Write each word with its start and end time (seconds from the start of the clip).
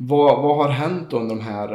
Vad, 0.00 0.42
vad 0.42 0.56
har 0.56 0.68
hänt 0.68 1.12
under 1.12 1.34
de 1.34 1.40
här, 1.40 1.74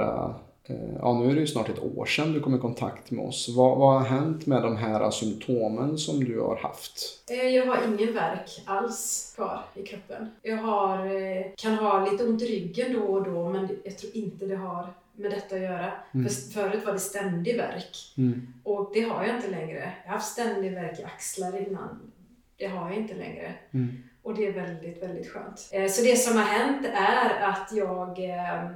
eh, 0.65 0.75
ja 0.99 1.13
nu 1.19 1.29
är 1.29 1.33
det 1.33 1.39
ju 1.39 1.47
snart 1.47 1.69
ett 1.69 1.83
år 1.97 2.05
sedan 2.05 2.33
du 2.33 2.39
kom 2.39 2.55
i 2.55 2.59
kontakt 2.59 3.11
med 3.11 3.25
oss. 3.25 3.49
Vad, 3.57 3.77
vad 3.77 3.93
har 3.93 4.09
hänt 4.09 4.46
med 4.46 4.61
de 4.61 4.77
här 4.77 5.11
symptomen 5.11 5.98
som 5.98 6.24
du 6.24 6.40
har 6.40 6.56
haft? 6.56 7.24
Eh, 7.30 7.48
jag 7.48 7.66
har 7.66 7.78
ingen 7.88 8.14
värk 8.14 8.50
alls 8.66 9.34
kvar 9.36 9.59
i 9.75 9.84
kroppen. 9.84 10.30
Jag 10.41 10.57
har, 10.57 11.05
eh, 11.05 11.46
kan 11.57 11.73
ha 11.75 12.09
lite 12.12 12.25
ont 12.25 12.41
i 12.41 12.46
ryggen 12.46 12.94
då 12.94 13.00
och 13.02 13.23
då 13.23 13.50
men 13.50 13.70
jag 13.84 13.98
tror 13.98 14.16
inte 14.16 14.46
det 14.46 14.55
har 14.55 14.88
med 15.16 15.32
detta 15.32 15.55
att 15.55 15.62
göra. 15.62 15.92
Mm. 16.14 16.30
För 16.30 16.52
förut 16.52 16.86
var 16.86 16.94
det 16.94 17.00
ständig 17.00 17.58
värk 17.58 18.14
Mm. 18.18 18.54
och 18.64 18.92
det 18.94 19.02
har 19.02 19.26
jag 19.26 19.36
inte 19.36 19.50
längre. 19.52 19.94
Jag 20.04 20.12
har 20.12 20.18
haft 20.18 20.32
ständig 20.32 20.71
värk 20.74 21.00
i 21.00 21.04
axlar 21.04 21.68
innan. 21.68 22.00
Det 22.58 22.68
har 22.68 22.90
jag 22.90 22.98
inte 23.00 23.14
längre. 23.16 23.54
Mm. 23.71 24.04
Och 24.24 24.36
det 24.36 24.48
är 24.48 24.52
väldigt, 24.52 25.04
väldigt 25.04 25.32
skönt. 25.32 25.70
Eh, 25.71 25.88
Så 25.88 26.02
det 26.02 26.16
som 26.16 26.38
har 26.38 26.44
hänt 26.46 26.88
är 26.94 27.39
att 27.50 27.70
jag... 27.71 28.20
eh, 28.30 28.68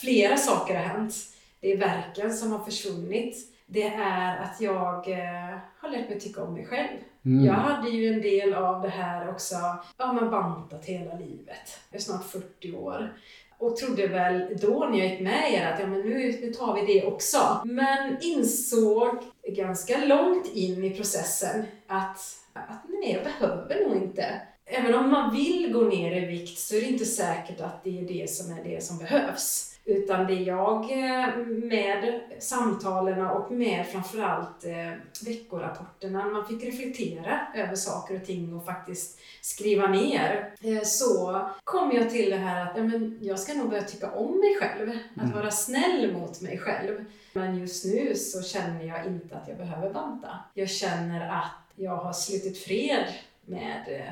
Flera 0.00 0.36
saker 0.36 0.74
har 0.74 0.82
hänt. 0.82 1.14
Det 1.60 1.72
är 1.72 1.76
verken 1.76 2.32
som 2.32 2.52
har 2.52 2.58
försvunnit. 2.64 3.36
Det 3.66 3.82
är 3.86 4.36
att 4.38 4.60
jag 4.60 5.08
eh, 5.08 5.56
har 5.78 5.88
lärt 5.90 6.08
mig 6.08 6.20
tycka 6.20 6.42
om 6.42 6.54
mig 6.54 6.66
själv. 6.66 6.88
Mm. 7.24 7.44
Jag 7.44 7.54
hade 7.54 7.90
ju 7.90 8.14
en 8.14 8.22
del 8.22 8.54
av 8.54 8.82
det 8.82 8.88
här 8.88 9.28
också, 9.30 9.54
ja 9.96 10.12
men 10.12 10.30
bantat 10.30 10.84
hela 10.84 11.14
livet. 11.18 11.80
Jag 11.90 11.98
är 11.98 12.02
snart 12.02 12.24
40 12.24 12.72
år. 12.76 13.12
Och 13.58 13.76
trodde 13.76 14.06
väl 14.06 14.56
då 14.60 14.88
när 14.90 14.98
jag 14.98 15.08
gick 15.08 15.20
med 15.20 15.52
er 15.52 15.66
att 15.66 15.80
ja, 15.80 15.86
men 15.86 16.00
nu, 16.00 16.38
nu 16.42 16.52
tar 16.52 16.74
vi 16.74 16.94
det 16.94 17.06
också. 17.06 17.38
Men 17.64 18.16
insåg 18.22 19.08
ganska 19.48 20.04
långt 20.04 20.46
in 20.54 20.84
i 20.84 20.90
processen 20.90 21.64
att, 21.86 22.18
att 22.52 22.82
nej, 22.88 23.12
jag 23.12 23.24
behöver 23.24 23.88
nog 23.88 23.96
inte. 23.96 24.40
Även 24.74 24.94
om 24.94 25.10
man 25.10 25.32
vill 25.34 25.72
gå 25.72 25.80
ner 25.80 26.22
i 26.22 26.26
vikt 26.26 26.58
så 26.58 26.74
är 26.76 26.80
det 26.80 26.86
inte 26.86 27.04
säkert 27.04 27.60
att 27.60 27.84
det 27.84 27.98
är 27.98 28.02
det 28.02 28.30
som 28.30 28.52
är 28.52 28.64
det 28.64 28.84
som 28.84 28.98
behövs. 28.98 29.68
Utan 29.84 30.26
det 30.26 30.32
är 30.32 30.40
jag 30.46 30.82
eh, 30.92 31.36
med 31.46 32.20
samtalen 32.38 33.26
och 33.26 33.52
med 33.52 33.86
framförallt 33.86 34.64
eh, 34.64 34.92
veckorapporterna, 35.26 36.24
när 36.24 36.30
man 36.32 36.46
fick 36.46 36.64
reflektera 36.64 37.40
över 37.54 37.74
saker 37.74 38.16
och 38.16 38.26
ting 38.26 38.54
och 38.54 38.66
faktiskt 38.66 39.18
skriva 39.40 39.86
ner, 39.86 40.54
eh, 40.62 40.82
så 40.84 41.46
kom 41.64 41.92
jag 41.92 42.10
till 42.10 42.30
det 42.30 42.36
här 42.36 42.66
att 42.66 42.76
ja, 42.76 42.82
men 42.82 43.18
jag 43.22 43.38
ska 43.38 43.54
nog 43.54 43.70
börja 43.70 43.82
tycka 43.82 44.10
om 44.10 44.38
mig 44.40 44.56
själv. 44.60 44.90
Att 45.16 45.22
Mm. 45.22 45.36
vara 45.36 45.50
snäll 45.50 46.12
mot 46.12 46.40
mig 46.40 46.58
själv. 46.58 47.04
Men 47.32 47.58
just 47.58 47.84
nu 47.84 48.14
så 48.14 48.42
känner 48.42 48.84
jag 48.84 49.06
inte 49.06 49.36
att 49.36 49.48
jag 49.48 49.56
behöver 49.56 49.90
banta. 49.92 50.28
Jag 50.54 50.70
känner 50.70 51.28
att 51.30 51.52
jag 51.76 51.96
har 51.96 52.12
slutit 52.12 52.58
fred 52.64 53.04
med 53.46 54.02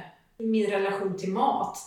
min 0.50 0.70
relation 0.70 1.16
till 1.16 1.32
mat. 1.32 1.78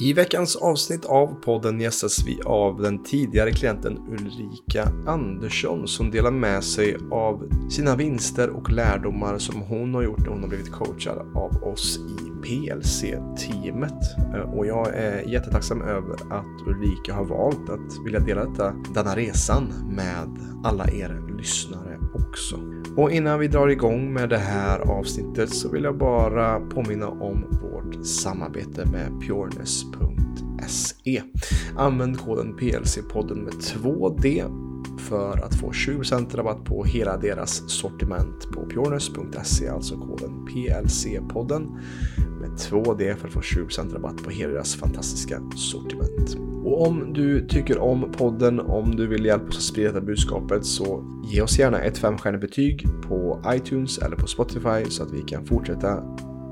I 0.00 0.12
veckans 0.12 0.56
avsnitt 0.56 1.04
av 1.04 1.26
podden 1.44 1.80
gästas 1.80 2.26
vi 2.26 2.40
av 2.44 2.82
den 2.82 3.04
tidigare 3.04 3.52
klienten 3.52 3.98
Ulrika 4.08 4.88
Andersson 5.06 5.88
som 5.88 6.10
delar 6.10 6.30
med 6.30 6.64
sig 6.64 6.96
av 7.10 7.48
sina 7.70 7.96
vinster 7.96 8.50
och 8.50 8.70
lärdomar 8.70 9.38
som 9.38 9.60
hon 9.60 9.94
har 9.94 10.02
gjort 10.02 10.18
när 10.18 10.28
hon 10.28 10.40
har 10.40 10.48
blivit 10.48 10.72
coachad 10.72 11.18
av 11.18 11.64
oss 11.64 11.98
i 11.98 12.31
PLC-teamet. 12.42 14.16
Eh, 14.34 14.40
och 14.40 14.66
jag 14.66 14.94
är 14.94 15.22
jättetacksam 15.22 15.82
över 15.82 16.14
att 16.14 16.66
Ulrika 16.66 17.14
har 17.14 17.24
valt 17.24 17.70
att 17.70 18.04
vilja 18.04 18.20
dela 18.20 18.44
detta, 18.44 18.74
denna 18.94 19.16
resan 19.16 19.72
med 19.90 20.38
alla 20.64 20.84
er 20.90 21.36
lyssnare 21.38 21.98
också. 22.14 22.56
Och 22.96 23.10
innan 23.10 23.38
vi 23.38 23.48
drar 23.48 23.68
igång 23.68 24.12
med 24.12 24.28
det 24.28 24.38
här 24.38 24.78
avsnittet 24.78 25.50
så 25.50 25.68
vill 25.68 25.84
jag 25.84 25.98
bara 25.98 26.60
påminna 26.60 27.08
om 27.08 27.44
vårt 27.62 28.06
samarbete 28.06 28.86
med 28.86 29.20
pureness.se. 29.28 31.22
Använd 31.76 32.20
koden 32.20 32.56
PLC-podden 32.58 33.44
med 33.44 33.52
2D 33.52 34.44
för 35.08 35.44
att 35.44 35.54
få 35.54 35.70
20% 35.70 36.36
rabatt 36.36 36.64
på 36.64 36.84
hela 36.84 37.16
deras 37.16 37.70
sortiment 37.70 38.50
på 38.52 38.66
pureness.se, 38.66 39.68
alltså 39.68 39.96
koden 39.96 40.46
PLC-podden 40.48 41.78
med 42.40 42.50
2D 42.50 43.16
för 43.16 43.28
att 43.28 43.34
få 43.34 43.40
20% 43.40 43.92
rabatt 43.92 44.22
på 44.24 44.30
hela 44.30 44.52
deras 44.52 44.74
fantastiska 44.74 45.40
sortiment. 45.56 46.36
Och 46.64 46.86
om 46.86 47.12
du 47.12 47.46
tycker 47.48 47.78
om 47.78 48.12
podden, 48.12 48.60
om 48.60 48.96
du 48.96 49.06
vill 49.06 49.24
hjälpa 49.24 49.48
oss 49.48 49.56
att 49.56 49.62
sprida 49.62 49.92
detta 49.92 50.06
budskapet 50.06 50.64
så 50.64 51.04
ge 51.32 51.42
oss 51.42 51.58
gärna 51.58 51.78
ett 51.78 51.98
femstjärnigt 51.98 52.40
betyg 52.40 52.86
på 53.08 53.42
iTunes 53.46 53.98
eller 53.98 54.16
på 54.16 54.26
Spotify 54.26 54.90
så 54.90 55.02
att 55.02 55.12
vi 55.12 55.22
kan 55.22 55.46
fortsätta 55.46 56.02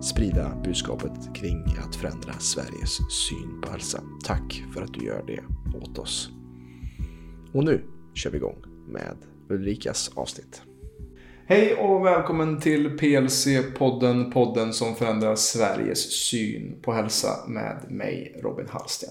sprida 0.02 0.52
budskapet 0.64 1.34
kring 1.34 1.76
att 1.86 1.96
förändra 1.96 2.32
Sveriges 2.38 2.98
syn 3.10 3.60
på 3.62 3.70
hälsa. 3.72 4.00
Tack 4.24 4.64
för 4.74 4.82
att 4.82 4.94
du 4.94 5.06
gör 5.06 5.24
det 5.26 5.40
åt 5.76 5.98
oss. 5.98 6.30
Och 7.52 7.64
nu 7.64 7.82
kör 8.14 8.30
vi 8.30 8.36
igång 8.36 8.64
med 8.88 9.16
Ulrikas 9.48 10.10
avsnitt. 10.14 10.62
Hej 11.46 11.74
och 11.74 12.06
välkommen 12.06 12.60
till 12.60 12.98
PLC-podden, 12.98 14.32
podden 14.32 14.72
som 14.72 14.94
förändrar 14.94 15.36
Sveriges 15.36 16.12
syn 16.12 16.82
på 16.82 16.92
hälsa 16.92 17.28
med 17.48 17.86
mig, 17.88 18.40
Robin 18.42 18.66
Hallsten. 18.70 19.10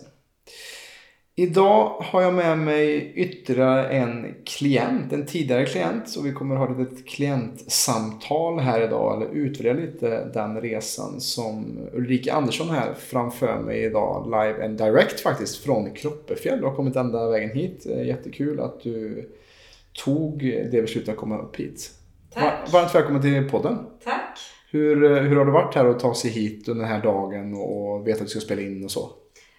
Idag 1.40 1.90
har 2.00 2.22
jag 2.22 2.34
med 2.34 2.58
mig 2.58 3.12
ytterligare 3.16 3.88
en 3.90 4.36
klient, 4.46 5.14
en 5.14 5.26
tidigare 5.26 5.66
klient. 5.66 6.10
Så 6.10 6.22
vi 6.22 6.32
kommer 6.32 6.56
ha 6.56 6.72
ett 6.72 6.80
litet 6.80 7.08
klientsamtal 7.08 8.60
här 8.60 8.82
idag, 8.82 9.16
eller 9.16 9.34
utvärdera 9.34 9.74
lite 9.74 10.26
den 10.34 10.62
resan 10.62 11.22
som 11.22 11.78
Ulrika 11.94 12.34
Andersson 12.34 12.70
här 12.70 12.94
framför 12.94 13.60
mig 13.60 13.84
idag, 13.84 14.26
live 14.26 14.66
and 14.66 14.78
direct 14.78 15.20
faktiskt, 15.20 15.64
från 15.64 15.92
Kroppefjäll. 15.94 16.60
Du 16.60 16.66
har 16.66 16.76
kommit 16.76 16.96
ända 16.96 17.30
vägen 17.30 17.50
hit. 17.50 17.86
Eh, 17.90 18.08
Jättekul 18.08 18.60
att 18.60 18.82
du 18.84 19.30
tog 20.06 20.40
det 20.72 20.82
beslutet 20.82 21.10
att 21.10 21.18
komma 21.18 21.38
upp 21.38 21.56
hit. 21.56 21.92
Tack! 22.34 22.44
Var- 22.72 22.80
Varmt 22.80 22.96
välkommen 22.96 23.22
till 23.22 23.50
podden. 23.50 23.78
Tack! 24.04 24.40
Hur, 24.72 25.04
eh, 25.12 25.24
hur 25.24 25.36
har 25.36 25.46
det 25.46 25.52
varit 25.52 25.76
här 25.76 25.86
att 25.86 26.00
ta 26.00 26.14
sig 26.16 26.32
hit 26.32 26.68
under 26.70 26.84
den 26.84 26.94
här 26.94 27.04
dagen 27.04 27.54
och 27.54 28.08
veta 28.08 28.18
att 28.20 28.26
du 28.26 28.30
ska 28.30 28.40
spela 28.40 28.62
in 28.62 28.84
och 28.84 28.92
så? 28.92 29.10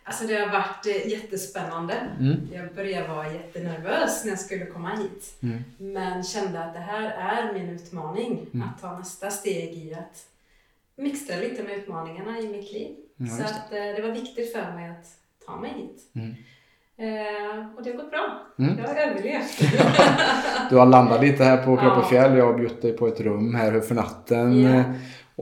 Alltså 0.04 0.26
det 0.26 0.34
har 0.34 0.48
varit 0.52 0.86
eh, 0.86 1.08
jättespännande. 1.08 1.94
Mm. 2.20 2.48
Jag 2.52 2.74
började 2.74 3.08
vara 3.08 3.32
jättenervös 3.32 4.24
när 4.24 4.30
jag 4.32 4.38
skulle 4.40 4.66
komma 4.66 4.90
hit. 4.96 5.38
Mm. 5.42 5.64
Men 5.78 6.22
kände 6.24 6.64
att 6.64 6.74
det 6.74 6.80
här 6.80 7.10
är 7.10 7.52
min 7.52 7.68
utmaning. 7.70 8.46
Mm. 8.54 8.68
Att 8.68 8.80
ta 8.82 8.98
nästa 8.98 9.30
steg 9.30 9.74
i 9.74 9.94
att 9.94 10.26
mixtra 10.96 11.36
lite 11.36 11.62
med 11.62 11.72
utmaningarna 11.78 12.38
i 12.38 12.48
mitt 12.48 12.72
liv. 12.72 12.96
Ja, 13.16 13.26
så 13.26 13.42
att 13.42 13.72
eh, 13.72 13.78
det 13.96 14.02
var 14.02 14.10
viktigt 14.12 14.52
för 14.52 14.72
mig 14.72 14.90
att 14.90 15.06
ta 15.46 15.56
mig 15.56 15.70
hit. 15.70 16.02
Mm. 16.14 16.34
Eh, 16.96 17.76
och 17.76 17.82
det 17.82 17.90
har 17.90 17.96
gått 17.96 18.10
bra. 18.10 18.42
Mm. 18.58 18.78
Jag 18.78 18.88
har 18.88 18.94
överlevt. 18.94 19.60
Du 20.70 20.76
har 20.76 20.86
landat 20.86 21.20
lite 21.20 21.44
här 21.44 21.56
på 21.64 21.70
Ja. 21.70 21.80
Kroppefjäll. 21.80 22.38
Jag 22.38 22.46
har 22.46 22.54
bjudit 22.58 22.82
dig 22.82 22.92
på 22.92 23.06
ett 23.08 23.20
rum 23.20 23.54
här 23.54 23.80
för 23.80 23.94
natten. 23.94 24.62
Ja. 24.62 24.84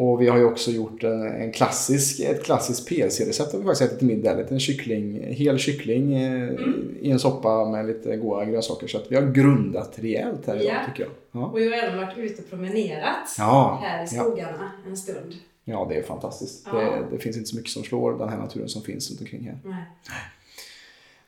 Och 0.01 0.21
vi 0.23 0.29
har 0.29 0.39
ju 0.39 0.45
också 0.45 0.71
gjort 0.71 1.05
en, 1.05 1.23
en 1.23 1.53
klassisk, 1.53 2.21
ett 2.21 2.45
klassiskt 2.45 2.89
PLC-recept 2.89 3.53
har 3.53 3.59
vi 3.59 3.65
faktiskt 3.65 3.83
ätit 3.83 3.99
till 3.99 4.07
middag. 4.09 4.49
En 4.51 4.61
kyckling, 4.61 5.23
hel 5.35 5.59
kyckling 5.59 6.15
eh, 6.15 6.49
Mm. 6.49 6.97
i 7.01 7.11
en 7.11 7.19
soppa 7.19 7.65
med 7.65 7.87
lite 7.87 8.17
goda 8.17 8.45
grönsaker. 8.45 8.87
Så 8.87 8.99
att 8.99 9.13
vi 9.13 9.17
har 9.17 9.23
grundat 9.23 9.93
rejält 9.97 10.47
här 10.47 10.57
idag 10.57 10.67
Ja. 10.75 10.81
tycker 10.93 11.03
jag. 11.03 11.43
Ja. 11.43 11.47
och 11.47 11.61
jag 11.61 11.71
har 11.71 11.79
även 11.89 11.99
varit 12.07 12.19
ute 12.19 12.43
och 12.43 12.51
promenerat 12.51 13.35
Ja, 13.39 13.79
här 13.83 13.99
i 14.05 14.09
ja. 14.13 14.23
skogarna 14.23 14.71
en 14.89 14.97
stund. 14.97 15.35
ja, 15.65 15.87
det 15.89 15.97
är 15.99 16.03
fantastiskt. 16.03 16.67
Ja. 16.73 16.79
Det, 16.79 17.17
det 17.17 17.19
finns 17.19 17.37
inte 17.37 17.49
så 17.49 17.57
mycket 17.57 17.71
som 17.71 17.83
slår 17.83 18.19
den 18.19 18.29
här 18.29 18.39
naturen 18.39 18.69
som 18.69 18.83
finns 18.83 19.11
runt 19.11 19.21
omkring 19.21 19.45
här. 19.45 19.59
Nej. 19.65 19.85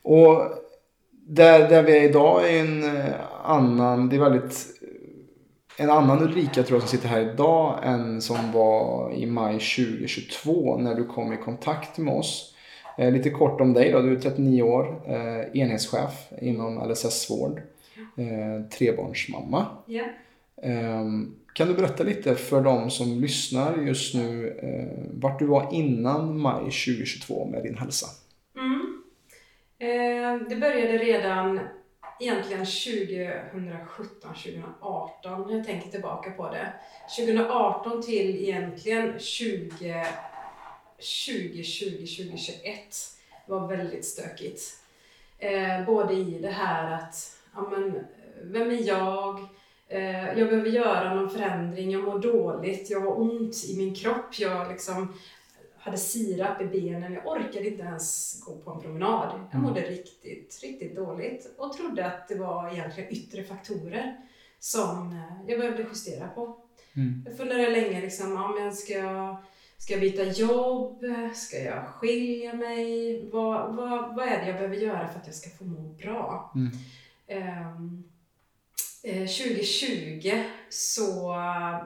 Och 0.01 0.41
där, 1.27 1.69
där 1.69 1.83
vi 1.83 1.97
är 1.97 2.03
idag 2.09 2.49
är 2.53 2.59
en 2.61 2.83
eh, 2.97 3.05
annan, 3.43 4.09
det 4.09 4.15
är 4.15 4.19
väldigt 4.19 4.67
en 5.81 5.89
annan 5.89 6.23
Ulrika 6.23 6.63
tror 6.63 6.75
jag 6.79 6.89
som 6.89 6.97
sitter 6.97 7.09
här 7.09 7.33
idag 7.33 7.79
än 7.83 8.21
som 8.21 8.51
var 8.51 9.11
i 9.13 9.25
maj 9.25 9.53
2022 9.53 10.77
när 10.77 10.95
du 10.95 11.05
kom 11.05 11.33
i 11.33 11.37
kontakt 11.37 11.97
med 11.97 12.13
oss. 12.13 12.55
Eh, 12.97 13.11
lite 13.11 13.29
kort 13.29 13.61
om 13.61 13.73
dig 13.73 13.91
då, 13.91 14.01
du 14.01 14.11
är 14.15 14.19
39 14.19 14.61
år, 14.63 15.01
eh, 15.07 15.61
enhetschef 15.61 16.27
inom 16.41 16.89
LSS-vård, 16.89 17.61
eh, 18.17 18.69
trebarnsmamma. 18.77 19.65
Ja. 19.85 20.03
Ehm, 20.63 21.35
Kan 21.53 21.67
du 21.67 21.73
berätta 21.73 22.03
lite 22.03 22.35
för 22.35 22.61
de 22.61 22.89
som 22.89 23.21
lyssnar 23.21 23.77
just 23.77 24.15
nu 24.15 24.47
eh, 24.63 25.11
vart 25.21 25.39
du 25.39 25.45
var 25.45 25.69
innan 25.71 26.39
maj 26.39 26.59
2022 26.63 27.47
med 27.51 27.63
din 27.63 27.77
hälsa? 27.77 28.07
Mm. 28.57 29.01
Eh, 29.79 30.47
det 30.49 30.55
började 30.55 30.97
redan 30.97 31.59
egentligen 32.21 32.65
2017, 32.65 34.33
2018 34.33 35.47
när 35.47 35.57
jag 35.57 35.65
tänker 35.65 35.89
tillbaka 35.89 36.31
på 36.31 36.49
det. 36.49 36.73
2018 37.17 38.01
till 38.01 38.35
egentligen 38.35 39.19
20, 39.19 40.05
2020, 40.97 42.05
2021 42.05 42.79
var 43.45 43.67
väldigt 43.67 44.05
stökigt. 44.05 44.61
Eh, 45.39 45.85
både 45.85 46.13
i 46.13 46.39
det 46.41 46.51
här 46.51 46.91
att, 46.91 47.37
ja 47.55 47.69
men, 47.69 48.05
vem 48.41 48.71
är 48.71 48.87
jag? 48.87 49.39
Eh, 49.87 50.27
jag 50.39 50.49
behöver 50.49 50.69
göra 50.69 51.15
någon 51.15 51.29
förändring, 51.29 51.91
jag 51.91 52.03
mår 52.03 52.19
dåligt, 52.19 52.89
jag 52.89 53.01
har 53.01 53.21
ont 53.21 53.63
i 53.69 53.77
min 53.77 53.95
kropp, 53.95 54.39
jag 54.39 54.69
liksom 54.69 55.13
hade 55.81 55.97
sirap 55.97 56.61
i 56.61 56.65
benen, 56.65 57.13
jag 57.13 57.27
orkade 57.27 57.67
inte 57.67 57.83
ens 57.83 58.39
gå 58.45 58.55
på 58.57 58.71
en 58.71 58.81
promenad. 58.81 59.29
Jag 59.51 59.59
Mm. 59.59 59.61
mådde 59.61 59.81
riktigt 59.81 60.95
dåligt 60.95 61.53
och 61.57 61.73
trodde 61.73 62.05
att 62.05 62.27
det 62.27 62.35
var 62.35 62.71
egentligen 62.73 63.11
yttre 63.13 63.43
faktorer 63.43 64.17
som 64.59 65.11
eh, 65.11 65.49
jag 65.51 65.59
behövde 65.59 65.83
justera 65.83 66.27
på. 66.27 66.57
Mm. 66.95 67.23
Jag 67.25 67.37
funderade 67.37 67.69
länge, 67.69 68.01
liksom, 68.01 68.31
ja, 68.33 68.47
men 68.59 68.73
ska, 68.75 68.93
jag, 68.93 69.37
ska 69.77 69.93
jag 69.93 70.01
byta 70.01 70.23
jobb? 70.23 71.03
Ska 71.33 71.57
jag 71.57 71.87
skilja 71.87 72.53
mig? 72.53 73.29
Vad, 73.29 73.75
vad, 73.75 74.15
vad 74.15 74.27
är 74.27 74.37
det 74.41 74.45
jag 74.47 74.55
behöver 74.55 74.75
göra 74.75 75.07
för 75.07 75.19
att 75.19 75.25
jag 75.27 75.35
ska 75.35 75.49
få 75.49 75.63
må 75.63 75.81
bra? 75.81 76.51
Mm. 76.55 76.71
Ehm, 77.27 78.03
eh, 79.03 79.27
2020 79.27 80.43
så 80.69 81.33
eh, 81.33 81.77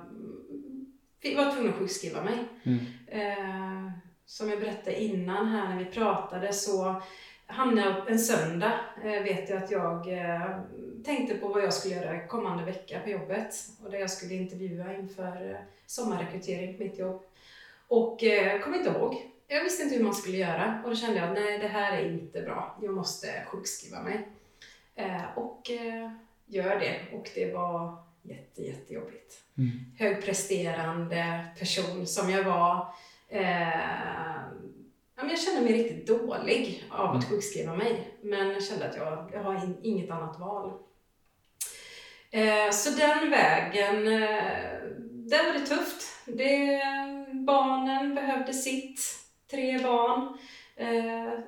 var 1.33 1.51
tvungen 1.51 1.73
att 1.73 1.79
sjukskriva 1.79 2.23
mig. 2.23 2.37
Mm. 2.63 2.79
Eh, 3.07 3.91
som 4.25 4.49
jag 4.49 4.59
berättade 4.59 5.01
innan 5.01 5.47
här 5.47 5.69
när 5.69 5.83
vi 5.83 5.85
pratade 5.85 6.53
så 6.53 7.01
hamnade 7.45 7.89
jag 7.89 8.11
en 8.11 8.19
söndag, 8.19 8.79
eh, 9.03 9.23
vet 9.23 9.49
jag 9.49 9.63
att 9.63 9.71
jag 9.71 10.13
eh, 10.13 10.59
tänkte 11.05 11.35
på 11.35 11.47
vad 11.47 11.63
jag 11.63 11.73
skulle 11.73 11.95
göra 11.95 12.27
kommande 12.27 12.63
vecka 12.63 12.99
på 12.99 13.09
jobbet 13.09 13.55
och 13.83 13.91
där 13.91 13.99
jag 13.99 14.09
skulle 14.09 14.33
intervjua 14.33 14.95
inför 14.95 15.51
eh, 15.51 15.57
sommarrekrytering 15.85 16.77
på 16.77 16.83
mitt 16.83 16.99
jobb. 16.99 17.23
Och 17.87 18.23
eh, 18.23 18.59
kom 18.59 18.75
inte 18.75 18.89
ihåg. 18.89 19.31
Jag 19.47 19.63
visste 19.63 19.83
inte 19.83 19.95
hur 19.95 20.03
man 20.03 20.13
skulle 20.13 20.37
göra 20.37 20.81
och 20.83 20.89
då 20.89 20.95
kände 20.95 21.17
jag 21.17 21.27
att 21.27 21.33
nej, 21.33 21.59
det 21.59 21.67
här 21.67 21.97
är 21.97 22.09
inte 22.09 22.41
bra. 22.41 22.77
Jag 22.81 22.93
måste 22.93 23.27
sjukskriva 23.47 24.01
mig. 24.01 24.27
Eh, 24.95 25.37
och 25.37 25.71
eh, 25.71 26.11
gör 26.45 26.79
det 26.79 27.17
och 27.17 27.29
det 27.35 27.53
var 27.53 27.97
jätte, 28.25 28.61
jättejobbigt. 28.61 29.33
Mm. 29.57 29.71
Högpresterande 29.99 31.45
person 31.59 32.07
som 32.07 32.29
jag 32.29 32.43
var. 32.43 32.93
Eh, 33.29 33.69
ja, 35.15 35.29
jag 35.29 35.39
kände 35.39 35.61
mig 35.61 35.73
riktigt 35.73 36.07
dålig 36.07 36.83
av 36.89 37.05
att 37.09 37.15
Mm. 37.23 37.29
sjukskriva 37.29 37.75
mig. 37.75 38.17
Men 38.21 38.49
jag 38.49 38.63
kände 38.63 38.89
att 38.89 38.95
jag, 38.97 39.29
jag 39.33 39.43
har 39.43 39.63
in, 39.63 39.77
inget 39.83 40.11
annat 40.11 40.39
val. 40.39 40.73
Eh, 42.31 42.71
så 42.71 42.89
den 42.89 43.29
vägen, 43.29 44.07
eh, 44.07 44.79
där 45.11 45.45
var 45.45 45.53
det 45.59 45.65
tufft. 45.65 46.03
Det, 46.25 46.81
barnen 47.45 48.15
behövde 48.15 48.53
sitt. 48.53 48.99
Tre 49.51 49.79
barn. 49.79 50.37
Eh, 50.75 51.39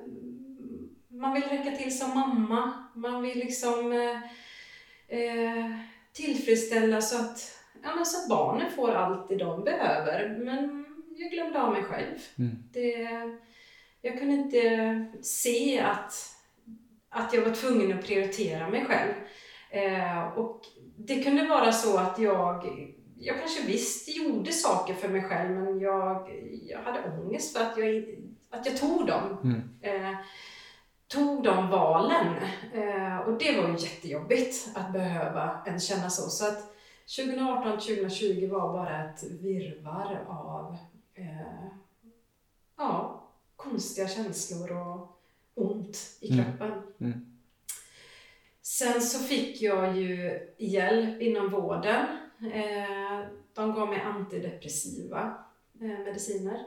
man 1.08 1.34
vill 1.34 1.42
räcka 1.42 1.76
till 1.76 1.98
som 1.98 2.14
mamma. 2.14 2.72
Man 2.94 3.22
vill 3.22 3.38
liksom 3.38 3.92
eh, 3.92 4.22
eh, 5.18 5.70
tillfredsställa 6.18 7.00
så 7.00 7.16
att, 7.16 7.52
ja, 7.82 7.94
men 7.96 8.06
så 8.06 8.18
att 8.18 8.28
barnen 8.28 8.70
får 8.70 8.90
allt 8.90 9.28
det 9.28 9.36
de 9.36 9.64
behöver. 9.64 10.38
Men 10.44 10.84
jag 11.16 11.30
glömde 11.30 11.62
av 11.62 11.72
mig 11.72 11.82
själv. 11.82 12.18
Mm. 12.38 12.56
Det, 12.72 13.08
jag 14.02 14.18
kunde 14.18 14.34
inte 14.34 15.06
se 15.22 15.80
att, 15.80 16.14
att 17.08 17.34
jag 17.34 17.42
var 17.42 17.54
tvungen 17.54 17.98
att 17.98 18.06
prioritera 18.06 18.68
mig 18.68 18.84
själv. 18.84 19.12
Eh, 19.70 20.38
och 20.38 20.60
det 20.96 21.22
kunde 21.22 21.46
vara 21.46 21.72
så 21.72 21.98
att 21.98 22.18
jag, 22.18 22.66
jag 23.16 23.38
kanske 23.38 23.66
visst 23.66 24.16
gjorde 24.16 24.52
saker 24.52 24.94
för 24.94 25.08
mig 25.08 25.22
själv 25.22 25.50
men 25.50 25.80
jag, 25.80 26.30
jag 26.68 26.82
hade 26.82 27.20
ångest 27.20 27.56
för 27.56 27.64
att 27.64 27.78
jag, 27.78 28.04
att 28.50 28.66
jag 28.66 28.76
tog 28.80 29.06
dem. 29.06 29.38
Mm. 29.44 29.62
Eh, 29.82 30.18
tog 31.08 31.42
de 31.44 31.70
valen. 31.70 32.26
Eh, 32.74 33.18
och 33.18 33.38
det 33.38 33.60
var 33.60 33.68
ju 33.68 33.76
jättejobbigt 33.78 34.68
att 34.74 34.92
behöva 34.92 35.62
en 35.66 35.80
känna 35.80 36.10
så. 36.10 36.30
Så 36.30 36.48
att 36.48 36.74
2018-2020 37.06 38.50
var 38.50 38.72
bara 38.72 39.04
ett 39.04 39.22
virrvarr 39.22 40.24
av 40.28 40.76
eh, 41.14 41.68
ja, 42.76 43.22
konstiga 43.56 44.08
känslor 44.08 44.72
och 44.72 45.20
ont 45.54 45.98
i 46.20 46.32
Mm. 46.32 46.44
kroppen. 46.44 46.82
Mm. 47.00 47.24
Sen 48.62 49.00
så 49.00 49.18
fick 49.18 49.62
jag 49.62 49.96
ju 49.96 50.40
hjälp 50.58 51.22
inom 51.22 51.50
vården. 51.50 52.06
Eh, 52.54 53.26
de 53.54 53.74
gav 53.74 53.88
mig 53.88 54.00
antidepressiva 54.00 55.34
eh, 55.80 55.86
mediciner. 55.98 56.66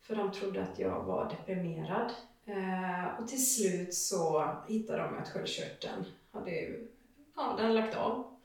För 0.00 0.16
de 0.16 0.32
trodde 0.32 0.62
att 0.62 0.78
jag 0.78 1.04
var 1.04 1.30
deprimerad. 1.30 2.12
Eh, 2.46 3.20
och 3.20 3.28
till 3.28 3.46
slut 3.46 3.94
så 3.94 4.52
hittade 4.68 4.98
de 5.02 5.18
att 5.18 5.28
sköldkörteln 5.28 6.04
hade 6.32 6.50
ju, 6.50 6.88
ja, 7.36 7.54
den 7.58 7.74
lagt 7.74 7.96
av. 7.96 8.36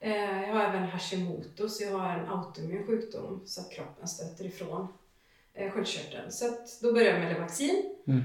Eh, 0.00 0.42
jag 0.42 0.54
har 0.54 0.64
även 0.64 0.82
Hashimoto, 0.84 1.68
så 1.68 1.84
jag 1.84 1.98
har 1.98 2.18
en 2.18 2.28
autoimmun 2.28 2.86
sjukdom 2.86 3.42
så 3.46 3.60
att 3.60 3.70
kroppen 3.72 4.08
stöter 4.08 4.44
ifrån 4.44 4.88
eh, 5.54 5.70
sköldkörteln. 5.72 6.32
Så 6.32 6.46
att 6.46 6.80
då 6.82 6.92
började 6.92 7.10
jag 7.10 7.20
med 7.24 7.32
Levaxin 7.32 7.92
Mm. 8.06 8.22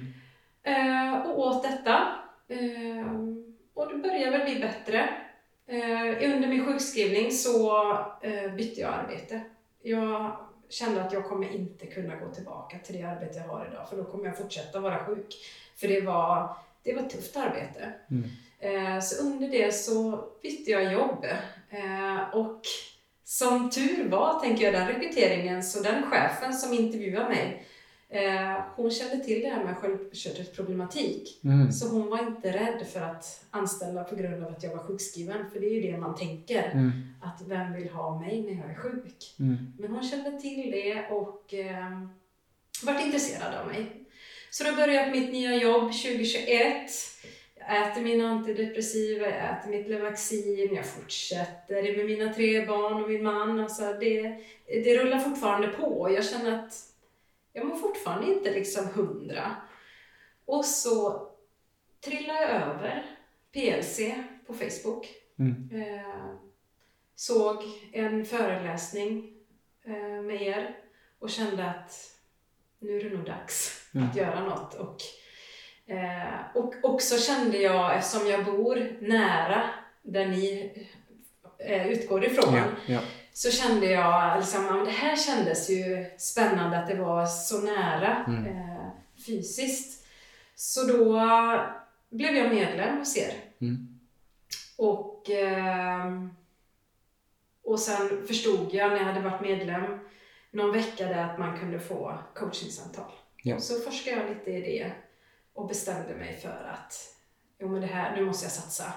eh, 0.63 1.21
och 1.29 1.39
åt 1.39 1.63
detta. 1.63 2.15
Eh, 2.47 3.11
och 3.73 3.87
det 3.89 3.97
började 3.97 4.37
väl 4.37 4.51
bli 4.51 4.59
bättre. 4.59 5.09
Eh, 5.67 6.33
under 6.33 6.47
min 6.47 6.65
sjukskrivning 6.65 7.31
så 7.31 7.81
eh, 8.21 8.53
bytte 8.55 8.81
jag 8.81 8.93
arbete. 8.93 9.41
Jag 9.81 10.37
kände 10.71 11.03
att 11.03 11.13
jag 11.13 11.25
kommer 11.25 11.55
inte 11.55 11.85
kunna 11.85 12.15
gå 12.15 12.33
tillbaka 12.33 12.77
till 12.83 12.95
det 12.95 13.03
arbete 13.03 13.39
jag 13.39 13.47
har 13.47 13.67
idag 13.71 13.89
för 13.89 13.97
då 13.97 14.03
kommer 14.03 14.25
jag 14.25 14.37
fortsätta 14.37 14.79
vara 14.79 15.05
sjuk. 15.05 15.35
För 15.75 15.87
det 15.87 16.01
var, 16.01 16.55
det 16.83 16.93
var 16.93 17.01
ett 17.01 17.09
tufft 17.09 17.37
arbete. 17.37 17.93
Mm. 18.11 18.29
Eh, 18.59 19.01
så 19.01 19.23
under 19.23 19.47
det 19.47 19.71
så 19.71 20.23
bytte 20.41 20.71
jag 20.71 20.93
jobb. 20.93 21.25
Eh, 21.69 22.35
och 22.35 22.61
som 23.23 23.69
tur 23.69 24.09
var, 24.09 24.39
tänker 24.39 24.63
jag, 24.63 24.73
den 24.73 24.87
rekryteringen, 24.87 25.63
så 25.63 25.83
den 25.83 26.11
chefen 26.11 26.53
som 26.53 26.73
intervjuade 26.73 27.29
mig, 27.29 27.65
eh, 28.11 28.63
hon 28.75 28.91
kände 28.91 29.23
till 29.23 29.41
det 29.41 29.49
här 29.49 29.63
med 29.63 29.77
sköldkörtelproblematik. 29.77 31.39
Mm. 31.43 31.71
Så 31.71 31.87
hon 31.87 32.09
var 32.09 32.27
inte 32.27 32.51
rädd 32.51 32.87
för 32.93 33.01
att 33.01 33.45
anställa 33.49 34.03
på 34.03 34.15
grund 34.15 34.43
av 34.43 34.51
att 34.51 34.63
jag 34.63 34.71
var 34.71 34.83
sjukskriven, 34.83 35.51
för 35.51 35.59
det 35.59 35.65
är 35.65 35.81
ju 35.81 35.91
det 35.91 35.97
man 35.97 36.15
tänker. 36.15 36.71
Mm. 36.71 36.91
Att 37.21 37.41
vem 37.47 37.73
vill 37.73 37.89
ha 37.89 38.19
mig 38.19 38.41
när 38.41 38.61
jag 38.61 38.71
är 38.71 38.75
sjuk? 38.75 39.35
Mm. 39.39 39.73
Men 39.79 39.91
hon 39.91 40.03
kände 40.03 40.41
till 40.41 40.71
det 40.71 41.07
och 41.09 41.53
eh, 41.53 42.07
vart 42.83 43.01
intresserad 43.01 43.55
av 43.55 43.67
mig. 43.67 43.85
Så 44.51 44.63
då 44.63 44.71
började 44.71 44.93
jag 44.93 45.05
på 45.05 45.19
mitt 45.19 45.31
nya 45.31 45.55
jobb 45.55 45.91
2021. 45.91 46.91
Jag 47.59 47.91
äter 47.91 48.01
mina 48.01 48.29
antidepressiva, 48.29 49.25
jag 49.25 49.57
äter 49.57 49.69
mitt 49.69 49.89
Levaxin, 49.89 50.69
jag 50.75 50.85
fortsätter 50.85 51.97
med 51.97 52.05
mina 52.05 52.33
tre 52.33 52.65
barn 52.65 53.03
och 53.03 53.09
min 53.09 53.23
man. 53.23 53.59
Alltså 53.59 53.83
det, 53.99 54.37
det 54.67 54.97
rullar 54.97 55.19
fortfarande 55.19 55.67
på. 55.67 56.11
Jag 56.15 56.25
känner 56.25 56.59
att 56.59 56.90
jag 57.53 57.65
mår 57.65 57.75
fortfarande 57.75 58.33
inte 58.33 58.51
liksom 58.51 58.87
hundra. 58.87 59.55
Och 60.45 60.65
så 60.65 61.27
trillar 62.05 62.33
jag 62.41 62.49
över 62.49 63.05
PLC 63.53 63.99
på 64.47 64.53
Facebook. 64.53 65.07
Mm. 65.39 65.69
Eh, 65.73 66.33
såg 67.15 67.63
en 67.93 68.25
föreläsning 68.25 69.33
eh, 69.85 70.21
med 70.21 70.41
er 70.41 70.77
och 71.19 71.29
kände 71.29 71.69
att 71.69 72.17
nu 72.79 72.99
är 72.99 73.03
det 73.03 73.15
nog 73.17 73.25
dags 73.25 73.77
Mm. 73.95 74.09
att 74.09 74.15
göra 74.15 74.43
något. 74.45 74.73
Och, 74.73 74.97
eh, 75.93 76.39
och 76.55 76.73
också 76.83 77.17
kände 77.17 77.57
jag, 77.57 77.97
eftersom 77.97 78.27
jag 78.27 78.45
bor 78.45 78.97
nära 79.01 79.69
där 80.01 80.25
ni 80.25 80.71
eh, 81.59 81.87
utgår 81.87 82.25
ifrån, 82.25 82.55
Ja, 82.55 82.63
ja. 82.87 82.99
Så 83.33 83.51
kände 83.51 83.85
jag 83.85 84.37
liksom, 84.39 84.83
det 84.85 84.91
här 84.91 85.15
kändes 85.15 85.69
ju 85.69 86.05
spännande 86.17 86.77
att 86.79 86.87
det 86.87 86.95
var 86.95 87.25
så 87.25 87.61
nära 87.61 88.25
Mm. 88.27 88.45
eh, 88.45 88.87
fysiskt. 89.25 90.05
Så 90.55 90.83
då 90.87 91.21
blev 92.09 92.35
jag 92.35 92.49
medlem 92.49 92.97
hos 92.97 93.17
er. 93.17 93.33
Mm. 93.61 93.99
Och, 94.77 95.29
ehm, 95.29 96.29
och 97.63 97.79
sen 97.79 98.27
förstod 98.27 98.73
jag 98.73 98.91
när 98.91 98.97
jag 98.97 99.05
hade 99.05 99.29
varit 99.29 99.41
medlem 99.41 99.99
någon 100.51 100.71
vecka 100.71 101.05
där 101.07 101.23
att 101.23 101.39
man 101.39 101.59
kunde 101.59 101.79
få 101.79 102.17
coachingsamtal. 102.35 103.11
Ja. 103.43 103.59
Så 103.59 103.79
forskade 103.79 104.17
jag 104.17 104.29
lite 104.29 104.51
i 104.51 104.61
det 104.61 104.91
och 105.53 105.67
bestämde 105.67 106.15
mig 106.15 106.39
för 106.41 106.71
att 106.73 106.93
jo, 107.59 107.67
men 107.69 107.81
det 107.81 107.87
här, 107.87 108.15
nu 108.15 108.25
måste 108.25 108.45
jag 108.45 108.51
satsa. 108.51 108.93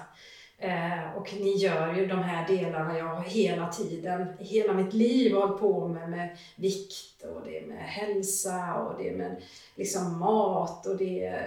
Eh, 0.57 1.15
och 1.15 1.33
ni 1.33 1.57
gör 1.57 1.95
ju 1.95 2.07
de 2.07 2.23
här 2.23 2.47
delarna 2.47 2.97
jag 2.97 3.23
hela 3.23 3.67
tiden, 3.67 4.27
hela 4.39 4.73
mitt 4.73 4.93
liv 4.93 5.33
har 5.33 5.41
hållit 5.41 5.61
på 5.61 5.87
med, 5.87 6.09
med 6.09 6.37
vikt 6.55 7.23
och 7.23 7.41
det 7.45 7.67
med 7.67 7.83
hälsa 7.83 8.73
och 8.73 9.03
det 9.03 9.11
med 9.11 9.41
liksom 9.75 10.19
mat 10.19 10.85
och 10.85 10.97
det 10.97 11.41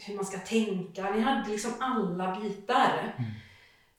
hur 0.00 0.16
man 0.16 0.24
ska 0.24 0.38
tänka. 0.38 1.10
Ni 1.10 1.20
hade 1.20 1.50
liksom 1.50 1.72
alla 1.78 2.40
bitar. 2.40 3.14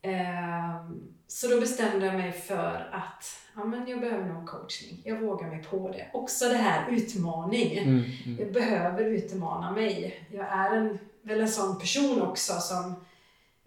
Ehm, 0.02 1.04
så 1.28 1.48
då 1.48 1.60
bestämde 1.60 2.06
jag 2.06 2.16
mig 2.16 2.32
för 2.32 2.90
att 2.92 3.26
ja, 3.56 3.64
men 3.64 3.88
jag 3.88 4.02
behöver 4.02 4.26
nog 4.26 4.46
coachning. 4.46 5.02
Jag 5.04 5.22
vågar 5.22 5.48
mig 5.48 5.64
på 5.64 5.90
det. 5.90 6.08
Också 6.14 6.50
det 6.50 6.58
här 6.58 6.92
utmaning. 6.92 7.78
Mm. 7.78 8.04
Mm. 8.26 8.40
Jag 8.40 8.54
behöver 8.54 9.04
utmana 9.04 9.72
mig. 9.72 10.24
Jag 10.32 10.48
är 10.48 10.76
en, 10.76 11.00
väl 11.22 11.42
en 11.42 11.48
sån 11.48 11.80
person 11.80 12.22
också 12.22 12.54
som 12.54 12.96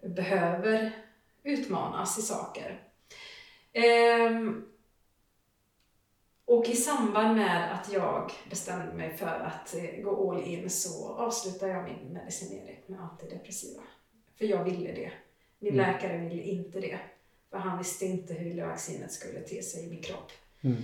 behöver 0.03 0.91
utmanas 1.43 2.17
i 2.19 2.21
saker. 2.21 2.83
Ehm, 3.73 4.65
Och 6.45 6.65
i 6.69 6.75
samband 6.75 7.35
med 7.37 7.73
att 7.73 7.93
jag 7.93 8.31
bestämde 8.49 8.93
mig 8.93 9.17
för 9.17 9.25
att 9.27 9.75
eh, 9.75 10.03
gå 10.03 10.31
all 10.31 10.43
in 10.43 10.69
så 10.69 11.09
avslutade 11.13 11.71
jag 11.71 11.83
min 11.83 12.13
medicinering 12.13 12.79
med 12.87 12.99
antidepressiva. 13.01 13.81
För 14.37 14.45
jag 14.45 14.63
ville 14.63 14.91
det. 14.91 15.11
Min 15.59 15.73
Mm. 15.73 15.85
läkare 15.87 16.17
ville 16.17 16.41
inte 16.41 16.79
det. 16.79 16.99
För 17.49 17.57
han 17.57 17.77
visste 17.77 18.05
inte 18.05 18.33
hur 18.33 18.65
vaccinet 18.65 19.11
skulle 19.11 19.39
te 19.39 19.61
sig 19.61 19.85
i 19.85 19.89
min 19.89 20.01
kropp. 20.01 20.31
Mm. 20.61 20.77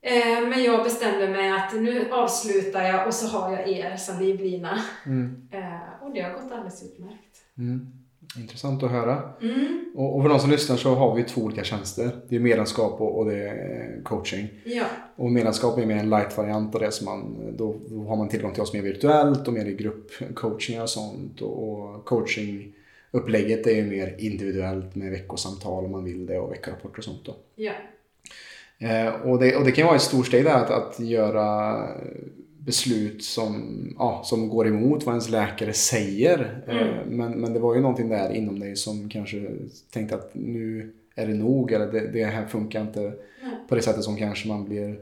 Eh, 0.00 0.48
Men 0.48 0.62
jag 0.64 0.84
bestämde 0.84 1.28
mig 1.28 1.50
att 1.50 1.74
nu 1.74 2.10
avslutar 2.12 2.82
jag 2.82 3.06
och 3.06 3.14
så 3.14 3.26
har 3.26 3.52
jag 3.52 3.68
er 3.68 3.96
som 3.96 4.18
livlina. 4.18 4.82
Mm. 5.06 5.48
Eh, 5.52 6.02
Och 6.02 6.10
det 6.14 6.20
har 6.20 6.30
gått 6.32 6.52
alldeles 6.52 6.82
utmärkt. 6.82 7.42
Mm. 7.58 7.97
Intressant 8.36 8.82
att 8.82 8.90
höra. 8.90 9.22
Mm. 9.42 9.84
Och, 9.94 10.16
och 10.16 10.22
för 10.22 10.28
de 10.28 10.38
som 10.38 10.50
lyssnar 10.50 10.76
så 10.76 10.94
har 10.94 11.14
vi 11.14 11.24
två 11.24 11.40
olika 11.40 11.64
tjänster. 11.64 12.10
Det 12.28 12.36
är 12.36 12.40
medlemskap 12.40 13.00
och, 13.00 13.18
och 13.18 13.24
det 13.24 13.48
är 13.48 14.02
coaching. 14.04 14.48
Ja, 14.64 14.84
Och 15.16 15.32
medlemskap 15.32 15.78
är 15.78 15.86
mer 15.86 15.96
en 15.96 16.10
light-variant 16.10 16.74
av 16.74 16.80
det 16.80 16.92
som 16.92 17.04
man, 17.04 17.36
då, 17.56 17.76
då 17.88 18.02
har 18.02 18.16
man 18.16 18.28
tillgång 18.28 18.52
till 18.52 18.62
oss 18.62 18.72
mer 18.72 18.82
virtuellt 18.82 19.48
och 19.48 19.54
mer 19.54 19.64
i 19.64 19.74
gruppcoaching 19.74 20.82
och 20.82 20.90
sånt. 20.90 21.40
Och, 21.40 21.68
och 21.68 22.04
coachingupplägget 22.04 23.66
är 23.66 23.74
ju 23.74 23.84
mer 23.84 24.14
individuellt 24.18 24.94
med 24.94 25.10
veckosamtal 25.10 25.84
om 25.84 25.90
man 25.90 26.04
vill 26.04 26.26
det 26.26 26.38
och 26.38 26.52
veckorapporter 26.52 26.98
och 26.98 27.04
sånt 27.04 27.24
då. 27.24 27.36
ja, 27.54 27.72
Eh, 28.80 29.08
och, 29.08 29.38
det, 29.38 29.56
och 29.56 29.64
det 29.64 29.72
kan 29.72 29.86
vara 29.86 29.96
ett 29.96 30.02
stort 30.02 30.26
steg 30.26 30.44
där 30.44 30.54
att, 30.54 30.70
att 30.70 31.00
göra 31.00 31.78
beslut 32.64 33.24
som, 33.24 33.64
ja, 33.98 34.22
som 34.24 34.48
går 34.48 34.66
emot 34.68 35.06
vad 35.06 35.12
ens 35.14 35.28
läkare 35.28 35.72
säger. 35.72 36.62
Eh, 36.66 36.76
Mm. 36.76 37.16
men, 37.16 37.32
men 37.32 37.52
det 37.52 37.58
var 37.60 37.74
ju 37.74 37.80
någonting 37.80 38.08
där 38.08 38.30
inom 38.32 38.58
dig 38.60 38.76
som 38.76 39.08
kanske 39.08 39.46
tänkte 39.92 40.14
att 40.14 40.30
nu 40.32 40.92
är 41.14 41.26
det 41.26 41.34
nog 41.34 41.72
eller 41.72 41.92
det, 41.92 42.00
det 42.12 42.24
här 42.24 42.46
funkar 42.46 42.80
inte 42.80 43.00
Nej. 43.00 43.12
på 43.68 43.74
det 43.74 43.82
sättet 43.82 44.04
som 44.04 44.16
kanske 44.16 44.48
man 44.48 44.64
blir 44.64 45.00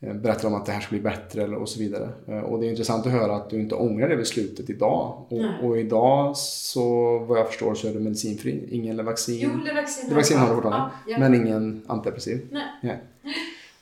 eh, 0.00 0.14
berättar 0.14 0.48
om 0.48 0.54
att 0.54 0.66
det 0.66 0.72
här 0.72 0.80
ska 0.80 0.90
bli 0.90 1.00
bättre 1.00 1.42
eller, 1.42 1.56
och 1.56 1.68
så 1.68 1.78
vidare. 1.80 2.08
Eh, 2.28 2.38
Och 2.40 2.60
det 2.60 2.66
är 2.66 2.70
intressant 2.70 3.06
att 3.06 3.12
höra 3.12 3.36
att 3.36 3.50
du 3.50 3.60
inte 3.60 3.74
ångrar 3.74 4.08
det 4.08 4.16
beslutet 4.16 4.70
idag. 4.70 5.22
Och, 5.28 5.64
och 5.68 5.78
idag 5.78 6.36
så 6.36 7.18
vad 7.18 7.38
jag 7.38 7.46
förstår 7.48 7.74
så 7.74 7.88
är 7.88 7.92
du 7.92 8.00
medicinfri. 8.00 8.68
Ingen 8.70 9.04
vaccin. 9.04 9.50
Jo, 9.54 9.70
är 10.10 10.14
vaccin 10.14 10.38
har 10.38 10.48
du 10.48 10.54
fortfarande. 10.54 10.90
Ja, 11.06 11.12
ja. 11.12 11.18
Men 11.18 11.34
ingen 11.34 11.82
antidepressiv. 11.86 12.40
Nej. 12.82 12.98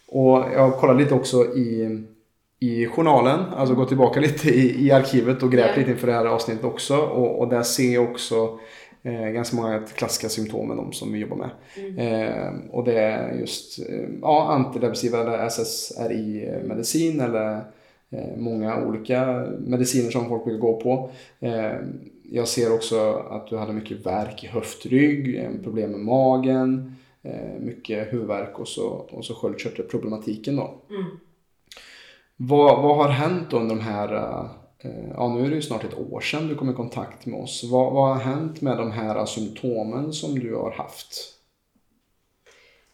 Och 0.07 0.37
jag 0.55 0.77
kollade 0.77 0.99
lite 1.03 1.15
också 1.15 1.45
i, 1.57 2.01
i 2.65 2.87
journalen, 2.87 3.41
alltså 3.57 3.75
gått 3.75 3.89
tillbaka 3.89 4.21
lite 4.21 4.49
i, 4.49 4.87
i 4.87 4.91
arkivet 4.93 5.43
och 5.43 5.53
grävt 5.53 5.71
Ja. 5.75 5.79
lite 5.79 5.91
inför 5.91 6.07
det 6.07 6.13
här 6.13 6.27
avsnittet 6.27 6.65
också. 6.65 6.97
Och, 6.97 7.41
och 7.41 7.49
där 7.49 7.63
ser 7.63 7.95
jag 7.95 8.11
också 8.11 8.59
eh, 9.03 9.29
ganska 9.29 9.57
många 9.57 9.79
klassiska 9.97 10.29
symptom 10.29 10.69
med 10.69 10.77
de 10.77 10.93
som 10.93 11.13
vi 11.13 11.19
jobbar 11.19 11.37
med. 11.37 11.51
Mm. 11.77 11.99
Eh, 11.99 12.53
och 12.71 12.85
det 12.85 12.99
är 12.99 13.33
just 13.33 13.79
eh, 13.89 14.09
ja, 14.23 14.47
antidepressiva 14.51 15.21
eller 15.21 15.47
SSRI-medicin 15.47 17.21
eller 17.21 17.65
eh, 18.11 18.37
många 18.37 18.87
olika 18.87 19.47
mediciner 19.67 20.11
som 20.11 20.29
folk 20.29 20.45
brukar 20.45 20.61
gå 20.61 20.81
på. 20.81 21.11
Eh, 21.41 21.73
jag 22.31 22.49
ser 22.49 22.75
också 22.75 23.13
att 23.31 23.47
du 23.47 23.57
hade 23.57 23.73
mycket 23.73 24.07
värk 24.07 24.45
i 24.45 24.47
höftrygg, 24.47 25.37
eh, 25.37 25.51
problem 25.63 25.91
med 25.91 26.01
magen, 26.01 26.97
mycket 27.61 28.13
huvudvärk 28.13 28.59
och 28.59 28.69
så, 28.69 28.89
och 28.89 29.25
så 29.25 29.35
sköldkörtelproblematiken 29.35 30.57
då. 30.57 30.75
Mm. 30.91 31.05
Vad, 32.37 32.83
vad 32.83 32.97
har 32.97 33.09
hänt 33.09 33.53
under 33.53 33.75
de 33.75 33.81
här, 33.81 34.15
eh, 34.79 35.11
ja 35.15 35.29
nu 35.29 35.45
är 35.47 35.49
det 35.49 35.55
ju 35.55 35.63
snart 35.63 35.85
ett 35.85 35.99
år 35.99 36.21
sedan 36.21 36.49
du 36.49 36.55
kom 36.55 36.71
i 36.71 36.75
kontakt 36.75 37.27
med 37.27 37.41
oss. 37.41 37.65
Vad, 37.73 37.93
vad 37.93 38.09
har 38.17 38.23
hänt 38.25 38.61
med 38.61 38.77
de 38.77 38.93
här 38.93 39.27
symptomen 39.27 40.13
som 40.13 40.39
du 40.39 40.55
har 40.55 40.71
haft? 40.73 41.35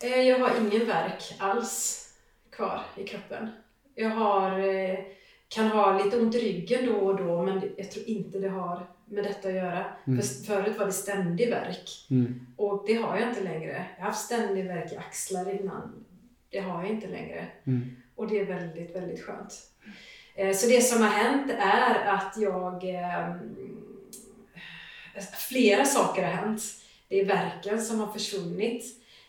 Eh, 0.05 0.21
Jag 0.21 0.39
har 0.39 0.51
ingen 0.61 0.87
värk 0.87 1.23
alls 1.39 2.07
kvar 2.51 2.81
i 2.97 3.05
kroppen. 3.05 3.49
Jag 3.95 4.11
har, 4.11 4.59
eh, 4.59 4.99
kan 5.49 5.67
ha 5.67 6.03
lite 6.05 6.21
ont 6.21 6.35
i 6.35 6.39
ryggen 6.39 6.87
då 6.87 6.93
och 6.93 7.17
då 7.17 7.43
men 7.43 7.63
jag 7.77 7.91
tror 7.91 8.09
inte 8.09 8.39
det 8.39 8.49
har 8.49 8.87
med 9.05 9.25
detta 9.25 9.49
att 9.49 9.55
göra. 9.55 9.85
Mm. 10.07 10.23
För 10.23 10.45
förut 10.45 10.79
var 10.79 10.87
det 10.87 10.93
ständig 10.93 11.51
värk 11.51 12.07
Mm. 12.11 12.47
och 12.57 12.85
det 12.87 12.95
har 12.95 13.17
jag 13.19 13.29
inte 13.29 13.43
längre. 13.45 13.85
Jag 13.97 14.05
har 14.05 14.11
haft 14.11 14.25
ständig 14.25 14.65
värk 14.67 14.93
i 14.93 14.97
axlar 14.97 15.61
innan. 15.61 16.05
Det 16.51 16.61
har 16.61 16.83
jag 16.83 16.91
inte 16.93 17.07
längre. 17.09 17.47
Mm. 17.65 17.97
Och 18.21 18.29
det 18.29 18.39
är 18.41 18.45
väldigt, 18.45 18.97
väldigt 18.97 19.25
skönt. 19.25 19.55
Eh, 20.35 20.53
Så 20.55 20.67
det 20.69 20.81
som 20.81 21.03
har 21.03 21.09
hänt 21.09 21.51
är 21.61 21.95
att 22.15 22.35
jag... 22.37 22.85
eh, 22.95 23.35
Flera 25.49 25.85
saker 25.85 26.23
har 26.23 26.31
hänt. 26.33 26.63
Det 27.09 27.21
är 27.21 27.25
verken 27.25 27.81
som 27.81 28.01
har 28.01 28.07
försvunnit. 28.13 28.85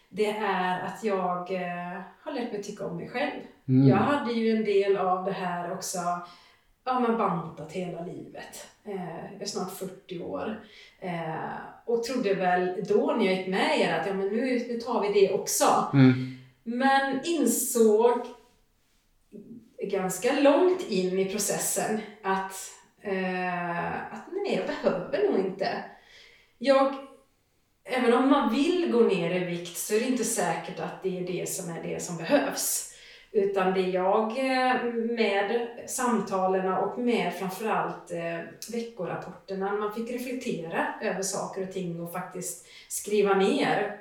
Det 0.10 0.26
är 0.38 0.80
att 0.86 1.04
jag 1.04 1.52
eh, 1.52 2.02
har 2.22 2.32
lärt 2.34 2.52
mig 2.52 2.64
tycka 2.64 2.86
om 2.86 2.98
mig 2.98 3.10
själv. 3.10 3.42
Mm. 3.68 3.88
Jag 3.88 3.96
hade 3.98 4.34
ju 4.34 4.58
en 4.58 4.64
del 4.66 4.98
av 4.98 5.26
det 5.26 5.32
här 5.32 5.72
också, 5.74 5.98
ja 6.84 7.00
men 7.00 7.18
bantat 7.18 7.72
hela 7.72 8.06
livet. 8.06 8.68
Eh, 8.86 9.24
jag 9.34 9.42
är 9.42 9.46
snart 9.46 9.72
40 9.78 10.20
år. 10.24 10.64
Eh, 11.00 11.36
och 11.86 12.04
trodde 12.04 12.34
väl 12.34 12.84
då 12.88 13.16
när 13.18 13.26
jag 13.26 13.36
gick 13.36 13.48
med 13.48 13.80
er 13.80 13.94
att 13.94 14.08
ja, 14.08 14.14
men 14.14 14.28
nu, 14.28 14.66
nu 14.70 14.80
tar 14.80 15.02
vi 15.02 15.22
det 15.22 15.34
också. 15.34 15.66
Mm. 15.94 16.38
Men 16.64 17.20
insåg 17.24 18.22
ganska 19.92 20.40
långt 20.40 20.82
in 20.90 21.20
i 21.20 21.26
processen 21.26 22.02
att, 22.24 22.54
eh, 23.02 24.14
att 24.14 24.28
nej, 24.32 24.56
jag 24.56 24.68
behöver 24.68 25.30
nog 25.30 25.40
inte. 25.46 25.84
Jag, 26.58 26.96
även 27.84 28.14
om 28.14 28.30
man 28.30 28.54
vill 28.54 28.92
gå 28.92 29.00
ner 29.00 29.36
i 29.36 29.46
vikt 29.46 29.78
så 29.78 29.94
är 29.94 30.00
det 30.00 30.06
inte 30.06 30.24
säkert 30.24 30.80
att 30.80 31.04
det 31.04 31.20
är 31.20 31.28
det 31.28 31.50
som 31.50 31.72
är 31.72 31.84
det 31.84 32.04
som 32.04 32.18
behövs. 32.18 32.88
Utan 33.34 33.74
det 33.74 33.82
jag 33.82 34.38
eh, 34.38 34.84
med 34.94 35.68
samtalen 35.88 36.74
och 36.74 37.00
med 37.00 37.34
framförallt 37.34 38.12
eh, 38.12 38.40
veckorapporterna, 38.74 39.72
när 39.72 39.80
man 39.80 39.94
fick 39.94 40.12
reflektera 40.12 40.88
över 41.02 41.22
saker 41.22 41.64
och 41.64 41.74
ting 41.74 42.02
och 42.02 42.14
faktiskt 42.14 42.66
skriva 42.88 43.34
ner, 43.34 43.98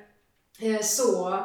eh, 0.62 0.80
så 0.80 1.44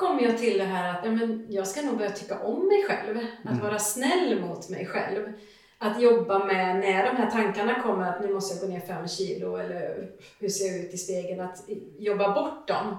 kom 0.00 0.20
jag 0.20 0.38
till 0.38 0.58
det 0.58 0.64
här 0.64 0.94
att 0.98 1.04
men 1.04 1.46
jag 1.50 1.66
ska 1.66 1.82
nog 1.82 1.96
börja 1.98 2.10
tycka 2.10 2.38
om 2.38 2.68
mig 2.68 2.84
själv. 2.88 3.18
Att 3.44 3.50
Mm. 3.50 3.62
vara 3.64 3.78
snäll 3.78 4.40
mot 4.40 4.68
mig 4.68 4.86
själv. 4.86 5.32
Att 5.78 6.02
jobba 6.02 6.44
med, 6.44 6.76
när 6.76 7.04
de 7.04 7.16
här 7.16 7.30
tankarna 7.30 7.82
kommer 7.82 8.08
att 8.08 8.20
nu 8.20 8.34
måste 8.34 8.54
jag 8.54 8.62
gå 8.68 8.74
ner 8.76 8.86
fem 8.86 9.08
kilo 9.08 9.56
eller 9.56 10.08
hur 10.40 10.48
ser 10.48 10.66
jag 10.66 10.76
ut 10.76 10.94
i 10.94 10.98
spegeln, 10.98 11.40
att 11.40 11.64
jobba 11.98 12.34
bort 12.34 12.68
dem. 12.68 12.96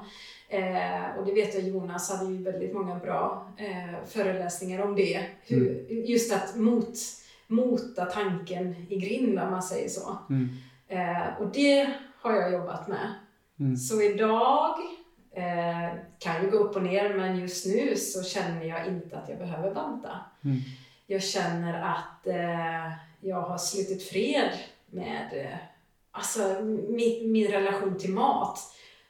Eh, 0.49 1.17
och 1.17 1.25
det 1.25 1.33
vet 1.33 1.53
jag 1.53 1.63
Jonas 1.63 2.11
hade 2.11 2.31
ju 2.31 2.43
väldigt 2.43 2.73
många 2.73 2.95
bra 2.95 3.51
eh, 3.57 4.05
föreläsningar 4.07 4.79
om 4.81 4.95
det. 4.95 5.25
Hur, 5.41 5.85
Just 5.89 6.33
att 6.33 6.55
mot, 6.55 6.93
mota 7.47 8.05
tanken 8.05 8.75
i 8.89 8.97
grind 8.97 9.39
om 9.39 9.51
man 9.51 9.63
säger 9.63 9.89
så. 9.89 10.17
Mm. 10.29 10.49
Eh, 10.87 11.41
och 11.41 11.47
det 11.53 11.89
har 12.21 12.35
jag 12.35 12.51
jobbat 12.53 12.87
med. 12.87 13.13
Mm. 13.59 13.75
Så 13.77 14.01
idag 14.01 14.75
eh, 15.37 15.95
kan 16.19 16.43
ju 16.43 16.51
gå 16.51 16.57
upp 16.57 16.75
och 16.75 16.83
ner 16.83 17.13
men 17.13 17.39
just 17.39 17.65
nu 17.65 17.95
så 17.95 18.23
känner 18.23 18.63
jag 18.65 18.87
inte 18.87 19.17
att 19.17 19.29
jag 19.29 19.37
behöver 19.37 19.73
banta. 19.73 20.19
Mm. 20.43 20.57
Jag 21.07 21.23
känner 21.23 21.81
att 21.81 22.27
eh, 22.27 22.91
jag 23.19 23.41
har 23.41 23.57
slutit 23.57 24.09
fred 24.09 24.51
med 24.87 25.29
eh, 25.33 25.57
alltså, 26.11 26.61
min, 26.89 27.31
min 27.31 27.51
relation 27.51 27.97
till 27.97 28.13
mat. 28.13 28.59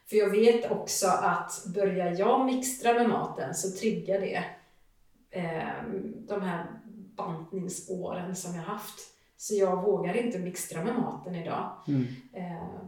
För 0.10 0.16
jag 0.16 0.30
vet 0.30 0.72
också 0.72 1.08
att 1.08 1.66
börjar 1.76 2.16
jag 2.20 2.46
mixtra 2.46 2.94
med 2.94 3.10
maten 3.10 3.56
så 3.56 3.80
triggar 3.80 4.20
det 4.20 4.44
eh, 5.32 5.84
de 6.28 6.42
här 6.42 6.66
bantningsåren 7.16 8.36
som 8.36 8.56
jag 8.56 8.64
haft. 8.64 9.00
Så 9.38 9.56
jag 9.56 9.84
vågar 9.84 10.18
inte 10.18 10.40
mixtra 10.40 10.84
med 10.84 10.96
maten 10.96 11.36
idag. 11.36 11.72
Mm. 11.88 12.08
Eh, 12.34 12.80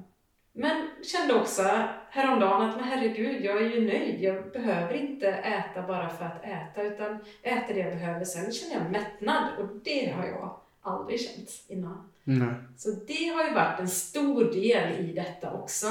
Men 0.53 0.89
kände 1.03 1.33
också 1.33 1.61
häromdagen 2.11 2.69
att 2.69 2.75
men 2.75 2.85
herregud, 2.85 3.45
jag 3.45 3.61
är 3.61 3.69
ju 3.69 3.87
nöjd. 3.87 4.21
Jag 4.21 4.51
behöver 4.51 4.93
inte 4.93 5.27
äta 5.27 5.81
bara 5.87 6.09
för 6.09 6.25
att 6.25 6.43
äta 6.43 6.81
utan 6.81 7.19
äter 7.43 7.73
det 7.73 7.79
jag 7.79 7.93
behöver. 7.93 8.25
Sen 8.25 8.51
känner 8.51 8.75
jag 8.75 8.91
mättnad 8.91 9.43
och 9.59 9.67
det 9.83 10.13
har 10.15 10.25
jag 10.25 10.59
aldrig 10.81 11.21
känt 11.21 11.49
innan. 11.67 12.09
Nej. 12.23 12.53
Så 12.77 12.89
det 12.89 13.27
har 13.27 13.47
ju 13.47 13.53
varit 13.53 13.79
en 13.79 13.89
stor 13.89 14.43
del 14.43 15.09
i 15.09 15.13
detta 15.13 15.53
också. 15.53 15.87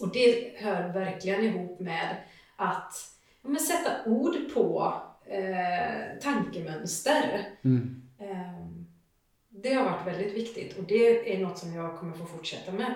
Och 0.00 0.12
det 0.12 0.52
hör 0.56 0.92
verkligen 0.92 1.44
ihop 1.44 1.80
med 1.80 2.16
att 2.56 3.12
men 3.42 3.60
sätta 3.60 4.10
ord 4.10 4.34
på 4.54 4.94
eh, 5.26 6.18
tankemönster. 6.22 7.48
Mm. 7.62 8.02
Eh, 8.18 8.66
det 9.48 9.74
har 9.74 9.84
varit 9.84 10.06
väldigt 10.06 10.34
viktigt 10.34 10.78
och 10.78 10.84
det 10.84 11.34
är 11.34 11.38
något 11.38 11.58
som 11.58 11.74
jag 11.74 11.98
kommer 11.98 12.16
få 12.16 12.26
fortsätta 12.26 12.72
med 12.72 12.94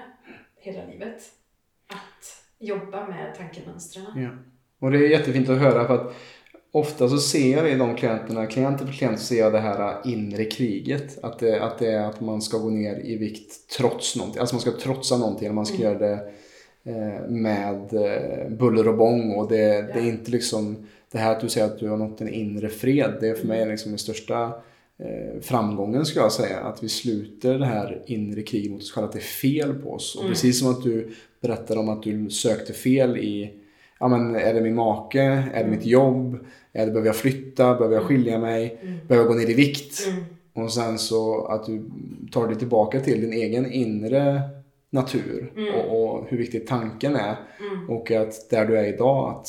hela 0.57 0.85
livet. 0.85 1.33
Att 1.89 2.43
jobba 2.59 3.07
med 3.09 3.35
tankemönstren. 3.37 4.05
Ja. 4.17 4.29
Och 4.81 4.91
det 4.91 4.99
är 4.99 5.09
jättefint 5.11 5.49
att 5.49 5.59
höra 5.59 5.87
för 5.87 5.95
att 5.95 6.15
ofta 6.71 7.09
så 7.09 7.19
ser 7.19 7.57
jag 7.57 7.71
i 7.71 7.75
de 7.75 7.97
klienterna, 7.97 8.47
klient 8.47 8.81
efter 8.81 8.93
klient, 8.93 9.21
ser 9.21 9.39
jag 9.39 9.53
det 9.53 9.61
här 9.61 9.97
inre 10.05 10.45
kriget. 10.45 11.25
Att 11.25 11.39
det, 11.39 11.61
att 11.61 11.79
det 11.79 11.93
är 11.93 12.05
att 12.05 12.21
man 12.21 12.43
ska 12.43 12.59
gå 12.59 12.71
ner 12.71 13.07
i 13.07 13.17
vikt 13.17 13.69
trots 13.79 14.17
någonting. 14.17 14.41
Alltså 14.41 14.55
man 14.55 14.61
ska 14.61 14.73
trotsa 14.73 15.17
någonting 15.17 15.47
eller 15.47 15.55
man 15.55 15.67
ska 15.67 15.77
Mm. 15.77 15.87
göra 15.87 15.99
det 15.99 16.31
eh, 16.85 17.29
med 17.29 17.95
eh, 17.95 18.51
buller 18.51 18.89
och 18.89 18.97
bång 18.97 19.35
och 19.35 19.49
det, 19.49 19.57
ja. 19.57 19.83
det 19.83 19.99
är 20.01 20.09
inte 20.09 20.31
liksom 20.31 20.87
det 21.11 21.19
här 21.19 21.33
att 21.33 21.41
du 21.41 21.49
säger 21.49 21.67
att 21.67 21.79
du 21.79 21.89
har 21.89 21.97
nått 21.97 22.21
en 22.21 22.29
inre 22.29 22.69
fred. 22.69 23.17
Det 23.21 23.29
är 23.29 23.35
för 23.35 23.47
mig 23.47 23.67
liksom 23.67 23.91
den 23.91 23.99
största 23.99 24.53
framgången 25.41 26.07
skulle 26.07 26.25
jag 26.25 26.33
säga. 26.33 26.61
Att 26.61 26.83
vi 26.83 26.89
sluter 26.89 27.59
det 27.59 27.67
här 27.67 28.03
inre 28.07 28.43
kriget 28.43 28.71
mot 28.71 28.83
oss 28.83 28.93
själva, 28.93 29.07
att 29.07 29.13
det 29.13 29.19
är 29.19 29.21
fel 29.21 29.75
på 29.75 29.93
oss. 29.93 30.15
Och 30.15 30.23
mm. 30.23 30.33
precis 30.33 30.61
som 30.61 30.71
att 30.71 30.83
du 30.83 31.15
berättade 31.41 31.81
om 31.81 31.89
att 31.89 32.03
du 32.03 32.31
sökte 32.31 32.73
fel 32.73 33.17
i 33.17 33.53
ja, 34.01 34.09
men 34.09 34.37
är 34.37 34.55
det 34.55 34.61
min 34.61 34.75
make? 34.75 35.23
Är 35.55 35.65
det 35.65 35.71
mitt 35.71 35.81
mm. 35.81 35.91
jobb? 35.91 36.39
Är 36.73 36.87
det, 36.87 36.93
behöver 36.93 37.09
jag 37.09 37.17
flytta? 37.17 37.75
Behöver 37.75 37.95
jag 37.95 38.05
skilja 38.05 38.39
mig? 38.39 38.79
Mm. 38.83 38.99
Behöver 39.09 39.29
jag 39.29 39.37
gå 39.37 39.41
ner 39.41 39.51
i 39.51 39.55
vikt? 39.55 40.07
Mm. 40.07 40.25
Och 40.53 40.73
sen 40.73 40.99
så 40.99 41.47
att 41.47 41.67
du 41.67 41.91
tar 42.33 42.49
dig 42.49 42.59
tillbaka 42.59 43.01
till 43.01 43.21
din 43.21 43.33
egen 43.33 43.73
inre 43.73 44.41
natur 44.91 45.53
mm. 45.57 45.75
och, 45.75 46.03
och, 46.03 46.27
hur 46.29 46.39
viktig 46.39 46.67
tanken 46.67 47.17
är. 47.17 47.37
Mm. 47.61 47.91
Och 47.91 48.11
att 48.11 48.51
där 48.51 48.67
du 48.67 48.79
är 48.79 48.95
idag, 48.95 49.31
att 49.31 49.49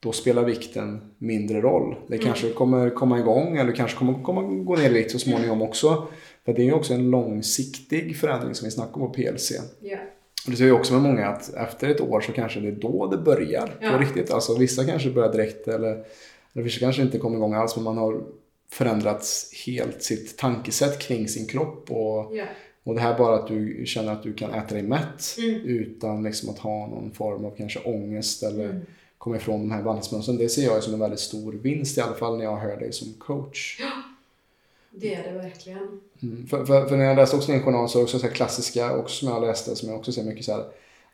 då 0.00 0.12
spelar 0.12 0.44
vikten 0.44 1.00
mindre 1.18 1.60
roll. 1.60 1.94
Det 2.08 2.14
mm. 2.14 2.26
kanske 2.26 2.50
kommer 2.50 2.90
komma 2.90 3.18
igång 3.18 3.56
eller 3.56 3.72
kanske 3.72 3.96
kommer, 3.96 4.22
kommer 4.22 4.64
gå 4.64 4.76
ner 4.76 4.90
i 4.90 4.92
vikt 4.92 5.10
så 5.10 5.18
småningom 5.18 5.62
också. 5.62 6.06
För 6.44 6.52
det 6.52 6.62
är 6.62 6.64
ju 6.64 6.72
också 6.72 6.94
en 6.94 7.10
långsiktig 7.10 8.16
förändring 8.16 8.54
som 8.54 8.64
vi 8.64 8.70
snackar 8.70 9.00
om 9.00 9.12
på 9.12 9.14
PLC. 9.14 9.52
Yeah. 9.82 10.00
Och 10.44 10.50
det 10.50 10.56
ser 10.56 10.64
vi 10.64 10.70
också 10.70 10.92
med 10.92 11.02
många 11.02 11.26
att 11.26 11.54
efter 11.54 11.88
ett 11.88 12.00
år 12.00 12.20
så 12.20 12.32
kanske 12.32 12.60
det 12.60 12.68
är 12.68 12.72
då 12.72 13.06
det 13.06 13.18
börjar 13.18 13.78
ja. 13.80 13.90
på 13.90 13.98
riktigt. 13.98 14.30
Alltså 14.30 14.58
vissa 14.58 14.84
kanske 14.84 15.10
börjar 15.10 15.32
direkt 15.32 15.68
eller, 15.68 16.04
eller 16.52 16.62
vissa 16.64 16.80
kanske 16.80 17.02
inte 17.02 17.18
kommer 17.18 17.36
igång 17.36 17.54
alls 17.54 17.76
men 17.76 17.84
man 17.84 17.98
har 17.98 18.22
förändrats 18.72 19.52
helt 19.66 20.02
sitt 20.02 20.38
tankesätt 20.38 20.98
kring 20.98 21.28
sin 21.28 21.46
kropp. 21.46 21.90
Och, 21.90 22.34
yeah. 22.34 22.48
och 22.84 22.94
det 22.94 23.00
här 23.00 23.18
bara 23.18 23.34
att 23.34 23.48
du 23.48 23.82
känner 23.86 24.12
att 24.12 24.22
du 24.22 24.32
kan 24.32 24.54
äta 24.54 24.74
dig 24.74 24.82
mätt 24.82 25.36
mm. 25.38 25.60
utan 25.64 26.22
liksom 26.22 26.50
att 26.50 26.58
ha 26.58 26.86
någon 26.86 27.12
form 27.12 27.44
av 27.44 27.56
kanske 27.56 27.80
ångest 27.80 28.42
eller 28.42 28.64
mm. 28.64 28.82
Komma 29.20 29.36
ifrån 29.36 29.60
de 29.60 29.70
här 29.70 29.82
vandringsmönstren. 29.82 30.38
Det 30.38 30.48
ser 30.48 30.62
jag 30.62 30.82
som 30.82 30.94
en 30.94 31.00
väldigt 31.00 31.20
stor 31.20 31.52
vinst 31.52 31.98
i 31.98 32.00
alla 32.00 32.14
fall 32.14 32.36
när 32.36 32.44
jag 32.44 32.56
hör 32.56 32.76
dig 32.76 32.92
som 32.92 33.12
coach. 33.18 33.76
Ja, 33.80 33.90
det 34.90 35.14
är 35.14 35.32
det 35.32 35.38
verkligen. 35.38 36.00
Mm. 36.22 36.46
För, 36.46 36.64
för, 36.64 36.86
för, 36.86 36.96
när 36.96 37.04
jag 37.04 37.16
läste 37.16 37.36
också 37.36 37.52
din 37.52 37.62
journal 37.62 37.88
så 37.88 38.02
också 38.02 38.18
så 38.18 38.28
klassiska 38.28 38.96
också 38.96 39.14
som 39.14 39.34
jag 39.34 39.42
läste 39.42 39.76
som 39.76 39.88
jag 39.88 39.98
också 39.98 40.12
ser 40.12 40.24
mycket 40.24 40.44
så 40.44 40.52
här 40.52 40.64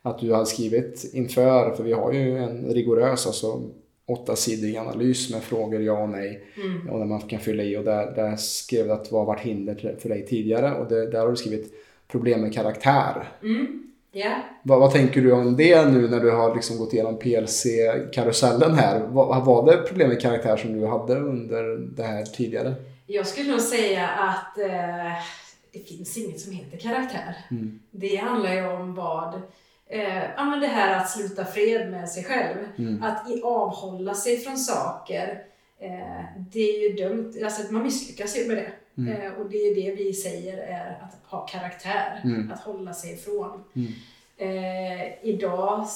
att 0.02 0.18
du 0.18 0.32
hade 0.32 0.46
skrivit 0.46 1.10
inför, 1.12 1.74
för 1.74 1.84
vi 1.84 1.92
har 1.92 2.12
ju 2.12 2.38
en 2.38 2.66
rigorös 2.66 3.26
alltså 3.26 3.62
åttasidig 4.06 4.76
analys 4.76 5.30
med 5.30 5.42
frågor 5.42 5.82
ja 5.82 6.02
och 6.02 6.08
nej. 6.08 6.44
Mm. 6.56 6.90
Och 6.90 6.98
där 6.98 7.06
man 7.06 7.20
kan 7.20 7.40
fylla 7.40 7.62
i 7.62 7.76
och 7.76 7.84
där, 7.84 8.12
där 8.16 8.36
skrev 8.36 8.86
du 8.86 8.92
att 8.92 9.12
vad 9.12 9.20
har 9.20 9.26
varit 9.26 9.46
hinder 9.46 9.96
för 9.98 10.08
dig 10.08 10.26
tidigare 10.26 10.74
och 10.74 10.88
det, 10.88 11.10
där 11.10 11.20
har 11.20 11.30
du 11.30 11.36
skrivit 11.36 11.72
problem 12.08 12.40
med 12.40 12.54
karaktär. 12.54 13.28
Mm. 13.42 13.85
Yeah. 14.16 14.38
Vad, 14.62 14.80
vad, 14.80 14.92
tänker 14.92 15.20
du 15.20 15.32
om 15.32 15.56
det 15.56 15.88
nu 15.88 16.08
när 16.08 16.20
du 16.20 16.30
har 16.30 16.54
liksom 16.54 16.78
gått 16.78 16.92
igenom 16.92 17.18
PLC-karusellen 17.18 18.74
här? 18.74 19.00
Vad, 19.00 19.44
var 19.44 19.66
det 19.66 19.76
problem 19.76 20.08
med 20.08 20.20
karaktär 20.20 20.56
som 20.56 20.80
du 20.80 20.86
hade 20.86 21.14
under 21.14 21.76
det 21.96 22.02
här 22.02 22.24
tidigare? 22.24 22.74
Jag 23.06 23.26
skulle 23.26 23.50
nog 23.50 23.60
säga 23.60 24.08
att 24.08 24.58
eh, 24.58 25.24
det 25.72 25.78
finns 25.78 26.16
inget 26.16 26.40
som 26.40 26.52
heter 26.52 26.78
karaktär. 26.78 27.36
Mm. 27.50 27.80
Det 27.90 28.16
handlar 28.16 28.54
ju 28.54 28.66
om 28.66 28.94
vad 28.94 29.42
Eh, 29.88 30.22
ja, 30.36 30.44
men 30.44 30.60
det 30.60 30.66
här 30.66 30.96
att 30.96 31.10
sluta 31.10 31.44
fred 31.44 31.90
med 31.90 32.08
sig 32.08 32.24
själv. 32.24 32.56
Mm. 32.78 33.02
Att 33.02 33.30
i, 33.30 33.42
avhålla 33.42 34.14
sig 34.14 34.38
från 34.38 34.56
saker. 34.56 35.42
Eh, 35.80 36.24
det 36.52 36.60
är 36.60 36.88
ju 36.88 37.08
dumt. 37.08 37.34
Alltså, 37.44 37.72
man 37.72 37.82
misslyckas 37.82 38.38
ju 38.38 38.48
med 38.48 38.56
det. 38.56 38.72
Mm. 38.98 39.22
Eh, 39.22 39.32
och 39.32 39.50
det 39.50 39.56
är 39.56 39.74
det 39.74 39.94
vi 39.94 40.12
säger 40.12 40.58
är 40.58 40.98
att 41.02 41.30
ha 41.30 41.46
karaktär. 41.46 42.20
Mm. 42.24 42.52
Att 42.52 42.60
hålla 42.60 42.94
sig 42.94 43.12
ifrån. 43.12 43.64
Mm. 43.74 43.92
Eh, 44.36 45.28
idag, 45.28 45.86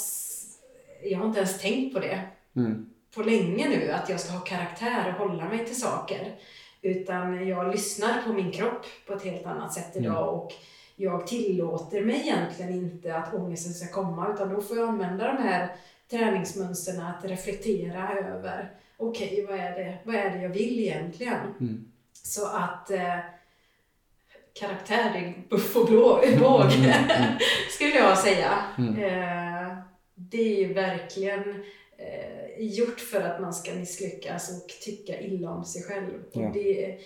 jag 1.02 1.18
har 1.18 1.26
inte 1.26 1.38
ens 1.38 1.60
tänkt 1.60 1.94
på 1.94 2.00
det 2.00 2.20
mm. 2.56 2.90
på 3.14 3.22
länge 3.22 3.68
nu. 3.68 3.90
Att 3.90 4.08
jag 4.08 4.20
ska 4.20 4.32
ha 4.32 4.40
karaktär 4.40 5.14
och 5.18 5.28
hålla 5.28 5.48
mig 5.48 5.66
till 5.66 5.80
saker. 5.80 6.34
Utan 6.82 7.48
jag 7.48 7.72
lyssnar 7.72 8.22
på 8.22 8.32
min 8.32 8.52
kropp 8.52 8.86
på 9.06 9.12
ett 9.14 9.24
helt 9.24 9.46
annat 9.46 9.74
sätt 9.74 9.96
idag. 9.96 10.28
Mm. 10.28 10.34
Och 10.34 10.52
jag 10.96 11.26
tillåter 11.26 12.04
mig 12.04 12.20
egentligen 12.20 12.74
inte 12.74 13.16
att 13.16 13.34
ångesten 13.34 13.72
ska 13.72 13.94
komma 13.94 14.32
utan 14.34 14.54
då 14.54 14.60
får 14.60 14.76
jag 14.76 14.88
använda 14.88 15.32
de 15.32 15.42
här 15.42 15.76
träningsmönstren 16.10 17.00
att 17.00 17.24
reflektera 17.24 18.18
över 18.18 18.70
okej, 18.96 19.44
okay, 19.44 19.46
vad, 19.46 19.66
är 19.66 19.70
det, 19.70 19.98
vad 20.04 20.14
är 20.14 20.30
det 20.30 20.42
jag 20.42 20.48
vill 20.48 20.78
egentligen? 20.78 21.40
Mm. 21.60 21.89
Så 22.22 22.46
att 22.46 22.90
eh, 22.90 23.18
karaktär 24.52 25.14
är 25.14 25.48
buff 25.48 25.76
och 25.76 25.86
blå, 25.86 26.20
båg, 26.40 26.72
mm, 26.72 26.84
mm, 26.84 27.10
mm. 27.10 27.38
skulle 27.70 27.94
jag 27.94 28.18
säga. 28.18 28.64
Eh, 28.78 29.76
det 30.14 30.42
är 30.42 30.66
ju 30.66 30.72
verkligen 30.72 31.64
eh, 31.96 32.64
gjort 32.64 33.00
för 33.00 33.20
att 33.20 33.40
man 33.40 33.54
ska 33.54 33.74
misslyckas 33.74 34.50
och 34.50 34.68
tycka 34.68 35.20
illa 35.20 35.50
om 35.50 35.64
sig 35.64 35.82
själv. 35.82 36.22
Ja. 36.32 36.46
Och 36.46 36.54
det 36.54 36.98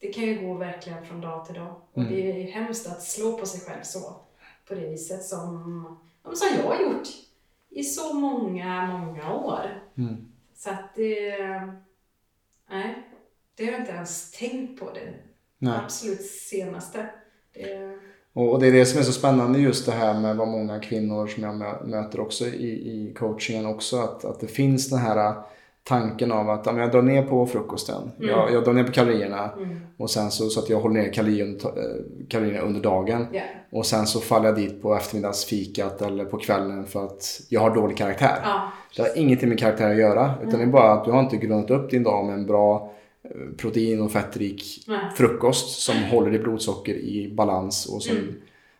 det 0.00 0.08
kan 0.08 0.24
ju 0.24 0.46
gå 0.46 0.54
verkligen 0.54 1.06
från 1.06 1.20
dag 1.20 1.46
till 1.46 1.54
dag. 1.54 1.80
Och 1.92 2.02
mm. 2.02 2.14
det 2.14 2.30
är 2.30 2.34
ju 2.34 2.50
hemskt 2.50 2.86
att 2.86 3.02
slå 3.02 3.38
på 3.38 3.46
sig 3.46 3.60
själv 3.60 3.82
så. 3.82 4.16
På 4.68 4.74
det 4.74 4.88
viset 4.88 5.24
som, 5.24 5.98
som 6.22 6.48
jag 6.56 6.62
har 6.62 6.82
gjort 6.82 7.08
i 7.68 7.84
så 7.84 8.14
många, 8.14 8.86
många 8.86 9.34
år. 9.34 9.82
Mm. 9.96 10.32
Så 10.54 10.70
att 10.70 10.94
det... 10.94 11.38
Nej, 12.70 12.94
det 13.58 13.64
har 13.64 13.72
jag 13.72 13.80
inte 13.80 13.92
ens 13.92 14.30
tänkt 14.30 14.80
på 14.80 14.84
det 14.84 15.14
nej. 15.58 15.78
absolut 15.84 16.22
senaste. 16.22 17.06
Det, 17.54 17.98
och 18.32 18.60
det 18.60 18.66
är 18.66 18.72
det 18.72 18.86
som 18.86 19.00
är 19.00 19.04
så 19.04 19.12
spännande 19.12 19.58
just 19.58 19.86
det 19.86 19.92
här 19.92 20.20
med 20.20 20.36
vad 20.36 20.48
många 20.48 20.80
kvinnor 20.80 21.26
som 21.26 21.42
jag 21.42 21.88
möter 21.88 22.20
också 22.20 22.46
i, 22.46 22.68
i 22.68 23.14
coachingen 23.18 23.66
också. 23.66 23.96
Att, 23.96 24.24
att 24.24 24.40
det 24.40 24.46
finns 24.46 24.90
den 24.90 24.98
här 24.98 25.34
tanken 25.84 26.32
av 26.32 26.50
att 26.50 26.66
jag 26.66 26.90
drar 26.90 27.02
ner 27.02 27.22
på 27.22 27.46
frukosten, 27.46 28.10
mm. 28.18 28.30
jag, 28.30 28.52
jag 28.52 28.64
drar 28.64 28.72
ner 28.72 28.84
på 28.84 28.92
kalorierna 28.92 29.50
mm. 29.56 29.80
och 29.96 30.10
sen 30.10 30.30
så, 30.30 30.48
så 30.48 30.60
att 30.60 30.68
jag 30.68 30.80
håller 30.80 31.02
ner 31.02 31.12
kalorierna 32.28 32.60
under 32.60 32.80
dagen. 32.80 33.26
Yeah. 33.32 33.46
Och 33.70 33.86
sen 33.86 34.06
så 34.06 34.20
faller 34.20 34.46
jag 34.46 34.56
dit 34.56 34.82
på 34.82 34.94
eftermiddagsfikat 34.94 36.02
eller 36.02 36.24
på 36.24 36.38
kvällen 36.38 36.86
för 36.86 37.04
att 37.04 37.40
jag 37.48 37.60
har 37.60 37.74
dålig 37.74 37.96
karaktär. 37.96 38.38
Ah. 38.44 38.60
Det 38.96 39.02
har 39.02 39.18
ingenting 39.18 39.48
med 39.48 39.58
karaktär 39.58 39.90
att 39.90 39.96
göra 39.96 40.34
utan 40.42 40.54
mm. 40.54 40.58
det 40.60 40.64
är 40.64 40.72
bara 40.72 40.92
att 40.92 41.04
du 41.04 41.10
har 41.10 41.20
inte 41.20 41.36
grundat 41.36 41.70
upp 41.70 41.90
din 41.90 42.02
dag 42.02 42.26
med 42.26 42.34
en 42.34 42.46
bra 42.46 42.92
protein 43.56 44.00
och 44.00 44.12
fettrik 44.12 44.88
frukost 45.16 45.82
som 45.82 46.02
håller 46.02 46.30
ditt 46.30 46.42
blodsocker 46.42 46.94
i 46.94 47.32
balans 47.34 47.86
och 47.86 48.02
som 48.02 48.16
mm. 48.16 48.34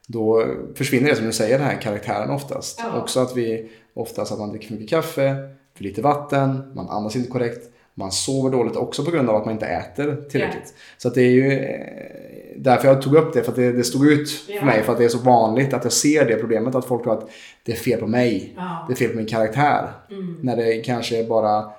då 0.06 0.44
försvinner 0.74 1.08
det 1.08 1.16
som 1.16 1.26
du 1.26 1.32
säger, 1.32 1.58
den 1.58 1.66
här 1.66 1.80
karaktären 1.80 2.30
oftast. 2.30 2.80
Ja. 2.82 3.00
Också 3.02 3.20
att 3.20 3.36
vi 3.36 3.70
oftast 3.94 4.32
att 4.32 4.38
man 4.38 4.50
dricker 4.50 4.66
för 4.66 4.74
mycket 4.74 4.90
kaffe, 4.90 5.36
för 5.74 5.84
lite 5.84 6.02
vatten, 6.02 6.72
man 6.74 6.88
andas 6.88 7.16
inte 7.16 7.30
korrekt, 7.30 7.70
man 7.94 8.12
sover 8.12 8.50
dåligt 8.50 8.76
också 8.76 9.04
på 9.04 9.10
grund 9.10 9.30
av 9.30 9.36
att 9.36 9.44
man 9.44 9.54
inte 9.54 9.66
äter 9.66 10.04
tillräckligt. 10.30 10.54
Yeah. 10.54 10.76
Så 10.98 11.08
det 11.08 11.22
är 11.22 11.30
ju 11.30 11.52
eh, 11.52 12.56
därför 12.56 12.88
jag 12.88 13.02
tog 13.02 13.14
upp 13.14 13.32
det, 13.32 13.42
för 13.42 13.50
att 13.50 13.56
det, 13.56 13.72
det 13.72 13.84
stod 13.84 14.06
ut 14.06 14.30
för 14.30 14.52
yeah. 14.52 14.66
mig. 14.66 14.82
För 14.82 14.92
att 14.92 14.98
det 14.98 15.04
är 15.04 15.08
så 15.08 15.18
vanligt 15.18 15.74
att 15.74 15.84
jag 15.84 15.92
ser 15.92 16.24
det 16.24 16.36
problemet, 16.36 16.74
att 16.74 16.84
folk 16.84 17.02
tror 17.02 17.12
att 17.12 17.30
det 17.62 17.72
är 17.72 17.76
fel 17.76 18.00
på 18.00 18.06
mig. 18.06 18.56
Det 18.86 18.92
är 18.92 18.96
fel 18.96 19.10
på 19.10 19.16
min 19.16 19.26
karaktär. 19.26 19.88
Mm. 20.10 20.38
När 20.42 20.56
det 20.56 20.82
kanske 20.84 21.18
är 21.18 21.28
bara 21.28 21.70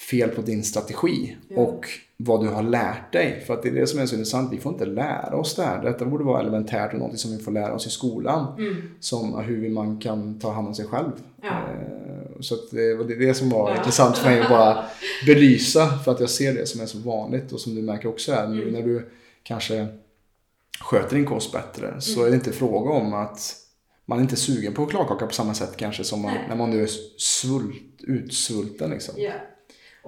fel 0.00 0.28
på 0.28 0.42
din 0.42 0.64
strategi. 0.64 1.36
Yeah. 1.50 1.62
Och 1.62 1.86
vad 2.16 2.44
du 2.44 2.48
har 2.48 2.62
lärt 2.62 3.12
dig. 3.12 3.44
För 3.46 3.54
att 3.54 3.62
det 3.62 3.68
är 3.68 3.72
det 3.72 3.86
som 3.86 4.00
är 4.00 4.06
så 4.06 4.14
intressant. 4.14 4.52
Vi 4.52 4.58
får 4.58 4.72
inte 4.72 4.86
lära 4.86 5.36
oss 5.36 5.54
det 5.54 5.62
här. 5.62 5.82
Detta 5.82 6.04
borde 6.04 6.24
vara 6.24 6.40
elementärt 6.40 6.92
och 6.92 6.98
något 6.98 7.18
som 7.18 7.36
vi 7.36 7.38
får 7.38 7.52
lära 7.52 7.74
oss 7.74 7.86
i 7.86 7.90
skolan. 7.90 8.58
Mm. 8.58 8.90
Som 9.00 9.38
hur 9.38 9.68
man 9.70 10.00
kan 10.00 10.38
ta 10.38 10.52
hand 10.52 10.68
om 10.68 10.74
sig 10.74 10.86
själv. 10.86 11.10
Ja. 11.42 11.48
Eh, 11.48 12.40
så 12.40 12.56
det 12.70 12.94
var 12.94 13.04
det 13.04 13.34
som 13.34 13.50
var 13.50 13.70
ja. 13.70 13.76
intressant 13.76 14.18
för 14.18 14.30
mig 14.30 14.40
att 14.40 14.48
bara 14.48 14.84
belysa. 15.26 15.98
För 15.98 16.12
att 16.12 16.20
jag 16.20 16.30
ser 16.30 16.54
det 16.54 16.66
som 16.66 16.80
är 16.80 16.86
så 16.86 16.98
vanligt 16.98 17.52
och 17.52 17.60
som 17.60 17.74
du 17.74 17.82
märker 17.82 18.08
också 18.08 18.32
är 18.32 18.48
nu 18.48 18.62
mm. 18.62 18.74
när 18.74 18.82
du 18.82 19.10
kanske 19.42 19.86
sköter 20.80 21.16
din 21.16 21.26
kost 21.26 21.52
bättre. 21.52 22.00
Så 22.00 22.20
mm. 22.20 22.26
är 22.26 22.30
det 22.30 22.36
inte 22.36 22.52
fråga 22.52 22.90
om 22.90 23.14
att 23.14 23.56
man 24.06 24.18
är 24.18 24.22
inte 24.22 24.36
sugen 24.36 24.74
på 24.74 24.82
chokladkaka 24.82 25.26
på 25.26 25.34
samma 25.34 25.54
sätt 25.54 25.76
kanske 25.76 26.04
som 26.04 26.22
man, 26.22 26.34
när 26.48 26.56
man 26.56 26.70
nu 26.70 26.82
är 26.82 26.90
svult, 27.18 27.82
utsvulten. 27.98 28.90
Liksom. 28.90 29.18
Yeah. 29.18 29.36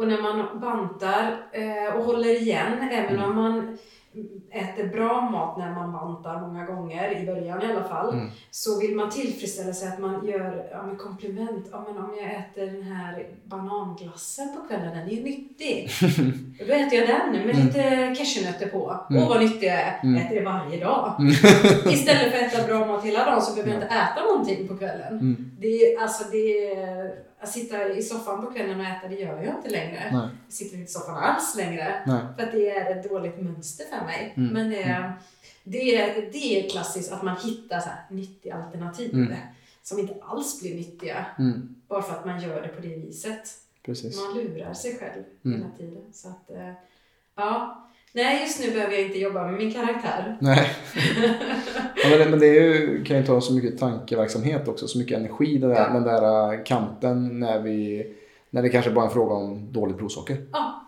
Och 0.00 0.08
när 0.08 0.22
man 0.22 0.60
bantar 0.60 1.36
eh, 1.52 1.96
och 1.96 2.04
håller 2.04 2.40
igen, 2.42 2.88
även 2.92 3.16
mm. 3.16 3.30
om 3.30 3.36
man 3.36 3.78
äter 4.50 4.86
bra 4.88 5.20
mat 5.20 5.58
när 5.58 5.74
man 5.74 5.92
bantar 5.92 6.40
många 6.40 6.64
gånger, 6.64 7.22
i 7.22 7.26
början 7.26 7.62
i 7.62 7.66
alla 7.66 7.84
fall, 7.84 8.14
mm. 8.14 8.30
så 8.50 8.80
vill 8.80 8.96
man 8.96 9.10
tillfredsställa 9.10 9.72
sig 9.72 9.88
att 9.88 9.98
man 9.98 10.26
gör 10.26 10.68
ja, 10.72 10.82
med 10.82 10.98
komplement. 10.98 11.66
Ja, 11.72 11.84
men 11.88 12.04
om 12.04 12.14
jag 12.18 12.34
äter 12.34 12.66
den 12.66 12.82
här 12.82 13.26
bananglassen 13.44 14.48
på 14.56 14.68
kvällen, 14.68 14.96
den 14.96 15.08
är 15.08 15.12
ju 15.12 15.22
nyttig. 15.22 15.90
Då 16.68 16.72
äter 16.74 16.98
jag 16.98 17.08
den 17.08 17.32
med 17.32 17.54
mm. 17.54 17.66
lite 17.66 17.82
cashewnötter 18.18 18.68
på. 18.68 19.00
Mm. 19.10 19.22
Åh 19.22 19.28
vad 19.28 19.40
nyttig 19.40 19.66
jag 19.66 19.74
är! 19.74 20.00
Mm. 20.02 20.22
Äter 20.22 20.34
det 20.34 20.44
varje 20.44 20.84
dag. 20.84 21.16
Mm. 21.18 21.32
Istället 21.92 22.32
för 22.32 22.44
att 22.44 22.54
äta 22.54 22.66
bra 22.66 22.86
mat 22.86 23.04
hela 23.04 23.24
dagen 23.24 23.42
så 23.42 23.54
behöver 23.54 23.72
jag 23.72 23.82
inte 23.82 23.94
äta 23.94 24.22
någonting 24.28 24.68
på 24.68 24.76
kvällen. 24.76 25.12
Mm. 25.12 25.50
Det 25.58 25.66
är, 25.66 26.02
alltså 26.02 26.24
det 26.32 26.74
är, 26.74 27.29
att 27.40 27.48
sitta 27.48 27.88
i 27.88 28.02
soffan 28.02 28.46
på 28.46 28.52
kvällen 28.52 28.80
och 28.80 28.86
äta, 28.86 29.08
det 29.08 29.14
gör 29.14 29.42
jag 29.42 29.54
inte 29.54 29.70
längre. 29.70 30.10
Nej. 30.12 30.28
Jag 30.46 30.52
sitter 30.52 30.76
inte 30.76 30.90
i 30.90 30.92
soffan 30.92 31.16
alls 31.16 31.56
längre. 31.56 32.02
Nej. 32.06 32.20
För 32.36 32.42
att 32.44 32.52
det 32.52 32.70
är 32.70 32.98
ett 32.98 33.08
dåligt 33.08 33.40
mönster 33.40 33.84
för 33.84 34.04
mig. 34.06 34.34
Mm. 34.36 34.52
Men 34.52 34.70
det, 34.70 34.82
mm. 34.82 35.12
det, 35.64 35.96
är, 35.96 36.30
det 36.32 36.66
är 36.66 36.70
klassiskt 36.70 37.12
att 37.12 37.22
man 37.22 37.36
hittar 37.36 37.80
så 37.80 37.88
här 37.88 38.04
nyttiga 38.10 38.54
alternativ. 38.54 39.14
Mm. 39.14 39.32
som 39.82 39.98
inte 39.98 40.14
alls 40.22 40.60
blir 40.60 40.74
nyttiga. 40.74 41.26
Mm. 41.38 41.74
Bara 41.88 42.02
för 42.02 42.14
att 42.16 42.24
man 42.24 42.40
gör 42.40 42.62
det 42.62 42.68
på 42.68 42.80
det 42.80 42.96
viset. 42.96 43.48
Precis. 43.82 44.16
Man 44.16 44.34
lurar 44.34 44.74
sig 44.74 44.98
själv 44.98 45.22
Mm. 45.44 45.58
hela 45.58 45.70
tiden. 45.76 46.12
Så 46.12 46.28
att, 46.28 46.50
eh, 46.50 46.72
ja. 47.34 47.86
Nej, 48.12 48.40
just 48.42 48.60
nu 48.60 48.70
behöver 48.72 48.92
jag 48.94 49.02
inte 49.06 49.18
jobba 49.18 49.44
med 49.46 49.54
min 49.54 49.72
karaktär. 49.72 50.36
Nej. 50.40 50.70
ja, 52.02 52.08
men, 52.10 52.18
det, 52.18 52.26
men 52.30 52.38
det 52.38 52.46
är 52.46 52.52
ju, 52.52 53.04
kan 53.04 53.16
ju 53.16 53.22
ta 53.26 53.40
så 53.40 53.52
mycket 53.52 53.78
tankeverksamhet 53.78 54.68
också, 54.68 54.88
så 54.88 54.98
mycket 54.98 55.18
energi 55.18 55.58
den 55.58 55.70
där, 55.70 55.76
Ja. 55.76 55.88
den 55.92 56.02
där 56.02 56.52
äh, 56.52 56.64
kanten 56.64 57.40
när, 57.40 57.58
vi, 57.60 58.06
när 58.50 58.62
det 58.62 58.68
kanske 58.68 58.90
bara 58.90 59.04
är 59.04 59.08
en 59.08 59.14
fråga 59.14 59.34
om 59.34 59.72
dåligt 59.72 59.96
blodsocker. 59.96 60.46
Ja, 60.52 60.84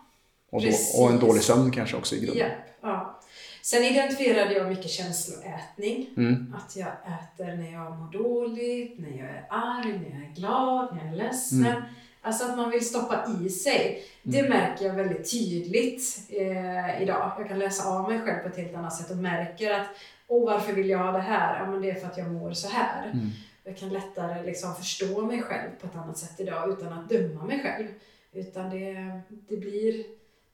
Och, 0.49 0.61
då, 0.61 0.67
och 1.03 1.09
en 1.11 1.19
dålig 1.19 1.41
sömn 1.43 1.71
kanske 1.71 1.97
också 1.97 2.15
i 2.15 2.19
grunden. 2.25 2.47
ja, 2.81 2.89
ja. 2.89 3.19
Sen 3.61 3.83
identifierade 3.83 4.53
jag 4.53 4.69
mycket 4.69 4.89
känsloätning. 4.91 6.09
Mm. 6.17 6.53
Att 6.57 6.75
jag 6.75 6.87
äter 6.87 7.57
när 7.57 7.73
jag 7.73 7.97
mår 7.97 8.11
dåligt, 8.11 8.99
när 8.99 9.09
jag 9.09 9.29
är 9.29 9.45
arg, 9.49 9.99
när 9.99 10.19
jag 10.19 10.29
är 10.29 10.35
glad, 10.35 10.95
när 10.95 11.03
jag 11.05 11.13
är 11.13 11.17
ledsen. 11.17 11.65
Mm. 11.65 11.81
Alltså 12.25 12.43
att 12.45 12.57
man 12.57 12.69
vill 12.69 12.85
stoppa 12.85 13.25
i 13.41 13.49
sig. 13.49 14.03
Det 14.23 14.49
märker 14.49 14.85
jag 14.85 14.93
väldigt 14.93 15.31
tydligt 15.31 16.27
eh, 16.29 17.01
idag. 17.01 17.31
Jag 17.37 17.47
kan 17.47 17.59
läsa 17.59 17.89
av 17.89 18.09
mig 18.09 18.21
själv 18.21 18.39
på 18.39 18.47
ett 18.47 18.57
helt 18.57 18.75
annat 18.75 18.95
sätt 18.95 19.11
och 19.11 19.17
märker 19.17 19.73
att 19.73 19.87
Åh, 20.27 20.45
varför 20.45 20.73
vill 20.73 20.89
jag 20.89 20.97
ha 20.97 21.11
det 21.11 21.19
här? 21.19 21.59
Ja, 21.59 21.71
men 21.71 21.81
det 21.81 21.89
är 21.89 21.95
för 21.95 22.07
att 22.07 22.17
jag 22.17 22.31
mår 22.31 22.51
så 22.51 22.67
här. 22.67 23.05
Mm. 23.05 23.29
Jag 23.63 23.77
kan 23.77 23.89
lättare 23.89 24.45
liksom 24.45 24.75
förstå 24.75 25.21
mig 25.21 25.41
själv 25.41 25.69
på 25.81 25.87
ett 25.87 25.95
annat 25.95 26.17
sätt 26.17 26.39
idag 26.39 26.69
utan 26.69 26.93
att 26.93 27.09
döma 27.09 27.45
mig 27.45 27.61
själv. 27.63 27.87
Utan 28.33 28.69
det, 28.69 29.21
det, 29.29 29.57
blir, 29.57 30.03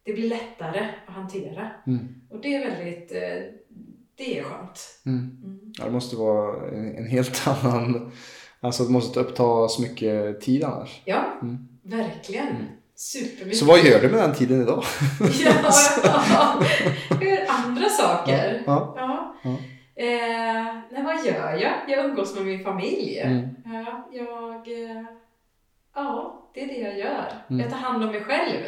det 0.04 0.14
blir 0.14 0.30
lättare 0.30 0.88
att 1.08 1.14
hantera. 1.14 1.72
Mm. 1.88 2.22
Och 2.30 2.42
det 2.42 2.56
är 2.56 2.70
väldigt, 2.70 3.12
eh, 3.12 3.54
det 4.16 4.40
är 4.40 4.44
skönt. 4.44 5.02
Mm. 5.06 5.20
Mm. 5.44 5.74
Ja, 5.78 5.86
det 5.86 5.92
måste 5.92 6.16
vara 6.16 6.70
en, 6.70 6.96
en 6.96 7.08
helt 7.08 7.48
annan... 7.48 8.12
Alltså 8.62 8.84
det 8.84 8.92
måste 8.92 9.20
uppta 9.20 9.68
så 9.68 9.82
mycket 9.82 10.42
tid 10.42 10.64
annars. 10.64 11.02
Ja, 11.06 11.24
Mm. 11.42 11.68
verkligen. 11.84 12.48
Mm. 12.48 12.66
Supermycket. 12.96 13.58
Så 13.60 13.66
vad 13.66 13.80
gör 13.80 14.02
du 14.02 14.10
med 14.10 14.20
den 14.20 14.36
tiden 14.36 14.62
idag? 14.62 14.84
ja, 15.44 15.52
ja. 16.04 16.64
Jag 17.10 17.24
gör 17.24 17.46
andra 17.50 17.90
saker. 17.90 18.64
Ja. 18.66 18.94
Ja. 18.98 19.36
Ja. 19.44 19.50
Eh, 20.04 20.74
nej, 20.92 21.04
vad 21.04 21.26
gör 21.26 21.52
jag? 21.58 21.74
Jag 21.88 22.06
umgås 22.06 22.36
med 22.36 22.46
min 22.46 22.64
familj. 22.64 23.20
Mm. 23.20 23.48
Ja, 23.66 24.10
jag... 24.12 24.56
Eh, 24.56 25.04
ja, 25.96 26.42
det 26.54 26.64
är 26.64 26.68
det 26.68 26.78
jag 26.78 26.98
gör. 27.00 27.26
Mm. 27.50 27.60
Jag 27.62 27.70
tar 27.70 27.78
hand 27.78 28.04
om 28.04 28.10
mig 28.12 28.24
själv. 28.24 28.62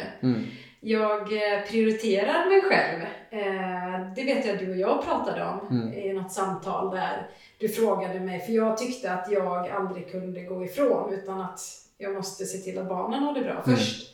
Jag 0.84 1.20
eh, 1.32 1.62
prioriterar 1.68 2.48
mig 2.48 2.62
själv. 2.62 3.00
Eh, 3.30 4.14
det 4.14 4.24
vet 4.24 4.46
jag 4.46 4.54
att 4.54 4.60
du 4.60 4.70
och 4.70 4.76
jag 4.76 5.04
pratade 5.04 5.44
om 5.44 5.66
Mm. 5.76 5.92
i 5.92 6.12
något 6.12 6.32
samtal 6.32 6.90
där 6.90 7.30
du 7.58 7.68
frågade 7.68 8.20
mig, 8.20 8.40
för 8.40 8.52
jag 8.52 8.78
tyckte 8.78 9.12
att 9.12 9.30
jag 9.32 9.68
aldrig 9.68 10.10
kunde 10.10 10.42
gå 10.42 10.64
ifrån 10.64 11.12
utan 11.12 11.40
att 11.40 11.60
jag 11.98 12.14
måste 12.14 12.44
se 12.44 12.58
till 12.58 12.78
att 12.78 12.88
barnen 12.88 13.22
har 13.22 13.34
det 13.34 13.40
bra 13.40 13.62
Mm. 13.66 13.76
först. 13.76 14.08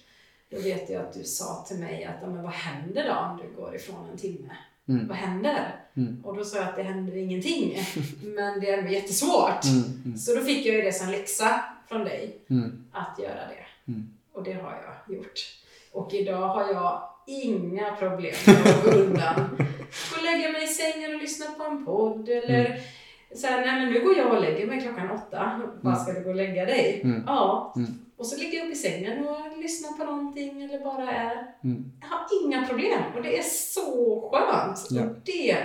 Då 0.51 0.61
vet 0.61 0.91
jag 0.91 1.03
att 1.03 1.13
du 1.13 1.25
sa 1.25 1.65
till 1.69 1.79
mig 1.79 2.05
att, 2.05 2.15
"Ja, 2.23 2.27
men 2.29 2.43
vad 2.43 2.53
händer 2.53 3.05
då 3.09 3.15
om 3.15 3.37
du 3.43 3.63
går 3.63 3.75
ifrån 3.77 4.09
en 4.13 4.19
timme? 4.19 4.51
Mm. 4.89 5.09
Vad 5.09 5.17
händer? 5.17 5.77
Mm. 5.97 6.25
Och 6.25 6.37
då 6.37 6.45
sa 6.45 6.57
jag 6.59 6.69
att 6.69 6.77
det 6.77 6.83
händer 6.83 7.17
ingenting, 7.17 7.79
men 8.23 8.61
det 8.61 8.71
är 8.71 8.79
ändå 8.79 8.91
jättesvårt. 8.91 9.65
Mm. 9.65 10.03
Mm. 10.05 10.19
Så 10.19 10.35
då 10.35 10.41
fick 10.41 10.67
jag 10.67 10.75
ju 10.77 10.83
det 10.83 10.93
som 10.93 11.11
läxa 11.11 11.65
från 11.89 12.05
dig, 12.05 12.37
Mm. 12.51 12.85
att 12.93 13.19
göra 13.19 13.35
det. 13.49 13.93
Och 14.33 14.43
det 14.43 14.53
har 14.53 14.79
jag 15.07 15.17
gjort. 15.17 15.41
Och 15.99 16.15
idag 16.15 16.49
har 16.49 16.73
jag 16.73 17.03
inga 17.27 17.97
problem 17.97 18.35
med 18.47 18.57
att 18.67 18.85
gå 18.85 18.91
undan. 18.91 19.35
Gå 20.11 20.17
och 20.19 20.25
lägga 20.25 20.53
mig 20.53 20.65
i 20.65 20.67
sängen 20.67 21.15
och 21.15 21.21
lyssna 21.21 21.47
på 21.59 21.65
en 21.65 21.85
podd 21.85 22.29
eller 22.29 22.65
Mm. 22.67 23.39
säga 23.41 23.57
nej 23.57 23.67
men 23.81 23.93
nu 23.93 24.01
går 24.05 24.17
jag 24.19 24.33
och 24.35 24.41
lägger 24.41 24.67
mig 24.67 24.81
klockan 24.81 25.11
åtta. 25.11 25.61
Vad 25.81 25.93
Mm. 25.95 26.05
ska 26.05 26.13
du 26.13 26.25
gå 26.25 26.31
och 26.31 26.37
lägga 26.37 26.65
dig? 26.65 27.01
Mm. 27.05 27.23
Ja. 27.27 27.73
Mm. 27.77 27.91
Och 28.17 28.27
så 28.27 28.39
ligger 28.41 28.59
jag 28.59 28.67
upp 28.67 28.73
i 28.73 28.77
sängen 28.77 29.29
och 29.29 29.59
lyssnar 29.59 29.93
på 29.99 30.05
någonting 30.13 30.63
eller 30.63 30.85
bara 30.85 31.11
är. 31.13 31.37
Mm. 31.65 31.93
Jag 32.01 32.09
har 32.09 32.47
inga 32.47 32.67
problem 32.67 33.03
och 33.17 33.23
det 33.23 33.39
är 33.39 33.43
så 33.43 34.21
skönt. 34.33 34.87
Ja. 34.91 35.03
Och 35.03 35.17
det, 35.25 35.57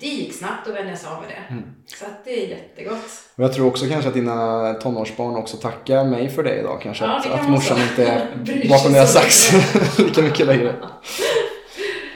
det 0.00 0.06
gick 0.06 0.34
snabbt 0.34 0.68
att 0.68 0.74
vänja 0.74 0.96
sig 0.96 1.10
av 1.10 1.20
med 1.20 1.30
det. 1.30 1.54
Mm. 1.54 1.64
Så 1.86 2.04
att 2.04 2.24
det 2.24 2.44
är 2.44 2.48
jättegott. 2.48 3.10
Och 3.36 3.44
jag 3.44 3.52
tror 3.52 3.66
också 3.66 3.86
kanske 3.88 4.08
att 4.08 4.14
dina 4.14 4.74
tonårsbarn 4.74 5.36
också 5.36 5.56
tackar 5.56 6.04
mig 6.04 6.28
för 6.28 6.42
det 6.42 6.54
idag 6.60 6.80
kanske. 6.82 7.04
Ja, 7.04 7.16
att, 7.16 7.22
det 7.22 7.28
kan 7.28 7.40
att 7.40 7.48
morsan 7.50 7.78
inte 7.90 8.06
är 8.06 8.68
bakom 8.68 8.92
deras 8.92 9.12
sax 9.12 9.52
lika 9.98 10.22
mycket 10.22 10.46
längre. 10.46 10.74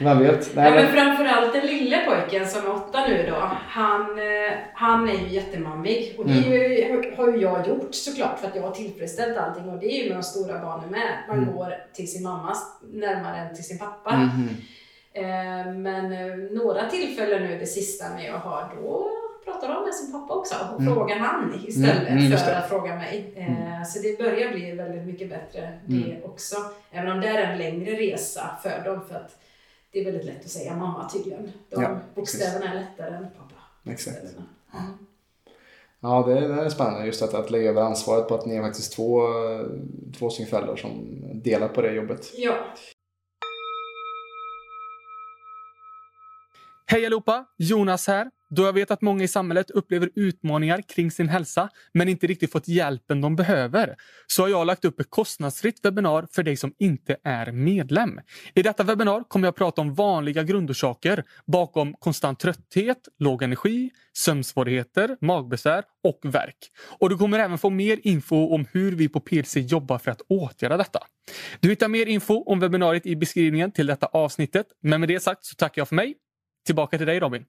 Vem 0.03 0.19
vet? 0.19 0.51
Nej, 0.55 0.71
Nej, 0.71 0.85
men 0.85 0.93
framförallt 0.93 1.53
den 1.53 1.67
lille 1.67 1.99
pojken 2.07 2.49
som 2.49 2.67
är 2.67 2.75
åtta 2.75 3.07
nu 3.09 3.27
då, 3.31 3.51
han, 3.69 4.01
eh, 4.19 4.53
han 4.75 5.09
är 5.09 5.13
ju 5.15 5.29
jättemammig. 5.29 6.15
Och 6.19 6.27
det 6.27 6.35
ju, 6.35 7.15
har 7.17 7.33
ju 7.33 7.41
jag 7.41 7.69
gjort 7.69 7.95
såklart 7.95 8.39
för 8.39 8.49
att 8.49 8.57
jag 8.57 8.63
har 8.63 8.71
tillfredsställt 8.71 9.39
allting 9.39 9.69
och 9.69 9.79
det 9.81 9.87
är 9.87 10.03
ju 10.03 10.09
med 10.09 10.19
de 10.19 10.23
stora 10.23 10.59
barnen 10.59 10.91
med. 10.91 11.25
Man 11.29 11.39
Mm. 11.39 11.55
går 11.55 11.75
till 11.95 12.13
sin 12.13 12.23
mamma 12.23 12.57
närmare 12.93 13.37
än 13.37 13.55
till 13.55 13.65
sin 13.65 13.79
pappa. 13.79 14.17
Mhm. 14.17 14.49
Eh, 15.13 15.73
Men 15.75 16.13
eh, 16.13 16.37
några 16.37 16.91
tillfällen 16.91 17.43
nu 17.43 17.59
det 17.59 17.67
sista 17.67 18.09
när 18.09 18.27
jag 18.27 18.39
har 18.39 18.77
då 18.83 19.11
pratar 19.45 19.69
de 19.75 19.85
med 19.85 19.95
sin 19.95 20.13
pappa 20.13 20.35
också 20.35 20.55
och 20.75 20.81
Mm. 20.81 20.95
frågar 20.95 21.17
han 21.17 21.61
istället 21.67 21.97
Mm, 22.09 22.19
mm, 22.19 22.31
just 22.31 22.45
för 22.45 22.51
det. 22.51 22.59
att 22.59 22.69
fråga 22.69 22.97
mig. 22.97 23.33
Eh, 23.37 23.83
Så 23.87 23.99
det 24.03 24.19
börjar 24.19 24.53
bli 24.53 24.73
väldigt 24.73 25.07
mycket 25.07 25.29
bättre 25.31 25.79
det 25.87 26.05
Mm. 26.13 26.25
också. 26.25 26.57
Även 26.91 27.13
om 27.13 27.21
det 27.21 27.29
är 27.29 27.53
en 27.53 27.59
längre 27.59 27.93
resa 27.93 28.51
för 28.63 28.85
dem 28.85 29.01
för 29.09 29.15
att 29.15 29.37
det 29.93 30.01
är 30.01 30.05
väldigt 30.05 30.25
lätt 30.25 30.45
att 30.45 30.51
säga 30.51 30.77
mamma 30.77 31.09
tydligen. 31.13 31.53
De 31.71 31.83
Ja, 31.83 31.99
bokstäverna 32.15 32.71
är 32.73 32.75
lättare 32.81 33.17
än 33.17 33.27
pappa. 33.39 33.91
Exakt. 33.93 34.17
bokstäverna. 34.23 34.47
Mm. 34.75 34.93
Ja, 36.01 36.25
det, 36.27 36.49
det 36.49 36.63
är 36.65 36.69
spännande 36.69 37.07
just 37.07 37.23
att, 37.23 37.35
att 37.35 37.51
lägga 37.51 37.71
över 37.71 37.83
ansvaret 37.83 38.29
på 38.29 38.35
att 38.35 38.47
ni 38.47 38.57
är 38.57 38.63
faktiskt 38.63 38.93
två, 38.93 39.21
två 40.19 40.31
som 40.77 41.21
delar 41.35 41.69
på 41.69 41.83
det 41.83 41.93
jobbet. 41.93 42.31
Ja, 42.37 42.55
Hej 46.91 47.07
allihopa! 47.07 47.45
Jonas 47.59 48.07
här. 48.07 48.31
Då 48.51 48.63
jag 48.63 48.73
vet 48.73 48.91
att 48.91 49.03
många 49.03 49.25
i 49.25 49.29
samhället 49.29 49.71
upplever 49.71 50.11
utmaningar 50.15 50.83
kring 50.83 51.11
sin 51.11 51.29
hälsa 51.29 51.69
men 51.95 52.09
inte 52.09 52.27
riktigt 52.27 52.53
fått 52.53 52.69
hjälpen 52.69 53.21
de 53.21 53.37
behöver 53.37 53.97
så 54.27 54.43
har 54.43 54.49
jag 54.49 54.67
lagt 54.67 54.85
upp 54.85 55.01
ett 55.01 55.11
kostnadsfritt 55.11 55.85
webbinar 55.85 56.27
för 56.33 56.43
dig 56.43 56.57
som 56.57 56.75
inte 56.79 57.17
är 57.25 57.53
medlem. 57.53 58.21
I 58.55 58.63
detta 58.63 58.83
webbinar 58.83 59.25
kommer 59.29 59.47
jag 59.47 59.57
prata 59.57 59.81
om 59.81 59.95
vanliga 59.95 60.43
grundorsaker 60.43 61.25
bakom 61.47 61.95
konstant 61.95 62.39
trötthet, 62.41 63.09
låg 63.19 63.43
energi, 63.43 63.91
sömnsvårigheter, 64.13 65.17
magbesvär 65.21 65.85
och 66.05 66.21
värk. 66.23 66.59
Och 66.99 67.09
du 67.11 67.19
kommer 67.19 67.39
även 67.39 67.59
få 67.59 67.71
mer 67.71 68.01
info 68.03 68.55
om 68.55 68.67
hur 68.73 68.93
vi 68.93 69.09
på 69.09 69.21
PLC 69.21 69.57
jobbar 69.57 69.99
för 69.99 70.11
att 70.11 70.21
åtgärda 70.29 70.77
detta. 70.77 71.01
Du 71.61 71.69
hittar 71.69 71.89
mer 71.89 72.07
info 72.07 72.43
om 72.47 72.61
webbinariet 72.61 73.07
i 73.07 73.17
beskrivningen 73.17 73.73
till 73.73 73.87
detta 73.87 74.07
avsnittet. 74.07 74.67
Men 74.83 75.01
med 75.01 75.09
det 75.09 75.21
sagt 75.21 75.45
så 75.45 75.55
tackar 75.55 75.81
jag 75.81 75.89
för 75.89 75.97
mig. 75.97 76.15
Tillbaka 76.71 76.99
till 76.99 77.07
dig 77.07 77.21
Robin. 77.21 77.45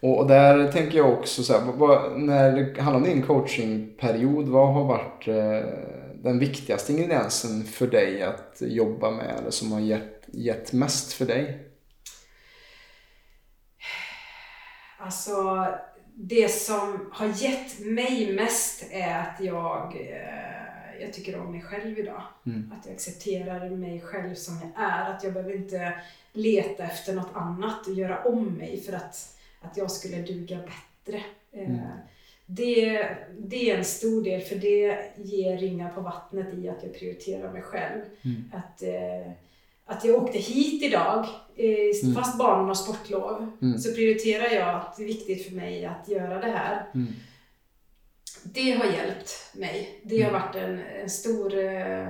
Och 0.00 0.26
där 0.28 0.72
tänker 0.72 0.98
jag 0.98 1.12
också 1.12 1.42
så 1.42 1.52
här, 1.52 1.60
vad- 1.66 1.76
vad, 1.76 2.20
när 2.20 2.52
det 2.52 2.80
handlar 2.80 3.00
om 3.00 3.04
din 3.16 3.22
coachingperiod, 3.22 4.48
vad 4.48 4.74
har 4.74 4.84
varit 4.84 5.28
eh, 5.28 5.68
den 6.22 6.38
viktigaste 6.38 6.92
ingrediensen 6.92 7.64
för 7.64 7.86
dig 7.86 8.22
att 8.22 8.56
jobba 8.60 9.10
med 9.10 9.34
eller 9.38 9.50
som 9.50 9.72
har 9.72 9.80
gett, 9.80 10.24
gett 10.32 10.72
mest 10.72 11.12
för 11.12 11.24
dig? 11.26 11.68
alltså 14.98 15.66
det 16.14 16.48
som 16.52 17.10
har 17.12 17.26
gett 17.26 17.78
mig 17.86 18.32
mest 18.34 18.84
är 18.92 19.18
att 19.20 19.40
jag, 19.40 19.96
eh, 20.10 20.61
jag 21.00 21.12
tycker 21.12 21.40
om 21.40 21.52
mig 21.52 21.62
själv 21.62 21.98
idag. 21.98 22.22
Mm. 22.46 22.72
Att 22.78 22.86
jag 22.86 22.94
accepterar 22.94 23.70
mig 23.70 24.00
själv 24.00 24.34
som 24.34 24.54
jag 24.62 24.84
är. 24.84 25.10
Att 25.10 25.24
jag 25.24 25.32
behöver 25.32 25.54
inte 25.56 25.92
leta 26.32 26.84
efter 26.84 27.14
något 27.14 27.30
annat 27.34 27.86
och 27.86 27.94
göra 27.94 28.22
om 28.24 28.44
mig 28.54 28.80
för 28.80 28.92
att, 28.92 29.36
att 29.60 29.76
jag 29.76 29.90
skulle 29.90 30.22
duga 30.22 30.56
bättre. 30.58 31.22
Eh, 31.52 31.68
Mm. 31.68 31.80
Det, 32.46 33.08
det 33.38 33.70
är 33.70 33.78
en 33.78 33.84
stor 33.84 34.24
del 34.24 34.40
för 34.40 34.56
det 34.56 34.98
ger 35.16 35.56
ringar 35.58 35.90
på 35.92 36.00
vattnet 36.00 36.54
i 36.54 36.68
att 36.68 36.82
jag 36.82 36.94
prioriterar 36.94 37.52
mig 37.52 37.62
själv. 37.62 38.00
Mm. 38.24 38.52
Att, 38.52 38.82
eh, 38.82 39.32
att 39.86 40.04
jag 40.04 40.22
åkte 40.22 40.38
hit 40.38 40.82
idag, 40.82 41.26
eh, 41.56 42.02
Mm. 42.02 42.14
fast 42.14 42.38
barnen 42.38 42.66
har 42.66 42.74
sportlov, 42.74 43.50
Mm. 43.62 43.78
så 43.78 43.94
prioriterar 43.94 44.54
jag 44.54 44.74
att 44.74 44.96
det 44.96 45.02
är 45.02 45.06
viktigt 45.06 45.48
för 45.48 45.54
mig 45.56 45.84
att 45.84 46.08
göra 46.08 46.38
det 46.40 46.50
här. 46.50 46.84
Det 48.44 48.72
har 48.72 48.84
hjälpt 48.84 49.50
mig. 49.54 50.00
Det 50.04 50.22
har 50.22 50.30
Mm. 50.30 50.42
varit 50.42 50.54
en, 50.56 50.78
en 50.80 51.10
stor... 51.10 51.54
eh, 51.58 52.08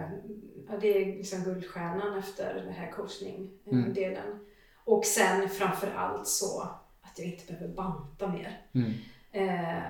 Ja, 0.68 0.78
det 0.80 1.02
är 1.02 1.06
liksom 1.16 1.44
guldstjärnan 1.44 2.18
efter 2.18 2.54
den 2.54 2.72
här 2.72 2.90
coachning-delen. 2.90 4.26
Mm. 4.26 4.38
Och 4.84 5.04
sen 5.04 5.48
framför 5.48 5.92
allt 5.96 6.26
så 6.28 6.62
att 7.02 7.18
jag 7.18 7.26
inte 7.28 7.52
behöver 7.52 7.74
banta 7.74 8.26
mer. 8.28 8.60
Mm. 8.74 8.92
Eh, 9.32 9.82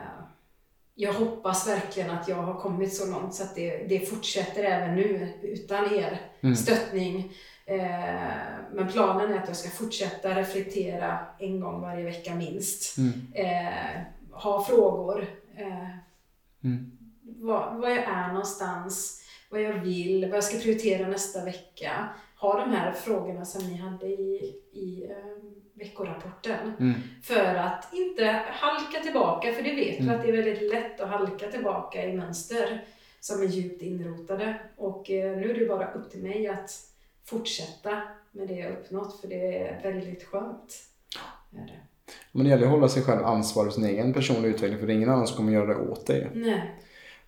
jag 0.94 1.12
hoppas 1.12 1.68
verkligen 1.68 2.10
att 2.10 2.28
jag 2.28 2.36
har 2.36 2.60
kommit 2.60 2.94
så 2.94 3.10
långt 3.10 3.34
så 3.34 3.42
att 3.42 3.54
det, 3.54 3.76
det 3.88 3.98
fortsätter 4.10 4.64
även 4.64 4.94
nu 4.96 5.28
utan 5.42 5.94
er 5.94 6.20
Mm. 6.40 6.56
stöttning. 6.56 7.32
Eh, 7.66 7.80
men 8.72 8.88
planen 8.92 9.32
är 9.32 9.38
att 9.38 9.48
jag 9.48 9.56
ska 9.56 9.70
fortsätta 9.70 10.36
reflektera 10.38 11.18
en 11.38 11.60
gång 11.60 11.80
varje 11.80 12.04
vecka 12.04 12.34
minst 12.34 12.98
Mm. 12.98 13.12
eh, 13.34 14.00
ha 14.32 14.64
frågor. 14.64 15.26
Eh, 15.56 15.88
Mm. 16.64 16.90
Var, 17.22 17.74
var 17.74 17.88
jag 17.88 18.04
är 18.04 18.28
någonstans, 18.28 19.22
vad 19.50 19.62
jag 19.62 19.72
vill, 19.74 20.26
vad 20.28 20.36
jag 20.36 20.44
ska 20.44 20.58
prioritera 20.58 21.08
nästa 21.08 21.44
vecka. 21.44 22.08
Ha 22.36 22.60
de 22.60 22.70
här 22.70 22.92
frågorna 22.92 23.44
som 23.44 23.68
ni 23.68 23.76
hade 23.76 24.06
i, 24.06 24.60
i 24.72 25.06
eh, 25.10 25.16
veckorapporten. 25.74 26.72
Mm. 26.80 27.00
För 27.22 27.54
att 27.54 27.88
inte 27.94 28.42
halka 28.48 29.00
tillbaka, 29.00 29.52
för 29.52 29.62
det 29.62 29.74
vet 29.74 30.00
vi 30.00 30.02
Mm. 30.02 30.14
att 30.14 30.22
det 30.22 30.28
är 30.28 30.36
väldigt 30.42 30.70
lätt 30.72 31.00
att 31.00 31.08
halka 31.08 31.50
tillbaka 31.50 32.04
i 32.06 32.12
mönster 32.16 32.84
som 33.20 33.42
är 33.42 33.46
djupt 33.46 33.82
inrotade. 33.82 34.60
Och 34.76 35.10
eh, 35.10 35.36
nu 35.38 35.50
är 35.50 35.54
det 35.60 35.66
bara 35.66 35.92
upp 35.92 36.10
till 36.10 36.22
mig 36.22 36.48
att 36.48 36.70
fortsätta 37.24 38.02
med 38.32 38.48
det 38.48 38.54
jag 38.54 38.72
uppnått, 38.72 39.20
för 39.20 39.28
det 39.28 39.58
är 39.58 39.82
väldigt 39.82 40.24
skönt. 40.24 40.74
Är 41.52 41.66
det. 41.66 41.80
Men 42.32 42.44
det 42.44 42.50
gäller 42.50 42.64
att 42.64 42.72
hålla 42.72 42.88
sig 42.88 43.02
själv 43.02 43.24
ansvarig 43.24 43.72
för 43.72 43.80
sin 43.80 43.90
egen 43.90 44.12
personliga 44.12 44.54
utveckling 44.54 44.78
för 44.78 44.86
det 44.86 44.92
är 44.92 44.96
ingen 44.96 45.10
annan 45.10 45.26
som 45.26 45.36
kommer 45.36 45.52
göra 45.52 45.66
det 45.66 45.90
åt 45.90 46.06
dig. 46.06 46.30
Nej. 46.34 46.70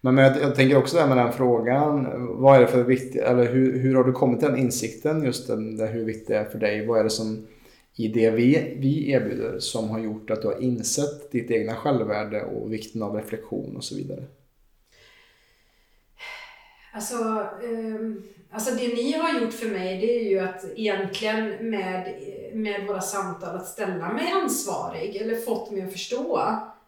Men, 0.01 0.15
men 0.15 0.25
jag, 0.25 0.43
jag 0.43 0.55
tänker 0.55 0.77
också 0.77 0.97
där 0.97 1.07
med 1.07 1.17
den 1.17 1.33
frågan. 1.33 2.07
Vad 2.43 2.57
är 2.57 2.61
det 2.61 2.67
för 2.67 2.83
viktigt, 2.83 3.23
eller 3.23 3.53
hur, 3.53 3.79
hur 3.79 3.95
har 3.95 4.05
du 4.05 4.13
kommit 4.13 4.41
till 4.41 4.49
den 4.49 4.59
insikten 4.59 5.25
just 5.25 5.47
den, 5.47 5.77
där 5.77 5.93
hur 5.93 6.05
viktigt 6.05 6.29
det 6.29 6.37
är 6.37 6.45
för 6.45 6.59
dig? 6.59 6.87
Vad 6.87 7.01
är 7.01 7.05
det 7.05 7.11
som 7.11 7.47
i 7.97 8.09
det 8.09 8.31
vi, 8.31 8.77
vi 8.79 9.11
erbjuder 9.11 9.59
som 9.59 9.91
har 9.91 9.99
gjort 9.99 10.31
att 10.31 10.43
du 10.43 10.49
har 10.49 10.63
insett 10.63 11.33
ditt 11.33 11.51
egna 11.51 11.75
självvärde 11.75 12.43
och 12.43 12.73
vikten 12.73 13.03
av 13.03 13.17
reflektion 13.17 13.77
och 13.77 13.85
så 13.85 13.97
vidare? 13.97 14.25
Alltså, 16.95 17.47
ehm, 17.65 18.23
alltså 18.51 18.75
det 18.75 18.95
ni 18.95 19.13
har 19.13 19.41
gjort 19.41 19.53
för 19.53 19.69
mig 19.69 20.01
det 20.01 20.21
är 20.21 20.31
ju 20.31 20.39
att 20.39 20.65
egentligen 20.77 21.71
med, 21.71 22.15
med 22.55 22.87
våra 22.87 23.01
samtal 23.01 23.57
att 23.57 23.67
ställa 23.69 24.09
mig 24.13 24.33
ansvarig 24.33 25.17
eller 25.17 25.37
fått 25.37 25.71
mig 25.71 25.83
att 25.83 25.93
förstå 25.93 26.37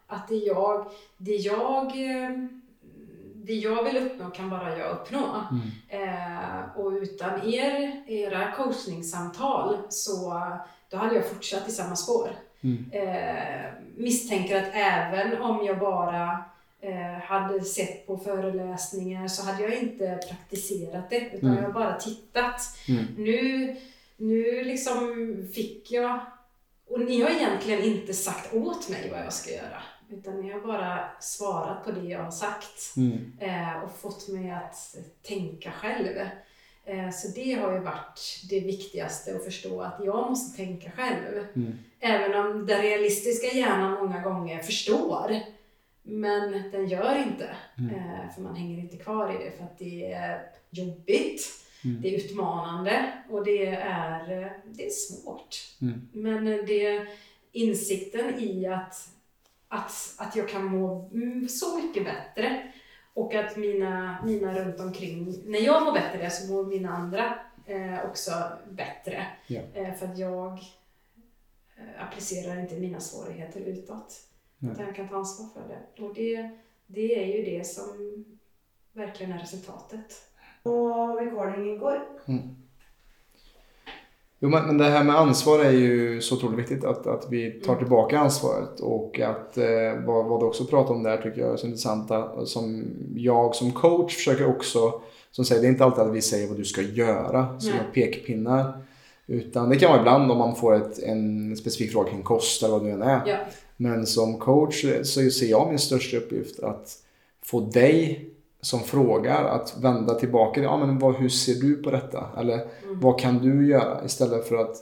att 0.07 0.29
det 0.29 0.35
jag, 0.37 0.87
det 1.17 1.37
jag, 1.37 1.93
ehm, 1.97 2.63
det 3.35 3.55
jag 3.55 3.83
vill 3.85 3.97
uppnå 3.97 4.31
kan 4.31 4.51
bara 4.51 4.79
jag 4.79 4.91
uppnå. 4.91 5.43
Eh, 5.89 6.77
och 6.77 6.91
utan 6.93 7.31
er, 7.55 8.03
era 8.07 8.53
coachningssamtal 8.53 9.77
så 9.89 10.43
då 10.91 10.97
hade 10.97 11.15
jag 11.15 11.29
fortsatt 11.29 11.69
i 11.69 11.73
samma 11.73 11.97
spår. 11.97 12.29
Mm. 12.61 12.91
Eh, 12.93 13.71
misstänker 13.97 14.57
att 14.63 14.71
även 14.75 15.41
om 15.43 15.67
jag 15.67 15.79
bara 15.79 16.45
eh, 16.81 17.21
hade 17.23 17.61
sett 17.65 18.07
på 18.07 18.17
föreläsningar 18.19 19.29
så 19.29 19.45
hade 19.47 19.63
jag 19.63 19.75
inte 19.75 20.19
praktiserat 20.29 21.11
det 21.11 21.21
utan 21.33 21.51
Mm. 21.51 21.63
jag 21.63 21.73
bara 21.73 21.95
tittat. 21.95 22.61
Mm. 22.89 23.05
Nu, 23.17 23.77
nu 24.17 24.65
liksom 24.65 25.09
fick 25.55 25.93
jag, 25.93 26.21
och 26.87 27.01
ni 27.01 27.23
har 27.23 27.31
egentligen 27.31 27.83
inte 27.83 28.15
sagt 28.15 28.55
åt 28.55 28.89
mig 28.89 29.11
vad 29.11 29.21
jag 29.21 29.33
ska 29.33 29.51
göra 29.51 29.83
utan 30.11 30.41
ni 30.41 30.53
har 30.53 30.61
bara 30.61 31.09
svarat 31.21 31.85
på 31.85 31.91
det 31.93 32.09
jag 32.09 32.23
har 32.23 32.31
sagt 32.31 32.97
Mm. 32.97 33.33
eh, 33.41 33.83
och 33.83 33.99
fått 33.99 34.29
mig 34.29 34.51
att 34.51 34.97
tänka 35.23 35.71
själv. 35.71 36.17
Eh, 36.85 37.11
så 37.11 37.29
det 37.35 37.53
har 37.55 37.73
ju 37.73 37.79
varit 37.79 38.21
det 38.51 38.61
viktigaste 38.61 39.37
att 39.37 39.45
förstå 39.45 39.81
att 39.81 40.01
jag 40.05 40.29
måste 40.31 40.57
tänka 40.57 40.91
själv. 40.91 41.47
Mm. 41.57 41.79
Även 42.01 42.35
om 42.35 42.67
den 42.67 42.83
realistiska 42.83 43.57
hjärnan 43.57 43.93
många 43.93 44.21
gånger 44.21 44.63
förstår. 44.63 45.41
Men 46.03 46.71
den 46.71 46.87
gör 46.89 47.19
inte. 47.19 47.57
Mm. 47.79 47.95
Eh, 47.95 48.35
för 48.35 48.43
man 48.43 48.57
hänger 48.57 48.79
inte 48.79 48.97
kvar 48.97 49.35
i 49.35 49.45
det 49.45 49.51
för 49.57 49.65
att 49.65 49.79
det 49.79 50.13
är 50.13 50.43
jobbigt. 50.71 51.47
Mm. 51.87 52.03
Det 52.03 52.15
är 52.15 52.19
utmanande 52.19 53.13
och 53.31 53.45
det 53.45 53.67
är, 53.67 54.53
det 54.65 54.87
är 54.87 54.91
svårt. 54.91 55.57
Mm. 55.81 56.09
Men 56.13 56.45
det 56.45 57.07
insikten 57.53 58.39
i 58.39 58.67
att, 58.67 59.09
att, 59.69 60.15
att 60.19 60.37
jag 60.37 60.49
kan 60.49 60.65
må 60.65 61.11
så 61.49 61.79
mycket 61.79 62.05
bättre 62.05 62.73
och 63.15 63.35
att 63.35 63.57
mina, 63.57 64.23
mina 64.25 64.55
runt 64.55 64.81
omkring, 64.81 65.35
när 65.45 65.59
jag 65.61 65.85
mår 65.85 65.93
bättre 65.93 66.31
så 66.31 66.53
mår 66.53 66.67
mina 66.67 66.91
andra 66.91 67.39
eh, 67.67 68.11
också 68.11 68.31
bättre. 68.71 69.27
Ja. 69.47 69.61
Eh, 69.75 69.95
för 69.95 70.07
att 70.07 70.19
jag 70.19 70.53
eh, 71.77 72.07
applicerar 72.07 72.61
inte 72.61 72.75
mina 72.75 73.01
svårigheter 73.01 73.61
utåt. 73.61 74.21
Nej. 74.59 74.73
Utan 74.73 74.87
jag 74.87 74.97
kan 74.97 75.09
ta 75.09 75.17
ansvar 75.17 75.47
för 75.63 75.69
det. 75.69 76.03
Och 76.03 76.15
det, 76.15 76.51
det 76.87 77.23
är 77.23 77.37
ju 77.37 77.59
det 77.59 77.67
som 77.67 78.25
verkligen 78.93 79.33
är 79.33 79.39
resultatet. 79.39 80.31
Och 80.67 81.19
recording 81.21 81.75
igår. 81.75 82.03
Jo, 84.39 84.49
men, 84.49 84.79
det 84.79 84.85
här 84.85 85.05
med 85.05 85.17
ansvar 85.17 85.59
är 85.65 85.71
ju 85.71 86.21
så 86.21 86.37
otroligt 86.37 86.59
viktigt. 86.59 86.85
Att, 86.85 87.07
att 87.07 87.27
vi 87.31 87.51
tar 87.51 87.73
Mm. 87.73 87.85
tillbaka 87.85 88.19
ansvaret. 88.19 88.81
Och 88.81 89.21
att 89.21 89.59
eh, 89.59 90.05
vad, 90.07 90.27
vad 90.27 90.41
du 90.41 90.47
också 90.47 90.65
pratar 90.65 90.95
om 90.95 91.03
där 91.03 91.17
tycker 91.17 91.41
jag 91.41 91.53
är 91.53 91.57
så 91.57 91.67
intressant. 91.67 92.11
Som 92.45 92.85
jag 93.17 93.55
som 93.55 93.73
coach 93.73 94.15
försöker 94.17 94.47
också, 94.49 95.01
som 95.31 95.45
säger, 95.45 95.63
det 95.63 95.69
är 95.69 95.71
inte 95.71 95.85
alltid 95.85 96.05
att 96.05 96.15
vi 96.15 96.23
säger 96.23 96.49
vad 96.49 96.57
du 96.57 96.65
ska 96.65 96.83
göra 96.83 97.61
som 97.61 97.73
pekpinnar. 97.95 98.73
Utan 99.27 99.69
det 99.69 99.77
kan 99.77 99.91
vara 99.91 100.01
ibland 100.01 100.31
om 100.33 100.39
man 100.39 100.57
får 100.57 100.75
ett, 100.75 100.99
en 100.99 101.57
specifik 101.57 101.93
fråga 101.93 102.11
kring 102.11 102.23
kost 102.23 102.63
eller 102.63 102.73
vad 102.73 102.83
det 102.83 102.87
nu 102.87 102.93
än 102.93 103.03
är. 103.03 103.23
Ja. 103.27 103.37
Men 103.77 104.07
som 104.07 104.39
coach 104.39 104.85
så 105.03 105.31
ser 105.31 105.47
jag 105.47 105.69
min 105.69 105.79
största 105.79 106.17
uppgift 106.17 106.61
att 106.61 106.93
få 107.43 107.61
dig 107.61 108.31
som 108.67 108.81
frågar 108.81 109.45
att 109.45 109.75
vända 109.81 110.15
tillbaka. 110.15 110.63
Ja, 110.63 110.87
men 110.87 110.99
vad, 110.99 111.15
hur 111.17 111.29
ser 111.29 111.55
du 111.55 111.75
på 111.83 111.91
detta? 111.91 112.25
Eller 112.39 112.55
Mm. 112.55 113.01
vad 113.01 113.21
kan 113.21 113.39
du 113.39 113.67
göra? 113.69 114.05
Istället 114.05 114.49
för 114.49 114.57
att 114.57 114.77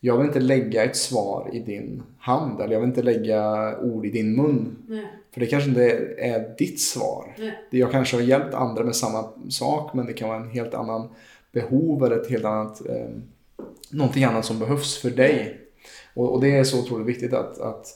jag 0.00 0.16
vill 0.16 0.26
inte 0.26 0.40
lägga 0.40 0.84
ett 0.84 0.96
svar 0.96 1.50
i 1.52 1.58
din 1.58 2.02
hand 2.18 2.60
eller 2.60 2.72
jag 2.72 2.80
vill 2.80 2.88
inte 2.88 3.02
lägga 3.02 3.74
ord 3.78 4.06
i 4.06 4.10
din 4.10 4.36
mun. 4.36 4.76
Nej. 4.88 5.06
För 5.32 5.40
det 5.40 5.46
kanske 5.46 5.68
inte 5.68 5.84
är 6.18 6.54
ditt 6.58 6.80
svar. 6.80 7.34
Nej. 7.38 7.52
Jag 7.70 7.90
kanske 7.90 8.16
har 8.16 8.22
hjälpt 8.22 8.54
andra 8.54 8.84
med 8.84 8.96
samma 8.96 9.24
sak 9.48 9.94
men 9.94 10.06
det 10.06 10.12
kan 10.12 10.28
vara 10.28 10.38
en 10.40 10.50
helt 10.50 10.74
annan 10.74 11.08
behov 11.52 12.04
eller 12.04 12.16
ett 12.16 12.30
helt 12.30 12.44
annat, 12.44 12.86
eh, 12.86 13.08
någonting 13.90 14.24
annat 14.24 14.44
som 14.44 14.58
behövs 14.58 14.98
för 14.98 15.10
dig. 15.10 15.60
Och, 16.14 16.32
och 16.34 16.40
det 16.40 16.56
är 16.56 16.64
så 16.64 16.80
otroligt 16.80 17.06
viktigt 17.06 17.32
att, 17.32 17.60
att 17.60 17.86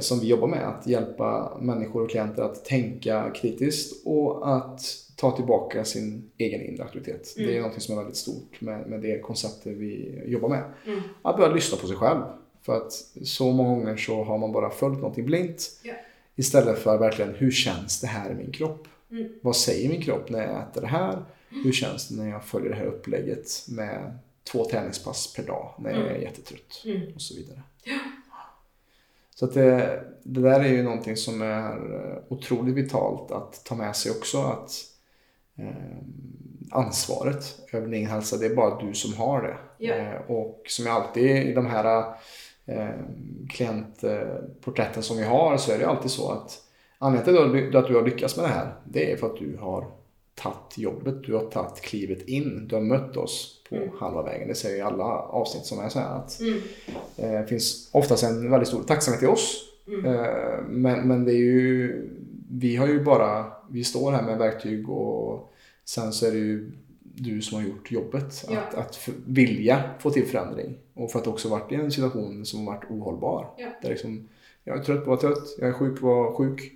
som 0.00 0.20
vi 0.20 0.26
jobbar 0.26 0.48
med, 0.48 0.68
att 0.68 0.86
hjälpa 0.86 1.58
människor 1.60 2.02
och 2.02 2.10
klienter 2.10 2.42
att 2.42 2.64
tänka 2.64 3.30
kritiskt 3.30 4.06
och 4.06 4.56
att 4.56 4.80
ta 5.16 5.30
tillbaka 5.36 5.84
sin 5.84 6.30
egen 6.38 6.60
inre 6.62 6.82
auktoritet. 6.82 7.34
Det 7.36 7.42
är 7.44 7.48
Mm. 7.58 7.62
något 7.62 7.82
som 7.82 7.94
är 7.94 7.98
väldigt 7.98 8.16
stort 8.16 8.60
med, 8.60 8.86
med 8.86 9.00
det 9.00 9.18
konceptet 9.20 9.76
vi 9.76 10.22
jobbar 10.26 10.48
med. 10.48 10.64
Mm. 10.86 11.00
Att 11.22 11.36
börja 11.36 11.54
lyssna 11.54 11.78
på 11.78 11.86
sig 11.86 11.96
själv. 11.96 12.20
För 12.62 12.76
att 12.76 12.92
så 13.24 13.52
många 13.52 13.68
gånger 13.74 13.96
så 13.96 14.24
har 14.24 14.38
man 14.38 14.52
bara 14.52 14.70
följt 14.70 14.98
någonting 14.98 15.26
blint. 15.26 15.70
Ja. 15.82 15.94
Istället 16.36 16.78
för 16.78 16.98
verkligen, 16.98 17.34
hur 17.34 17.50
känns 17.50 18.00
det 18.00 18.06
här 18.06 18.30
i 18.30 18.34
min 18.34 18.52
kropp? 18.52 18.88
Mm. 19.10 19.32
Vad 19.42 19.56
säger 19.56 19.88
min 19.88 20.02
kropp 20.02 20.30
när 20.30 20.42
jag 20.42 20.62
äter 20.62 20.80
det 20.80 20.86
här? 20.86 21.24
Hur 21.64 21.72
känns 21.72 22.08
det 22.08 22.22
när 22.22 22.30
jag 22.30 22.44
följer 22.44 22.70
det 22.70 22.76
här 22.76 22.86
upplägget 22.86 23.46
med 23.68 24.18
två 24.52 24.64
träningspass 24.64 25.34
per 25.36 25.42
dag 25.42 25.74
när 25.78 25.90
jag 25.90 26.00
är 26.00 26.08
Mm. 26.10 26.22
jättetrött? 26.22 26.82
Mm. 26.84 27.14
Och 27.14 27.20
så 27.22 27.34
vidare. 27.34 27.62
Så 29.34 29.46
det, 29.46 30.00
det 30.22 30.40
där 30.40 30.60
är 30.60 30.68
ju 30.68 30.82
någonting 30.82 31.16
som 31.16 31.42
är 31.42 31.70
eh, 31.70 32.16
otroligt 32.28 32.74
vitalt 32.74 33.30
att 33.30 33.64
ta 33.64 33.74
med 33.74 33.96
sig 33.96 34.12
också. 34.12 34.38
Att 34.38 34.70
eh, 35.58 35.96
ansvaret 36.70 37.58
över 37.72 37.88
din 37.88 38.06
hälsa, 38.06 38.36
det 38.36 38.46
är 38.46 38.54
bara 38.54 38.82
du 38.82 38.94
som 38.94 39.14
har 39.14 39.42
det. 39.42 39.56
Ja. 39.78 39.94
Eh, 39.94 40.30
och 40.30 40.62
som 40.68 40.86
jag 40.86 40.94
alltid 40.94 41.36
i 41.36 41.52
de 41.52 41.66
här 41.66 42.14
eh, 42.66 42.88
klientporträtten 43.48 45.02
som 45.02 45.16
vi 45.16 45.24
har 45.24 45.56
så 45.56 45.72
är 45.72 45.78
det 45.78 45.86
alltid 45.86 46.10
så 46.10 46.30
att 46.30 46.60
anledningen 46.98 47.52
till 47.52 47.76
att 47.76 47.86
du 47.86 47.94
har 47.94 48.02
lyckats 48.02 48.36
med 48.36 48.44
det 48.44 48.52
här, 48.52 48.74
det 48.84 49.12
är 49.12 49.16
för 49.16 49.26
att 49.26 49.36
du 49.36 49.56
har 49.60 49.90
tagit 50.34 50.78
jobbet, 50.78 51.22
du 51.24 51.34
har 51.34 51.44
tagit 51.44 51.80
klivet 51.80 52.28
in, 52.28 52.66
du 52.68 52.74
har 52.74 52.82
mött 52.82 53.16
oss 53.16 53.62
på 53.68 53.76
Mm. 53.76 53.88
halva 53.98 54.22
vägen. 54.22 54.48
Det 54.48 54.54
säger 54.54 54.76
ju 54.76 54.82
alla 54.82 55.04
avsnitt 55.04 55.64
som 55.64 55.78
är 55.80 55.88
så 55.88 55.98
här 55.98 56.16
att 56.18 56.40
Mm. 56.40 56.58
eh, 57.16 57.40
det 57.40 57.46
finns 57.46 57.88
oftast 57.92 58.24
en 58.24 58.50
väldigt 58.50 58.68
stor 58.68 58.82
tacksamhet 58.82 59.20
till 59.20 59.28
oss. 59.28 59.64
Mm. 59.86 60.04
Eh, 60.04 60.60
men, 60.68 61.08
men 61.08 61.24
det 61.24 61.32
är 61.32 61.36
ju, 61.36 62.08
vi 62.50 62.76
har 62.76 62.86
ju 62.86 63.04
bara, 63.04 63.52
vi 63.70 63.84
står 63.84 64.12
här 64.12 64.22
med 64.22 64.38
verktyg 64.38 64.90
och 64.90 65.52
sen 65.84 66.12
så 66.12 66.26
är 66.26 66.30
det 66.30 66.38
ju 66.38 66.72
du 67.02 67.42
som 67.42 67.58
har 67.58 67.64
gjort 67.68 67.92
jobbet. 67.92 68.44
Ja. 68.50 68.58
Att, 68.60 68.74
att 68.74 68.96
för, 68.96 69.14
vilja 69.26 69.82
få 69.98 70.10
till 70.10 70.26
förändring. 70.26 70.78
Och 70.94 71.10
för 71.12 71.18
att 71.18 71.26
också 71.26 71.48
varit 71.48 71.72
i 71.72 71.74
en 71.74 71.90
situation 71.92 72.46
som 72.46 72.64
varit 72.66 72.90
ohållbar. 72.90 73.50
Ja. 73.58 73.68
Där 73.82 73.88
liksom, 73.90 74.28
jag 74.64 74.78
är 74.78 74.82
trött 74.82 75.04
på 75.04 75.12
att 75.12 75.22
vara 75.22 75.34
trött, 75.34 75.48
jag 75.58 75.68
är 75.68 75.72
sjuk 75.72 76.00
på 76.00 76.06
att 76.10 76.16
vara 76.16 76.34
sjuk. 76.34 76.72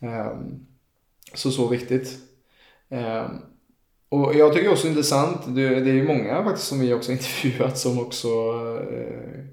Ehm, 0.00 0.66
så 1.34 1.50
så 1.50 1.68
viktigt. 1.68 2.18
Ehm, 2.88 3.30
och 4.08 4.34
jag 4.34 4.54
tycker 4.54 4.72
också 4.72 4.88
intressant, 4.88 5.38
det, 5.46 5.80
det 5.80 5.90
är 5.90 5.94
ju 5.94 6.06
många 6.06 6.44
faktiskt 6.44 6.68
som 6.68 6.80
vi 6.80 6.94
också 6.94 7.12
intervjuat 7.18 7.78
som 7.78 8.00
också 8.00 8.28
eh, 8.90 9.44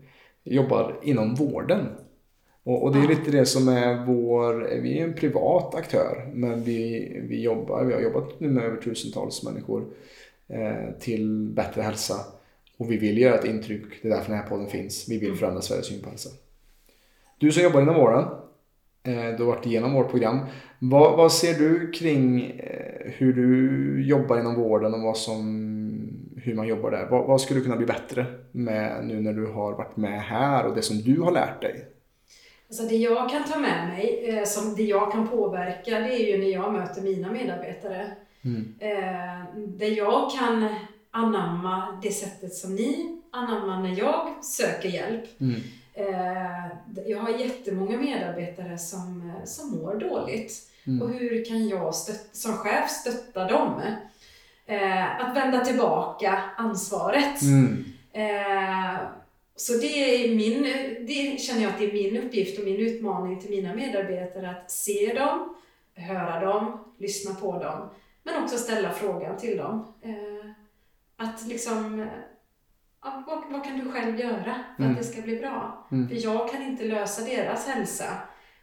jobbar 0.43 0.99
inom 1.03 1.35
vården. 1.35 1.87
Och, 2.63 2.83
och 2.83 2.93
det 2.93 2.99
är 2.99 3.07
lite 3.07 3.31
det 3.31 3.45
som 3.45 3.67
är 3.67 4.05
vår, 4.05 4.69
vi 4.81 4.99
är 4.99 5.03
en 5.03 5.13
privat 5.13 5.75
aktör 5.75 6.31
men 6.33 6.63
vi, 6.63 7.11
vi 7.29 7.41
jobbar, 7.41 7.83
vi 7.83 7.93
har 7.93 8.01
jobbat 8.01 8.39
nu 8.39 8.49
med 8.49 8.63
över 8.63 8.77
tusentals 8.81 9.43
människor 9.43 9.85
eh, 10.47 10.99
till 10.99 11.49
bättre 11.55 11.81
hälsa. 11.81 12.15
Och 12.77 12.91
vi 12.91 12.97
vill 12.97 13.17
göra 13.17 13.35
ett 13.39 13.45
intryck, 13.45 13.83
det 14.01 14.07
är 14.07 14.11
därför 14.11 14.29
den 14.31 14.39
här 14.39 14.49
podden 14.49 14.67
finns. 14.67 15.09
Vi 15.09 15.17
vill 15.17 15.27
Mm. 15.27 15.39
förändra 15.39 15.61
Sveriges 15.61 15.87
syn 15.87 16.01
på 16.01 16.09
hälsa. 16.09 16.29
Du 17.37 17.51
som 17.51 17.63
jobbar 17.63 17.81
inom 17.81 17.95
vården, 17.95 18.25
Du 19.03 19.43
har 19.43 19.45
varit 19.45 19.65
igenom 19.65 19.93
vårt 19.93 20.09
program. 20.09 20.39
Vad, 20.79 21.17
vad 21.17 21.31
ser 21.31 21.53
du 21.53 21.91
kring 21.91 22.51
eh, 22.51 23.11
hur 23.11 23.33
du 23.33 24.07
jobbar 24.07 24.39
inom 24.39 24.55
vården 24.55 24.93
och 24.93 25.01
vad 25.01 25.17
som, 25.17 25.43
hur 26.43 26.55
man 26.55 26.67
jobbar 26.67 26.91
där? 26.91 27.07
Vad, 27.09 27.27
vad 27.27 27.41
skulle 27.41 27.61
kunna 27.61 27.75
bli 27.75 27.85
bättre 27.85 28.25
med 28.51 29.05
nu 29.05 29.21
när 29.21 29.33
du 29.33 29.45
har 29.45 29.71
varit 29.71 29.97
med 29.97 30.21
här 30.21 30.65
och 30.65 30.75
det 30.75 30.81
som 30.81 30.97
du 30.97 31.21
har 31.21 31.31
lärt 31.31 31.61
dig? 31.61 31.85
Alltså 32.67 32.83
det 32.83 32.95
jag 32.95 33.29
kan 33.29 33.43
ta 33.43 33.59
med 33.59 33.87
mig, 33.87 34.25
eh, 34.29 34.43
som 34.43 34.75
det 34.75 34.83
jag 34.83 35.11
kan 35.11 35.27
påverka, 35.27 35.99
det 35.99 36.13
är 36.15 36.31
ju 36.31 36.37
när 36.37 36.53
jag 36.53 36.73
möter 36.73 37.01
mina 37.01 37.31
medarbetare. 37.31 38.11
Mm. 38.41 38.73
Eh, 38.79 39.63
där 39.67 39.97
jag 39.97 40.31
kan 40.31 40.69
anamma 41.11 41.99
det 42.03 42.11
sättet 42.11 42.53
som 42.53 42.75
ni 42.75 43.21
anammar 43.31 43.81
när 43.81 43.99
jag 43.99 44.43
söker 44.43 44.89
hjälp. 44.89 45.41
Mm. 45.41 45.61
Eh, 45.93 46.67
jag 47.05 47.19
har 47.19 47.29
jättemånga 47.29 47.97
medarbetare 47.97 48.77
som, 48.77 49.29
eh, 49.29 49.45
som 49.45 49.77
mår 49.77 49.95
dåligt. 49.95 50.69
Mm. 50.87 51.01
Och 51.01 51.09
hur 51.09 51.45
kan 51.45 51.67
jag 51.67 51.95
som 52.31 52.53
chef 52.53 52.89
stötta 52.89 53.47
dem? 53.47 53.81
Eh, 54.65 55.21
att 55.21 55.35
vända 55.37 55.65
tillbaka 55.65 56.39
ansvaret. 56.57 57.41
Mm. 57.41 57.85
Så 59.55 59.73
det, 59.73 60.25
är 60.25 60.35
min, 60.35 60.63
det 61.07 61.39
känner 61.41 61.61
jag 61.61 61.71
att 61.71 61.79
det 61.79 61.89
är 61.89 61.93
min 61.93 62.23
uppgift 62.23 62.59
och 62.59 62.65
min 62.65 62.79
utmaning 62.79 63.39
till 63.39 63.49
mina 63.49 63.75
medarbetare 63.75 64.49
att 64.49 64.71
se 64.71 65.13
dem, 65.13 65.55
höra 65.95 66.45
dem, 66.45 66.93
lyssna 66.97 67.35
på 67.35 67.59
dem, 67.59 67.89
men 68.23 68.43
också 68.43 68.57
ställa 68.57 68.91
frågan 68.91 69.37
till 69.37 69.57
dem. 69.57 69.93
Att 71.17 71.47
liksom, 71.47 72.07
ja, 73.03 73.23
vad, 73.27 73.51
vad 73.51 73.63
kan 73.63 73.79
du 73.79 73.91
själv 73.91 74.19
göra 74.19 74.55
för 74.77 74.83
Mm. 74.83 74.91
att 74.91 74.97
det 74.97 75.03
ska 75.03 75.21
bli 75.21 75.35
bra? 75.39 75.87
Mm. 75.91 76.07
För 76.09 76.15
jag 76.15 76.51
kan 76.51 76.61
inte 76.61 76.83
lösa 76.85 77.21
deras 77.25 77.67
hälsa, 77.67 78.05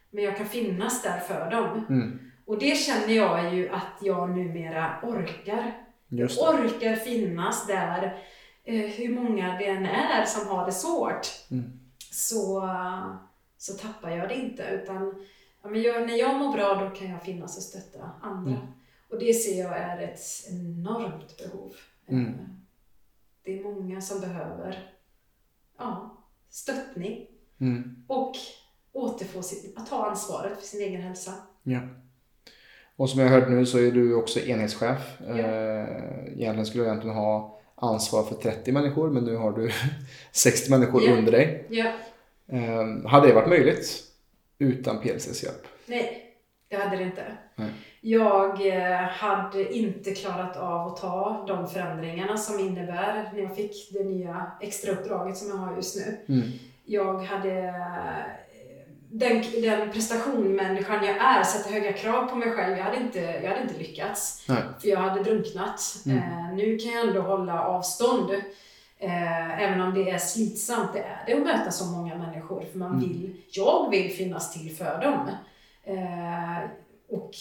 men 0.09 0.23
jag 0.23 0.37
kan 0.37 0.45
finnas 0.45 1.03
där 1.03 1.19
för 1.19 1.51
dem. 1.51 1.85
Mm. 1.89 2.19
Och 2.45 2.59
det 2.59 2.75
känner 2.77 3.13
jag 3.13 3.53
ju 3.55 3.69
att 3.69 3.97
jag 4.01 4.29
numera 4.37 4.93
orkar. 5.03 5.73
Orkar 6.39 6.95
finnas 6.95 7.67
där, 7.67 8.17
eh, 8.63 8.75
hur 8.89 9.15
många 9.15 9.57
det 9.57 9.65
än 9.67 9.85
är 9.85 10.25
som 10.25 10.47
har 10.47 10.65
det 10.65 10.71
svårt, 10.71 11.27
Mm. 11.51 11.79
så, 12.11 12.69
så 13.57 13.73
tappar 13.73 14.09
jag 14.09 14.29
det 14.29 14.35
inte. 14.35 14.63
Utan 14.63 15.25
ja, 15.63 15.69
men 15.69 15.81
jag, 15.81 16.07
när 16.07 16.15
jag 16.15 16.39
mår 16.39 16.53
bra, 16.53 16.75
då 16.75 16.89
kan 16.89 17.09
jag 17.09 17.23
finnas 17.23 17.57
och 17.57 17.63
stötta 17.63 18.09
andra. 18.21 18.51
Mm. 18.51 18.67
Och 19.09 19.19
det 19.19 19.33
ser 19.33 19.59
jag 19.63 19.77
är 19.77 20.01
ett 20.01 20.19
enormt 20.51 21.37
behov. 21.37 21.73
Eh, 22.07 22.15
Mm. 22.15 22.33
Det 23.43 23.59
är 23.59 23.63
många 23.63 24.01
som 24.01 24.19
behöver 24.21 24.93
ja, 25.77 26.17
stöttning 26.49 27.27
Mm. 27.61 28.03
och 28.07 28.35
återfå 28.93 29.41
sitt, 29.41 29.77
att 29.77 29.87
ta 29.89 30.05
ansvaret 30.05 30.59
för 30.59 30.65
sin 30.67 30.81
egen 30.81 31.01
hälsa. 31.01 31.33
Ja. 31.63 31.79
Och 32.95 33.09
som 33.09 33.19
jag 33.21 33.29
har 33.29 33.39
hört 33.39 33.49
nu 33.49 33.65
så 33.65 33.77
är 33.77 33.91
du 33.91 34.15
också 34.15 34.39
enhetschef. 34.39 35.17
Ja. 35.27 35.37
Eh, 35.37 36.25
egentligen 36.27 36.65
skulle 36.65 36.83
du 36.83 36.87
egentligen 36.89 37.15
ha 37.15 37.59
ansvar 37.75 38.23
för 38.23 38.35
30 38.35 38.71
människor 38.71 39.09
men 39.09 39.23
nu 39.23 39.35
har 39.35 39.51
du 39.51 39.71
60 40.31 40.71
människor 40.71 41.03
Ja. 41.03 41.17
under 41.17 41.31
dig. 41.31 41.65
Ja, 41.69 41.91
Eh, 42.47 43.05
hade 43.09 43.27
det 43.27 43.33
varit 43.33 43.49
möjligt 43.49 44.03
utan 44.59 44.99
PLCs 45.01 45.43
hjälp? 45.43 45.67
nej, 45.85 46.30
det 46.71 46.77
hade 46.77 46.97
det 46.97 47.03
inte. 47.03 47.23
Nej. 47.55 47.69
Jag 48.01 48.67
eh, 48.67 49.01
hade 49.01 49.73
inte 49.77 50.11
klarat 50.11 50.57
av 50.57 50.87
att 50.87 50.97
ta 50.97 51.43
de 51.47 51.67
förändringarna 51.67 52.37
som 52.37 52.59
innebär 52.59 53.29
när 53.33 53.41
jag 53.41 53.55
fick 53.55 53.91
det 53.93 54.03
nya 54.03 54.51
extrauppdraget 54.61 55.37
som 55.37 55.49
jag 55.49 55.55
har 55.57 55.75
just 55.75 55.95
nu. 55.95 56.17
Mm. 56.35 56.49
Jag 56.85 57.23
hade 57.23 57.51
eh, 57.67 58.31
den, 59.11 59.43
den 59.61 59.91
prestationmänniskan 59.91 61.05
jag 61.05 61.15
är, 61.17 61.43
sätter 61.43 61.71
höga 61.73 61.93
krav 61.93 62.27
på 62.27 62.35
mig 62.35 62.51
själv. 62.51 62.77
Jag 62.77 62.83
hade 62.85 62.97
inte, 62.97 63.19
jag 63.19 63.49
hade 63.49 63.61
inte 63.61 63.77
lyckats. 63.79 64.45
Nej. 64.49 64.57
För 64.81 64.87
jag 64.87 64.99
hade 64.99 65.23
drunknat. 65.23 65.81
Mm. 66.05 66.17
Eh, 66.17 66.53
nu 66.55 66.77
kan 66.77 66.91
jag 66.91 67.07
ändå 67.07 67.21
hålla 67.21 67.63
avstånd. 67.63 68.31
Eh, 68.99 69.61
även 69.63 69.81
om 69.81 69.93
det 69.93 70.09
är 70.09 70.17
slitsamt, 70.17 70.93
det 70.93 70.99
är 70.99 71.23
det 71.27 71.33
att 71.33 71.43
möta 71.43 71.71
så 71.71 71.85
många 71.85 72.15
människor. 72.15 72.63
För 72.71 72.79
man 72.79 72.87
Mm. 72.91 72.99
vill, 73.09 73.35
jag 73.51 73.89
vill 73.91 74.11
finnas 74.11 74.53
till 74.53 74.75
för 74.75 75.01
dem. 75.01 75.29
Eh, 75.83 76.69
och 77.09 77.31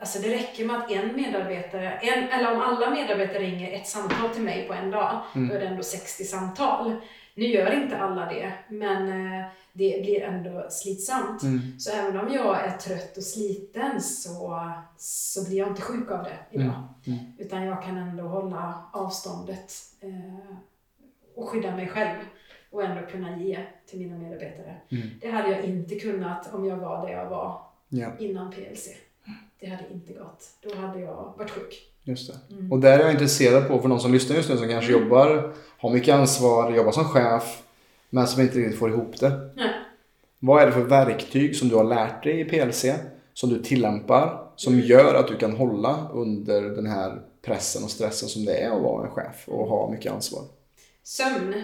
Alltså 0.00 0.18
det 0.18 0.34
räcker 0.34 0.64
med 0.64 0.76
att 0.76 0.90
en 0.90 1.16
medarbetare, 1.16 1.90
en, 1.92 2.28
eller 2.28 2.52
om 2.54 2.60
alla 2.60 2.90
medarbetare 2.90 3.38
ringer 3.38 3.72
ett 3.72 3.86
samtal 3.86 4.30
till 4.30 4.42
mig 4.42 4.66
på 4.68 4.74
en 4.74 4.90
dag, 4.90 5.20
Mm. 5.34 5.48
då 5.48 5.54
är 5.54 5.60
det 5.60 5.66
ändå 5.66 5.82
60 5.82 6.24
samtal. 6.24 6.94
Nu 7.34 7.44
gör 7.46 7.82
inte 7.82 7.98
alla 7.98 8.26
det, 8.26 8.52
men 8.68 9.08
eh, 9.08 9.46
det 9.72 10.02
blir 10.02 10.22
ändå 10.22 10.66
slitsamt. 10.70 11.42
Mm. 11.42 11.78
Så 11.80 11.90
även 11.92 12.20
om 12.20 12.32
jag 12.32 12.64
är 12.64 12.70
trött 12.78 13.16
och 13.16 13.22
sliten 13.22 14.02
så, 14.02 14.62
så 14.96 15.44
blir 15.48 15.58
jag 15.58 15.68
inte 15.68 15.82
sjuk 15.82 16.10
av 16.10 16.24
det 16.24 16.36
idag. 16.50 16.66
Mm. 17.06 17.18
Mm. 17.20 17.32
Utan 17.38 17.64
jag 17.64 17.82
kan 17.82 17.96
ändå 17.96 18.22
hålla 18.24 18.88
avståndet 18.92 19.72
eh, 20.00 20.56
och 21.36 21.48
skydda 21.48 21.76
mig 21.76 21.88
själv 21.88 22.18
och 22.70 22.82
ändå 22.82 23.06
kunna 23.10 23.38
ge 23.38 23.58
till 23.86 23.98
mina 23.98 24.18
medarbetare. 24.18 24.76
Mm. 24.88 25.06
Det 25.20 25.28
hade 25.30 25.48
jag 25.50 25.64
inte 25.64 25.94
kunnat 25.98 26.54
om 26.54 26.64
jag 26.64 26.76
var 26.76 27.06
där 27.06 27.12
jag 27.14 27.30
var 27.30 27.60
Ja, 27.88 28.08
innan 28.18 28.50
PLC. 28.52 28.88
Det 29.60 29.66
hade 29.66 29.84
inte 29.92 30.12
gått. 30.12 30.44
Då 30.62 30.74
hade 30.76 31.00
jag 31.00 31.34
varit 31.38 31.50
sjuk. 31.50 31.92
just 32.04 32.32
det. 32.32 32.54
Mm. 32.54 32.72
Och 32.72 32.78
där 32.80 32.98
är 32.98 33.02
jag 33.02 33.12
intresserad 33.12 33.68
på, 33.68 33.78
för 33.82 33.88
de 33.88 33.98
som 34.00 34.12
lyssnar 34.12 34.36
just 34.36 34.48
nu 34.48 34.56
som 34.56 34.68
kanske 34.68 34.92
Mm. 34.92 35.02
jobbar, 35.04 35.52
har 35.78 35.90
mycket 35.90 36.14
ansvar, 36.14 36.72
jobbar 36.72 36.92
som 36.92 37.04
chef, 37.04 37.62
men 38.10 38.26
som 38.26 38.42
inte 38.42 38.58
riktigt 38.58 38.78
får 38.78 38.90
ihop 38.90 39.20
det. 39.20 39.50
Nej. 39.56 39.70
Vad 40.38 40.62
är 40.62 40.66
det 40.66 40.72
för 40.72 40.80
verktyg 40.84 41.56
som 41.56 41.68
du 41.68 41.76
har 41.76 41.84
lärt 41.84 42.22
dig 42.22 42.40
i 42.40 42.44
PLC, 42.44 42.84
som 43.32 43.50
du 43.50 43.62
tillämpar, 43.62 44.42
som 44.56 44.72
Mm. 44.74 44.86
gör 44.86 45.14
att 45.14 45.28
du 45.28 45.36
kan 45.36 45.56
hålla 45.56 46.08
under 46.12 46.62
den 46.62 46.86
här 46.86 47.20
pressen 47.42 47.84
och 47.84 47.90
stressen 47.90 48.28
som 48.28 48.44
det 48.44 48.56
är 48.56 48.70
att 48.70 48.82
vara 48.82 49.04
en 49.06 49.10
chef 49.12 49.48
och 49.48 49.66
ha 49.68 49.90
mycket 49.90 50.12
ansvar? 50.12 50.42
Sömn. 51.02 51.62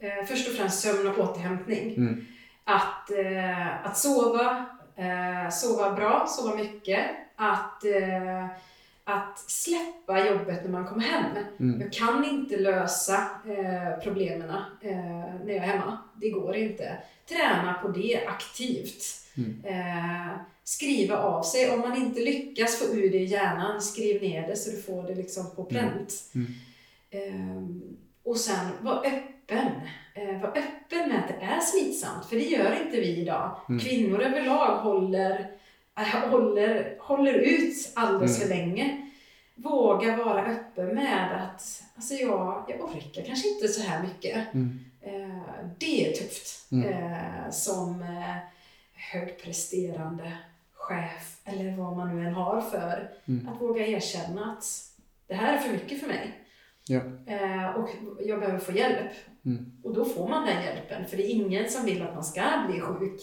Eh, 0.00 0.24
först 0.26 0.48
och 0.48 0.54
främst 0.54 0.80
sömn 0.80 1.06
och 1.06 1.18
återhämtning. 1.18 1.94
Mm. 1.96 2.26
Att, 2.64 3.10
eh, 3.10 3.86
att 3.86 3.98
sova, 3.98 4.66
eh, 4.96 5.50
sova 5.50 5.92
bra, 5.92 6.26
sova 6.28 6.56
mycket. 6.56 7.06
Att, 7.36 7.84
eh, 7.84 8.46
att 9.04 9.38
släppa 9.38 10.26
jobbet 10.26 10.64
när 10.64 10.70
man 10.70 10.86
kommer 10.86 11.04
hem. 11.04 11.24
Mm. 11.60 11.80
Jag 11.80 11.92
kan 11.92 12.24
inte 12.24 12.56
lösa 12.56 13.14
eh, 13.46 14.02
problemen 14.02 14.50
eh, 14.80 14.96
när 15.44 15.54
jag 15.54 15.56
är 15.56 15.60
hemma. 15.60 15.98
Det 16.20 16.30
går 16.30 16.56
inte. 16.56 16.96
Träna 17.28 17.74
på 17.82 17.88
det 17.88 18.26
aktivt. 18.26 19.04
Mm. 19.36 19.62
Skriva 20.64 21.16
av 21.16 21.42
sig. 21.42 21.70
Om 21.70 21.80
man 21.80 21.96
inte 21.96 22.20
lyckas 22.20 22.78
få 22.78 22.94
ur 22.94 23.10
det 23.10 23.18
i 23.18 23.24
hjärnan, 23.24 23.82
skriv 23.82 24.22
ner 24.22 24.48
det 24.48 24.56
så 24.56 24.70
du 24.70 24.82
får 24.82 25.02
det 25.02 25.14
liksom 25.14 25.56
på 25.56 25.64
pränt. 25.64 26.14
Mm. 26.34 26.46
Ehm, 27.10 27.82
och 28.24 28.36
sen 28.36 28.66
var 28.80 29.06
öppen. 29.06 29.39
Eh, 30.14 30.40
var 30.40 30.48
öppen 30.48 31.08
med 31.08 31.18
att 31.18 31.28
det 31.28 31.44
är 31.46 31.60
slitsamt, 31.60 32.26
för 32.26 32.36
det 32.36 32.42
gör 32.42 32.82
inte 32.86 32.96
vi 33.00 33.20
idag. 33.20 33.56
Mm. 33.68 33.80
Kvinnor 33.80 34.20
överlag 34.22 34.76
håller, 34.76 35.50
äh, 35.98 36.28
håller, 36.30 36.96
håller 37.00 37.34
ut 37.34 37.92
alldeles 37.94 38.42
för 38.42 38.48
länge. 38.48 39.06
Våga 39.54 40.16
vara 40.16 40.44
öppen 40.46 40.86
med 40.94 41.42
att 41.44 41.82
alltså 41.96 42.14
jag, 42.14 42.64
jag 42.68 42.80
orkar 42.80 43.22
kanske 43.26 43.48
inte 43.48 43.68
så 43.68 43.82
här 43.82 44.02
mycket. 44.02 44.54
Mm. 44.54 44.84
Eh, 45.00 45.64
det 45.78 46.06
är 46.08 46.12
tufft 46.12 46.72
Mm. 46.72 46.88
eh, 46.92 47.50
som 47.50 48.02
eh, 48.02 48.36
högpresterande 49.12 50.32
chef 50.74 51.36
eller 51.44 51.76
vad 51.76 51.96
man 51.96 52.16
nu 52.16 52.26
än 52.28 52.34
har 52.34 52.60
för 52.60 53.10
Mm. 53.28 53.48
att 53.48 53.60
våga 53.60 53.86
erkänna 53.86 54.52
att 54.52 54.64
det 55.26 55.34
här 55.34 55.54
är 55.54 55.58
för 55.58 55.72
mycket 55.72 56.00
för 56.00 56.06
mig. 56.08 56.40
Ja. 56.86 57.00
Eh, 57.26 57.66
och 57.76 57.88
jag 58.20 58.40
behöver 58.40 58.58
få 58.58 58.72
hjälp. 58.72 59.10
Mm. 59.44 59.72
Och 59.84 59.94
då 59.94 60.04
får 60.04 60.28
man 60.28 60.46
den 60.46 60.64
hjälpen, 60.64 61.06
för 61.06 61.16
det 61.16 61.22
är 61.22 61.34
ingen 61.34 61.70
som 61.70 61.84
vill 61.84 62.02
att 62.02 62.14
man 62.14 62.24
ska 62.24 62.42
bli 62.68 62.80
sjuk. 62.80 63.20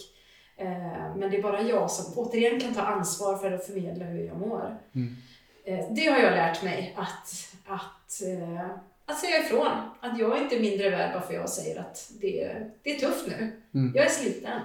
Eh, 0.56 1.16
men 1.16 1.30
det 1.30 1.36
är 1.36 1.42
bara 1.42 1.62
jag 1.62 1.90
som 1.90 2.18
återigen 2.18 2.60
kan 2.60 2.74
ta 2.74 2.82
ansvar 2.82 3.36
för 3.36 3.52
att 3.52 3.66
förmedla 3.66 4.04
hur 4.04 4.26
jag 4.26 4.36
mår. 4.36 4.78
Mm. 4.94 5.16
Eh, 5.64 5.86
det 5.90 6.06
har 6.06 6.18
jag 6.18 6.32
lärt 6.32 6.62
mig, 6.62 6.94
att, 6.96 7.56
att, 7.66 8.22
eh, 8.22 8.70
att 9.06 9.18
säga 9.18 9.38
ifrån. 9.38 9.72
Att 10.00 10.18
jag 10.18 10.38
är 10.38 10.42
inte 10.42 10.60
mindre 10.60 10.90
värd 10.90 11.12
bara 11.12 11.22
för 11.22 11.34
jag 11.34 11.48
säger 11.48 11.80
att 11.80 12.12
det, 12.20 12.66
det 12.82 12.90
är 12.90 12.98
tufft 12.98 13.26
nu. 13.26 13.62
Mm. 13.74 13.92
Jag 13.96 14.06
är 14.06 14.10
sliten. 14.10 14.60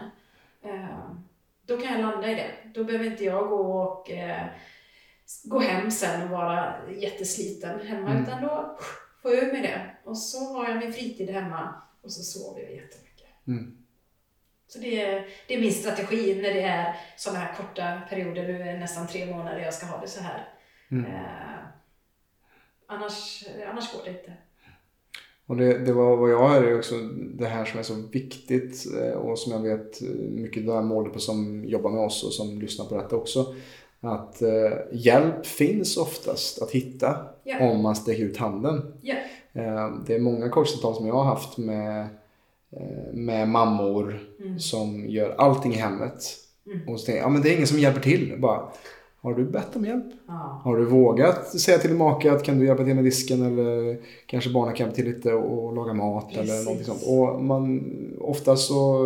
Då 1.65 1.77
kan 1.77 1.91
jag 1.91 2.01
landa 2.01 2.31
i 2.31 2.35
det. 2.35 2.51
Då 2.73 2.83
behöver 2.83 3.05
inte 3.05 3.23
jag 3.23 3.49
gå 3.49 3.55
och 3.55 4.11
gå 5.43 5.59
hem 5.59 5.91
sen 5.91 6.23
och 6.23 6.29
vara 6.29 6.73
jättesliten 6.97 7.87
hemma. 7.87 8.09
Mm. 8.09 8.23
Utan 8.23 8.41
då 8.41 8.77
jag 9.31 9.43
ur 9.43 9.51
mig 9.51 9.61
det. 9.61 9.81
Och 10.03 10.17
så 10.17 10.53
har 10.53 10.69
jag 10.69 10.79
min 10.79 10.93
fritid 10.93 11.29
hemma 11.29 11.75
och 12.01 12.11
så 12.11 12.23
sover 12.23 12.61
jag 12.61 12.71
jättemycket. 12.71 13.47
Mm. 13.47 13.77
Så 14.67 14.79
det 14.79 15.01
är, 15.01 15.27
det 15.47 15.53
är 15.53 15.61
min 15.61 15.73
strategi 15.73 16.35
när 16.35 16.53
det 16.53 16.61
är 16.61 16.95
sådana 17.17 17.39
här 17.39 17.55
korta 17.55 18.01
perioder. 18.09 18.43
Nu 18.43 18.61
är 18.61 18.77
nästan 18.77 19.07
tre 19.07 19.25
månader 19.25 19.59
jag 19.59 19.73
ska 19.73 19.85
ha 19.85 20.01
det 20.01 20.07
så 20.07 20.21
här. 20.21 20.53
Mm. 20.91 21.05
Eh, 21.05 21.59
annars, 22.87 23.45
annars 23.69 23.93
går 23.93 24.03
det 24.03 24.09
inte. 24.09 24.33
Och 25.45 25.57
det, 25.57 25.77
det 25.85 25.93
var 25.93 26.17
vad 26.17 26.31
jag 26.31 26.49
hör 26.49 26.63
är 26.63 26.77
också 26.77 26.95
det 27.33 27.45
här 27.45 27.65
som 27.65 27.79
är 27.79 27.83
så 27.83 27.95
viktigt 28.11 28.85
eh, 29.01 29.11
och 29.11 29.39
som 29.39 29.51
jag 29.51 29.77
vet 29.77 30.01
mycket 30.31 30.69
av 30.69 30.85
målgrupper 30.85 31.19
som 31.19 31.65
jobbar 31.65 31.91
med 31.91 32.01
oss 32.01 32.23
och 32.23 32.33
som 32.33 32.61
lyssnar 32.61 32.85
på 32.85 32.95
detta 32.95 33.15
också. 33.15 33.55
Att 34.03 34.41
eh, 34.41 34.71
hjälp 34.91 35.45
finns 35.45 35.97
oftast 35.97 36.61
att 36.61 36.71
hitta 36.71 37.15
Ja. 37.43 37.69
om 37.71 37.81
man 37.81 37.95
sträcker 37.95 38.23
ut 38.23 38.37
handen. 38.37 38.93
Ja. 39.01 39.15
Eh, 39.53 39.89
det 40.07 40.15
är 40.15 40.19
många 40.19 40.49
coachsamtal 40.49 40.95
som 40.95 41.07
jag 41.07 41.13
har 41.13 41.23
haft 41.23 41.57
med, 41.57 42.01
eh, 42.77 43.13
med 43.13 43.47
mammor 43.49 44.19
Mm. 44.43 44.59
som 44.59 45.05
gör 45.09 45.35
allting 45.37 45.73
i 45.73 45.77
hemmet. 45.77 46.23
Mm. 46.65 46.89
Och 46.89 46.99
så 46.99 47.05
tänker 47.05 47.19
jag, 47.21 47.25
ja 47.27 47.29
men 47.33 47.41
det 47.41 47.49
är 47.49 47.55
ingen 47.55 47.67
som 47.67 47.79
hjälper 47.79 48.01
till. 48.01 48.35
Bara, 48.41 48.59
har 49.21 49.33
du 49.33 49.45
bett 49.45 49.75
om 49.75 49.85
hjälp? 49.85 50.05
Ja. 50.27 50.61
Har 50.63 50.77
du 50.77 50.85
vågat 50.85 51.59
säga 51.59 51.77
till 51.77 51.89
din 51.89 51.97
make 51.99 52.31
att 52.31 52.43
kan 52.43 52.59
du 52.59 52.65
hjälpa 52.65 52.83
till 52.83 52.95
med 52.95 53.03
disken 53.03 53.41
eller 53.41 53.97
kanske 54.25 54.49
barnen 54.49 54.75
kan 54.75 54.85
hjälpa 54.85 54.95
till 54.95 55.05
lite 55.05 55.33
och 55.33 55.75
laga 55.75 55.93
mat 55.93 56.31
eller 56.31 56.41
Precis. 56.43 56.65
någonting 56.65 56.85
sånt. 56.85 57.03
Och 57.07 57.43
man, 57.43 57.93
ofta 58.21 58.55
så 58.55 59.05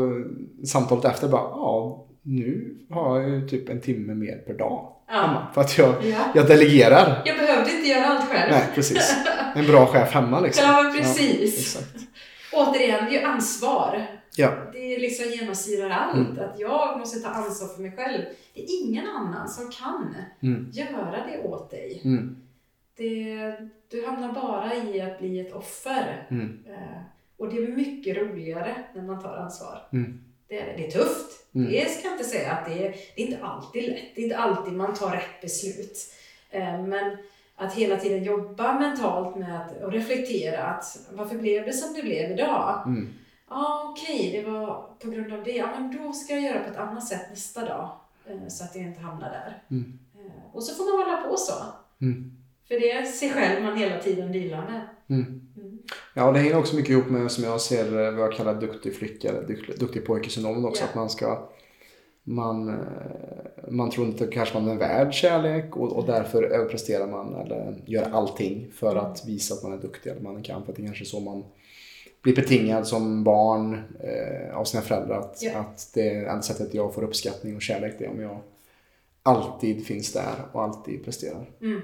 samtalet 0.65 1.05
efter 1.05 1.27
bara, 1.29 1.41
ja 1.41 2.03
nu 2.27 2.77
har 2.89 3.19
jag 3.21 3.29
ju 3.29 3.47
typ 3.47 3.69
en 3.69 3.81
timme 3.81 4.13
mer 4.13 4.35
per 4.37 4.53
dag 4.53 4.93
hemma. 5.07 5.33
Ja. 5.47 5.51
För 5.53 5.61
att 5.61 5.77
jag, 5.77 5.95
ja. 6.05 6.31
jag 6.35 6.47
delegerar. 6.47 7.21
Jag 7.25 7.37
behövde 7.37 7.71
inte 7.71 7.87
göra 7.89 8.05
allt 8.05 8.25
själv. 8.29 8.51
Nej, 8.51 8.63
precis. 8.75 9.15
En 9.55 9.65
bra 9.67 9.85
chef 9.85 10.11
hemma 10.13 10.39
liksom. 10.39 10.65
Ja, 10.67 10.93
precis. 10.97 11.75
exakt. 11.75 12.07
Återigen, 12.53 13.05
det 13.05 13.17
är 13.17 13.19
ju 13.21 13.25
ansvar. 13.25 14.05
Ja, 14.35 14.51
Det 14.73 14.97
liksom 14.97 15.25
genomsyrar 15.31 15.89
allt. 15.89 16.37
Att 16.39 16.59
jag 16.59 16.99
måste 16.99 17.19
ta 17.19 17.29
ansvar 17.29 17.67
för 17.67 17.81
mig 17.81 17.91
själv. 17.97 18.21
Det 18.53 18.61
är 18.61 18.83
ingen 18.83 19.07
annan 19.07 19.49
som 19.49 19.69
kan 19.71 20.15
Mm. 20.43 20.69
göra 20.73 21.25
det 21.27 21.47
åt 21.49 21.71
dig. 21.71 22.01
mm, 22.05 22.35
Det, 22.97 23.53
du 23.91 24.05
hamnar 24.05 24.33
bara 24.33 24.75
i 24.75 25.01
att 25.01 25.19
bli 25.19 25.39
ett 25.39 25.53
offer. 25.53 26.27
mm, 26.29 26.59
Eh, 26.67 27.01
och 27.37 27.49
det 27.53 27.57
är 27.63 27.67
mycket 27.67 28.17
roligare 28.17 28.75
när 28.95 29.01
man 29.01 29.21
tar 29.21 29.37
ansvar. 29.37 29.81
Det 30.47 30.59
är, 30.59 30.77
det 30.77 30.87
är 30.87 30.91
tufft. 30.91 31.53
Mm. 31.55 31.71
Det 31.71 31.89
ska 31.91 32.03
jag 32.07 32.13
inte 32.13 32.23
säga 32.23 32.51
att 32.51 32.65
det 32.65 32.71
är, 32.87 32.95
det 33.15 33.21
är 33.23 33.25
inte 33.27 33.43
alltid 33.45 33.83
lätt. 33.89 34.15
Det 34.15 34.21
är 34.21 34.23
inte 34.23 34.37
alltid 34.37 34.73
man 34.73 34.93
tar 34.93 35.11
rätt 35.11 35.41
beslut. 35.41 35.97
Eh, 36.49 36.81
Men 36.83 37.17
att 37.55 37.73
hela 37.73 37.97
tiden 37.97 38.23
jobba 38.23 38.79
mentalt 38.79 39.35
med 39.35 39.61
att 39.61 39.83
och 39.83 39.91
reflektera 39.91 40.63
att 40.63 40.99
varför 41.11 41.37
blev 41.37 41.65
det 41.65 41.73
som 41.73 41.93
det 41.93 42.01
blev 42.01 42.31
idag? 42.31 42.83
mm, 42.85 43.13
Ja, 43.49 43.89
okej, 43.91 44.31
det 44.31 44.49
var 44.51 44.89
på 44.99 45.09
grund 45.09 45.33
av 45.33 45.43
det. 45.43 45.51
Ja, 45.51 45.67
men 45.79 45.97
då 45.97 46.13
ska 46.13 46.33
jag 46.33 46.43
göra 46.43 46.63
på 46.63 46.71
ett 46.71 46.77
annat 46.77 47.07
sätt 47.07 47.21
nästa 47.29 47.65
dag. 47.65 47.89
eh, 48.29 48.47
Så 48.47 48.63
att 48.63 48.75
jag 48.75 48.85
inte 48.85 49.01
hamnar 49.01 49.29
där. 49.29 49.61
Mm. 49.71 49.99
Eh, 50.15 50.55
Och 50.55 50.63
så 50.63 50.75
får 50.75 50.83
man 50.97 51.05
hålla 51.05 51.29
på 51.29 51.37
så. 51.37 51.53
mm, 52.01 52.31
För 52.67 52.79
det 52.79 52.91
är 52.91 53.03
sig 53.05 53.29
själv 53.29 53.63
man 53.63 53.77
hela 53.77 53.99
tiden 53.99 54.31
dealar 54.31 54.65
med. 54.71 54.81
mm. 55.09 55.46
Mm. 56.15 56.27
Ja, 56.27 56.31
det 56.31 56.39
hänger 56.39 56.57
också 56.57 56.75
mycket 56.75 56.91
ihop 56.91 57.09
med 57.09 57.31
som 57.31 57.43
jag 57.43 57.61
ser 57.61 57.85
eh, 58.05 58.11
vad 58.11 58.25
jag 58.25 58.33
kallar 58.33 58.61
duktig 58.61 58.95
flicka 58.95 59.29
eller 59.29 59.41
duk- 59.41 59.79
duktig 59.79 60.05
pojke-syndromet 60.05 60.65
också. 60.65 60.83
Ja. 60.83 60.89
Att 60.89 60.95
man 60.95 61.09
ska 61.09 61.49
man, 62.23 62.69
eh, 62.69 62.75
man 63.69 63.89
tror 63.89 64.07
inte 64.07 64.27
kanske 64.27 64.59
man 64.59 64.69
är 64.69 64.75
värd 64.75 65.13
kärlek 65.13 65.77
och, 65.77 65.91
och 65.93 66.05
därför 66.05 66.43
överpresterar 66.43 67.07
man 67.07 67.35
eller 67.35 67.75
gör 67.85 68.09
allting 68.11 68.71
för 68.73 68.95
att 68.95 69.23
visa 69.27 69.53
att 69.53 69.63
man 69.63 69.73
är 69.73 69.77
duktig 69.77 70.09
eller 70.09 70.21
man 70.21 70.43
kan. 70.43 70.63
För 70.63 70.71
att 70.71 70.75
det 70.77 70.83
kanske 70.85 71.03
är 71.03 71.05
så 71.05 71.19
man 71.19 71.43
blir 72.21 72.35
betingad 72.35 72.87
som 72.87 73.23
barn 73.23 73.73
eh, 73.99 74.57
av 74.57 74.63
sina 74.63 74.83
föräldrar. 74.83 75.19
Att, 75.19 75.37
Ja. 75.41 75.59
att 75.59 75.91
det 75.93 76.09
enda 76.09 76.41
sättet 76.41 76.73
jag 76.73 76.93
får 76.93 77.03
uppskattning 77.03 77.55
och 77.55 77.61
kärlek 77.61 77.95
det 77.99 78.05
är 78.05 78.09
om 78.09 78.21
jag 78.21 78.39
alltid 79.23 79.85
finns 79.85 80.13
där 80.13 80.33
och 80.51 80.63
alltid 80.63 81.05
presterar. 81.05 81.49
Mm. 81.61 81.81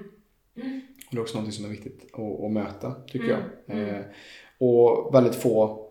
Och 0.92 0.92
det 1.15 1.19
är 1.19 1.21
också 1.21 1.41
något 1.41 1.53
som 1.53 1.65
är 1.65 1.69
viktigt 1.69 2.09
att, 2.13 2.43
att 2.43 2.51
möta, 2.51 2.95
tycker 3.07 3.29
Mm, 3.65 3.79
jag. 3.79 3.89
Eh, 3.89 4.01
och 4.57 5.15
väldigt 5.15 5.35
få 5.35 5.83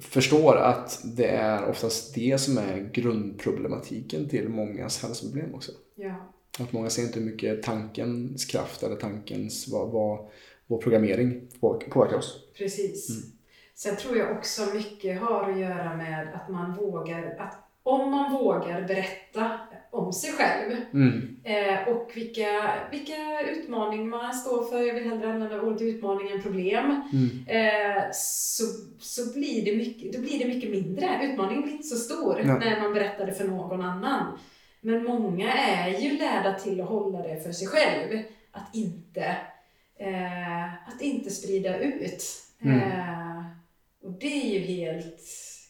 förstår 0.00 0.56
att 0.56 1.00
det 1.04 1.26
är 1.26 1.68
oftast 1.68 2.14
det 2.14 2.38
som 2.38 2.58
är 2.58 2.90
grundproblematiken 2.92 4.28
till 4.28 4.48
mångas 4.48 5.02
hälsoproblem 5.02 5.54
också. 5.54 5.72
Ja. 5.94 6.14
Att 6.58 6.72
många 6.72 6.90
ser 6.90 7.02
inte 7.02 7.18
hur 7.18 7.26
mycket 7.26 7.62
tankens 7.62 8.44
kraft 8.44 8.82
eller 8.82 8.96
tankens, 8.96 9.68
vad, 9.68 9.90
vad 9.90 10.26
vår 10.66 10.78
programmering 10.78 11.48
påverkar 11.60 12.16
oss. 12.16 12.44
Precis. 12.58 13.10
Mm. 13.10 13.22
Sen 13.74 13.96
tror 13.96 14.16
jag 14.16 14.36
också 14.36 14.62
mycket 14.74 15.20
har 15.20 15.50
att 15.50 15.58
göra 15.58 15.96
med 15.96 16.34
att 16.34 16.48
man 16.48 16.76
vågar, 16.76 17.36
att 17.38 17.54
om 17.82 18.10
man 18.10 18.32
vågar 18.32 18.88
berätta 18.88 19.60
om 19.94 20.12
sig 20.12 20.32
själv 20.32 20.76
Mm. 20.92 21.36
eh, 21.44 21.88
och 21.88 22.10
vilka, 22.14 22.74
vilka 22.90 23.40
utmaningar 23.50 24.04
man 24.04 24.34
står 24.34 24.64
för, 24.64 24.82
jag 24.82 24.94
vill 24.94 25.08
hellre 25.10 25.32
använda 25.32 25.60
ordet 25.62 25.82
utmaning 25.82 26.30
än 26.30 26.42
problem, 26.42 27.02
Mm. 27.12 27.30
eh, 27.46 28.02
så, 28.12 28.64
så 28.98 29.32
blir 29.32 29.64
det 29.64 29.76
mycket, 29.76 30.12
då 30.12 30.20
blir 30.20 30.38
det 30.38 30.54
mycket 30.54 30.70
mindre. 30.70 31.20
Utmaningen 31.22 31.62
blir 31.62 31.72
inte 31.72 31.86
så 31.88 31.96
stor 31.96 32.34
Nej. 32.44 32.58
när 32.58 32.80
man 32.80 32.94
berättar 32.94 33.26
det 33.26 33.32
för 33.34 33.44
någon 33.44 33.80
annan. 33.82 34.38
Men 34.80 35.04
många 35.04 35.52
är 35.54 35.98
ju 36.00 36.16
lärda 36.18 36.58
till 36.58 36.80
att 36.80 36.88
hålla 36.88 37.18
det 37.22 37.40
för 37.44 37.52
sig 37.52 37.66
själv. 37.68 38.22
Att 38.52 38.74
inte, 38.74 39.36
eh, 39.98 40.64
att 40.88 41.00
inte 41.00 41.30
sprida 41.30 41.78
ut. 41.78 42.24
Mm. 42.62 42.78
Eh, 42.80 43.44
och 44.04 44.12
det 44.12 44.26
är 44.26 44.58
ju 44.58 44.58
helt 44.58 45.20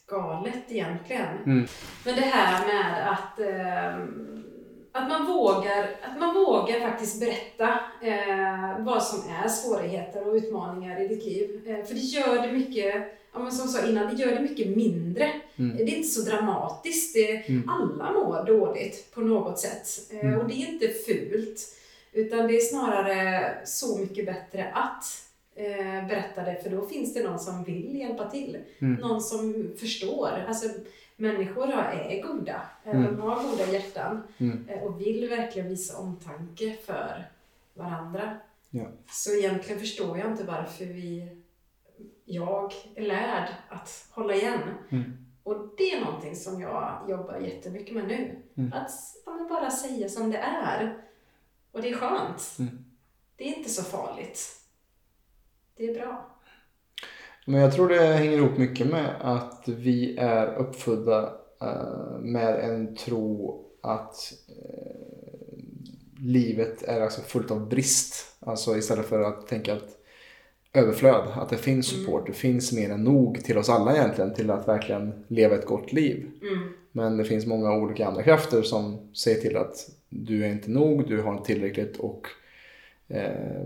galet 0.07 0.63
egentligen. 0.69 1.37
Mm. 1.45 1.67
Men 2.05 2.15
det 2.15 2.21
här 2.21 2.67
med 2.67 3.11
att, 3.11 3.39
eh, 3.39 3.95
att, 4.91 5.09
man 5.09 5.25
vågar, 5.27 5.89
att 6.11 6.19
man 6.19 6.33
vågar 6.35 6.79
faktiskt 6.79 7.19
berätta 7.19 7.79
eh, 8.01 8.79
vad 8.85 9.03
som 9.03 9.19
är 9.43 9.47
svårigheter 9.47 10.27
och 10.27 10.33
utmaningar 10.33 11.01
i 11.01 11.07
ditt 11.07 11.25
liv. 11.25 11.61
Eh, 11.67 11.85
för 11.85 11.93
det 11.93 11.99
gör 11.99 12.41
det 12.47 12.51
mycket, 12.53 12.95
ja, 13.33 13.39
men 13.39 13.51
som 13.51 13.65
jag 13.65 13.69
sa 13.69 13.87
innan, 13.89 14.15
det 14.15 14.21
gör 14.23 14.31
det 14.35 14.41
mycket 14.41 14.77
mindre. 14.77 15.31
Mm. 15.55 15.77
Det 15.77 15.83
är 15.83 15.95
inte 15.95 16.07
så 16.09 16.29
dramatiskt. 16.29 17.13
Det, 17.13 17.49
Mm. 17.49 17.69
Alla 17.69 18.11
mår 18.11 18.45
dåligt 18.45 19.13
på 19.15 19.21
något 19.21 19.59
sätt. 19.59 19.87
Eh, 20.13 20.19
Mm. 20.19 20.39
Och 20.39 20.47
det 20.47 20.53
är 20.53 20.67
inte 20.73 20.87
fult. 20.87 21.59
Utan 22.13 22.47
det 22.47 22.55
är 22.55 22.59
snarare 22.61 23.53
så 23.65 23.97
mycket 23.97 24.25
bättre 24.25 24.71
att 24.73 25.03
eh, 25.55 26.07
berätta 26.07 26.43
det 26.43 26.63
för 26.63 26.69
då 26.69 26.87
finns 26.87 27.13
det 27.13 27.23
någon 27.23 27.39
som 27.39 27.63
vill 27.63 27.95
hjälpa 27.95 28.29
till. 28.29 28.57
Mm. 28.79 28.93
Någon 29.01 29.21
som 29.21 29.73
förstår. 29.79 30.45
Alltså, 30.47 30.69
människor 31.15 31.71
är 31.73 32.21
goda. 32.23 32.61
Eh, 32.83 32.91
Mm. 32.95 33.17
De 33.17 33.21
har 33.21 33.43
goda 33.43 33.71
hjärtan 33.71 34.23
Mm. 34.37 34.69
eh, 34.69 34.83
och 34.83 35.01
vill 35.01 35.29
verkligen 35.29 35.69
visa 35.69 35.97
omtanke 35.97 36.77
för 36.85 37.29
varandra. 37.73 38.37
Ja. 38.69 38.87
Så 39.11 39.31
egentligen 39.31 39.79
förstår 39.79 40.17
jag 40.17 40.31
inte 40.31 40.43
varför 40.43 40.85
vi, 40.85 41.27
jag 42.25 42.73
är 42.95 43.01
lärd 43.01 43.49
att 43.69 44.07
hålla 44.11 44.35
igen. 44.35 44.59
Mm. 44.89 45.25
Och 45.43 45.67
det 45.77 45.91
är 45.91 46.05
någonting 46.05 46.35
som 46.35 46.61
jag 46.61 47.05
jobbar 47.09 47.37
jättemycket 47.39 47.95
med 47.95 48.07
nu. 48.07 48.35
Mm. 48.57 48.73
Att 48.73 48.91
ja, 49.25 49.45
bara 49.49 49.71
säga 49.71 50.09
som 50.09 50.31
det 50.31 50.37
är. 50.37 50.97
Och 51.71 51.81
det 51.81 51.89
är 51.89 51.95
skönt. 51.95 52.55
Mm. 52.59 52.85
Det 53.35 53.43
är 53.43 53.57
inte 53.57 53.69
så 53.69 53.83
farligt. 53.83 54.61
Det 55.77 55.85
är 55.85 55.93
bra. 55.93 56.35
Men 57.45 57.61
jag 57.61 57.73
tror 57.73 57.89
det 57.89 57.99
hänger 57.99 58.37
ihop 58.37 58.57
mycket 58.57 58.87
med 58.87 59.15
att 59.21 59.63
vi 59.67 60.17
är 60.17 60.55
uppfödda 60.55 61.33
eh, 61.61 62.19
med 62.19 62.59
en 62.59 62.95
tro 62.95 63.61
att 63.81 64.33
eh, 64.47 64.95
livet 66.17 66.83
är 66.83 67.01
alltså 67.01 67.21
fullt 67.21 67.51
av 67.51 67.69
brist. 67.69 68.35
Alltså 68.39 68.77
istället 68.77 69.05
för 69.05 69.21
att 69.21 69.47
tänka 69.47 69.73
att 69.73 69.97
överflöd, 70.73 71.27
att 71.33 71.49
det 71.49 71.57
finns 71.57 71.87
support, 71.87 72.27
det 72.27 72.33
finns 72.33 72.71
mer 72.71 72.89
än 72.89 73.03
nog 73.03 73.43
till 73.43 73.57
oss 73.57 73.69
alla 73.69 73.95
egentligen 73.95 74.33
till 74.33 74.51
att 74.51 74.67
verkligen 74.67 75.25
leva 75.27 75.55
ett 75.55 75.65
gott 75.65 75.93
liv. 75.93 76.31
Mm. 76.41 76.69
Men 76.91 77.17
det 77.17 77.25
finns 77.25 77.45
många 77.45 77.73
olika 77.73 78.07
andra 78.07 78.23
krafter 78.23 78.61
som 78.61 79.13
säger 79.13 79.41
till 79.41 79.57
att 79.57 79.89
du 80.09 80.45
är 80.45 80.49
inte 80.49 80.71
nog, 80.71 81.07
du 81.07 81.21
har 81.21 81.31
inte 81.31 81.45
tillräckligt 81.45 81.97
och 81.97 82.27
eh, 83.07 83.65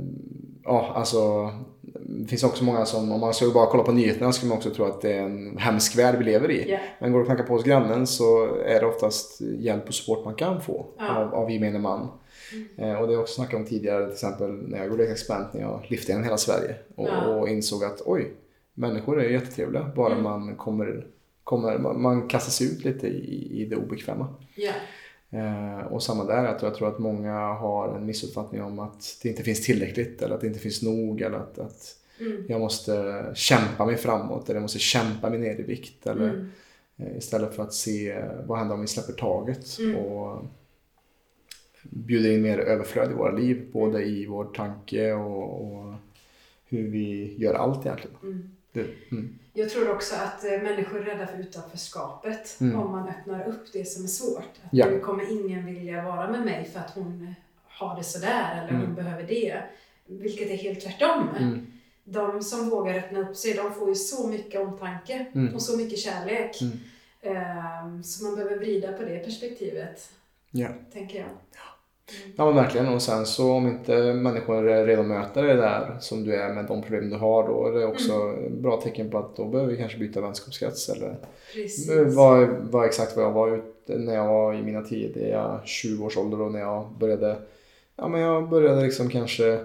ja, 0.63 0.91
alltså 0.95 1.51
det 1.81 2.27
finns 2.29 2.43
också 2.43 2.63
många 2.63 2.85
som, 2.85 3.11
om 3.11 3.19
man 3.19 3.33
skulle 3.33 3.51
bara 3.53 3.65
kolla 3.65 3.83
på 3.83 3.91
nyheterna 3.91 4.31
skulle 4.31 4.49
man 4.49 4.57
också 4.57 4.69
tro 4.69 4.85
att 4.85 5.01
det 5.01 5.13
är 5.13 5.21
en 5.23 5.57
hemsk 5.57 5.97
värld 5.97 6.15
vi 6.17 6.23
lever 6.23 6.51
i. 6.51 6.71
Ja. 6.71 6.77
Men 6.99 7.11
går 7.11 7.19
du 7.19 7.21
och 7.23 7.27
knackar 7.27 7.43
på 7.43 7.53
hos 7.53 7.63
grannen 7.63 8.07
så 8.07 8.55
är 8.55 8.79
det 8.79 8.85
oftast 8.85 9.41
hjälp 9.41 9.87
och 9.87 9.93
support 9.93 10.25
man 10.25 10.35
kan 10.35 10.61
få 10.61 10.85
Ja. 10.97 11.15
av, 11.15 11.33
av 11.35 11.51
gemene 11.51 11.79
man. 11.79 12.07
Eh, 12.77 12.87
och 12.93 13.01
det 13.01 13.05
har 13.05 13.11
jag 13.11 13.21
också 13.21 13.33
snackat 13.33 13.55
om 13.59 13.65
tidigare, 13.65 14.03
till 14.05 14.13
exempel 14.13 14.49
när 14.51 14.77
jag 14.77 14.87
gjorde 14.87 15.07
experiment 15.11 15.53
när 15.53 15.61
jag 15.61 15.85
lyfte 15.87 16.11
genom 16.11 16.23
hela 16.23 16.37
Sverige 16.37 16.75
och, 16.95 17.07
Ja. 17.07 17.25
och 17.27 17.49
insåg 17.49 17.83
att 17.83 18.01
oj, 18.05 18.31
människor 18.73 19.21
är 19.21 19.29
jättetrevliga 19.29 19.91
bara 19.95 20.11
Mm. 20.11 20.23
man 20.23 20.55
kommer, 20.55 21.07
kommer 21.43 21.77
man, 21.77 22.01
man 22.01 22.27
kastas 22.27 22.61
ut 22.61 22.85
lite 22.85 23.07
i, 23.07 23.61
i 23.61 23.65
det 23.65 23.75
obekväma. 23.75 24.27
Ja. 24.55 24.71
Eh, 25.31 25.79
och 25.79 26.03
samma 26.03 26.23
där, 26.23 26.45
att 26.45 26.61
jag 26.61 26.75
tror 26.75 26.87
att 26.87 26.99
många 26.99 27.33
har 27.39 27.95
en 27.95 28.05
missuppfattning 28.05 28.61
om 28.63 28.79
att 28.79 29.19
det 29.23 29.29
inte 29.29 29.43
finns 29.43 29.65
tillräckligt 29.65 30.21
eller 30.21 30.35
att 30.35 30.41
det 30.41 30.47
inte 30.47 30.59
finns 30.59 30.81
nog 30.81 31.21
eller 31.21 31.37
att, 31.37 31.59
att 31.59 31.95
Mm. 32.21 32.45
jag 32.47 32.59
måste 32.59 33.25
kämpa 33.35 33.85
mig 33.85 33.97
framåt 33.97 34.45
eller 34.49 34.55
jag 34.55 34.61
måste 34.61 34.79
kämpa 34.79 35.29
mig 35.29 35.39
ner 35.39 35.59
i 35.59 35.63
vikt. 35.63 36.07
Eller, 36.07 36.29
Mm. 36.29 36.49
eh, 36.97 37.17
Istället 37.17 37.53
för 37.55 37.63
att 37.63 37.73
se 37.73 38.23
vad 38.45 38.57
händer 38.59 38.75
om 38.75 38.81
vi 38.81 38.87
släpper 38.87 39.13
taget 39.13 39.79
Mm. 39.79 39.95
och 39.95 40.43
bjuder 41.83 42.31
in 42.31 42.41
mer 42.41 42.57
överflöd 42.59 43.11
i 43.11 43.13
våra 43.13 43.31
liv. 43.31 43.67
Både 43.71 44.03
i 44.05 44.25
vår 44.25 44.45
tanke 44.45 45.13
och, 45.13 45.61
och 45.65 45.93
hur 46.65 46.87
vi 46.87 47.35
gör 47.37 47.53
allt 47.53 47.85
egentligen. 47.85 48.17
Mm. 48.23 48.49
Det. 48.73 48.85
Jag 49.69 49.73
tror 49.73 49.91
också 49.95 50.15
att 50.15 50.43
eh, 50.45 50.51
människor 50.61 50.99
är 51.01 51.03
rädda 51.03 51.27
för 51.27 51.37
utanförskapet 51.37 52.57
Mm. 52.61 52.79
om 52.79 52.91
man 52.91 53.09
öppnar 53.09 53.47
upp 53.47 53.73
det 53.73 53.85
som 53.85 54.03
är 54.03 54.07
svårt. 54.07 54.37
Att 54.63 54.69
Ja. 54.71 54.85
Nu 54.85 54.99
kommer 54.99 55.31
ingen 55.31 55.65
vilja 55.65 56.03
vara 56.03 56.31
med 56.31 56.45
mig 56.45 56.69
för 56.73 56.79
att 56.79 56.91
hon 56.95 57.35
har 57.67 57.95
det 57.97 58.03
sådär 58.03 58.51
eller 58.57 58.69
Mm. 58.69 58.81
hon 58.85 58.95
behöver 58.95 59.23
det. 59.23 59.63
Vilket 60.05 60.49
är 60.49 60.55
helt 60.55 60.81
tvärtom. 60.81 61.29
Mm. 61.39 61.67
De 62.03 62.41
som 62.43 62.69
vågar 62.69 62.93
öppna 62.97 63.19
upp 63.19 63.35
sig, 63.37 63.53
de 63.53 63.73
får 63.73 63.89
ju 63.89 63.95
så 63.95 64.27
mycket 64.27 64.61
omtanke 64.61 65.25
Mm. 65.35 65.55
och 65.55 65.61
så 65.61 65.77
mycket 65.77 65.99
kärlek. 65.99 66.61
Mm. 66.61 66.79
Ehm, 67.21 68.03
Så 68.03 68.23
man 68.23 68.35
behöver 68.35 68.57
vrida 68.57 68.91
på 68.93 69.03
det 69.03 69.19
perspektivet, 69.19 70.09
Ja. 70.51 70.67
tänker 70.93 71.19
jag. 71.19 71.29
Ja, 72.35 72.45
men 72.45 72.55
verkligen. 72.55 72.87
Och 72.87 73.01
sen 73.01 73.25
så 73.25 73.51
om 73.51 73.67
inte 73.67 74.13
människor 74.13 74.69
är 74.69 74.85
redo 74.85 75.01
att 75.01 75.07
möta 75.07 75.41
det 75.41 75.53
där 75.53 75.97
som 75.99 76.23
du 76.25 76.35
är 76.35 76.53
med 76.53 76.65
de 76.65 76.81
problem 76.81 77.09
du 77.09 77.15
har, 77.15 77.47
då 77.47 77.67
är 77.67 77.71
det 77.71 77.85
också 77.85 78.33
ett 78.45 78.51
bra 78.51 78.81
tecken 78.81 79.09
på 79.11 79.17
att 79.17 79.35
då 79.35 79.45
behöver 79.45 79.71
vi 79.71 79.77
kanske 79.77 79.97
byta 79.97 80.21
vänskapskrets 80.21 80.89
eller 80.89 81.15
Precis. 81.53 82.15
var, 82.15 82.45
var 82.71 82.85
exakt 82.85 83.15
vad 83.15 83.25
jag 83.25 83.31
var 83.31 83.55
ute 83.57 83.97
när 83.99 84.15
jag 84.15 84.27
var 84.27 84.53
i 84.53 84.61
mina 84.61 84.81
tidiga 84.81 85.59
20 85.65 86.05
års 86.05 86.17
ålder 86.17 86.41
och 86.41 86.51
när 86.51 86.59
jag 86.59 86.87
började, 86.99 87.35
ja 87.95 88.07
men 88.07 88.21
jag 88.21 88.49
började 88.49 88.81
liksom 88.81 89.09
kanske 89.09 89.59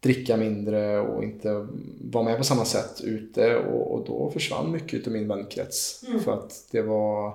dricka 0.00 0.36
mindre 0.36 1.00
och 1.00 1.24
inte 1.24 1.66
vara 2.10 2.24
med 2.24 2.38
på 2.38 2.44
samma 2.44 2.64
sätt 2.64 3.00
ute 3.04 3.56
och, 3.56 3.94
och 3.94 4.04
då 4.06 4.30
försvann 4.30 4.72
mycket 4.72 5.06
av 5.06 5.12
min 5.12 5.28
vänkrets 5.28 6.04
Mm. 6.08 6.20
för 6.20 6.32
att 6.32 6.52
det 6.70 6.82
var 6.82 7.26
eh, 7.26 7.34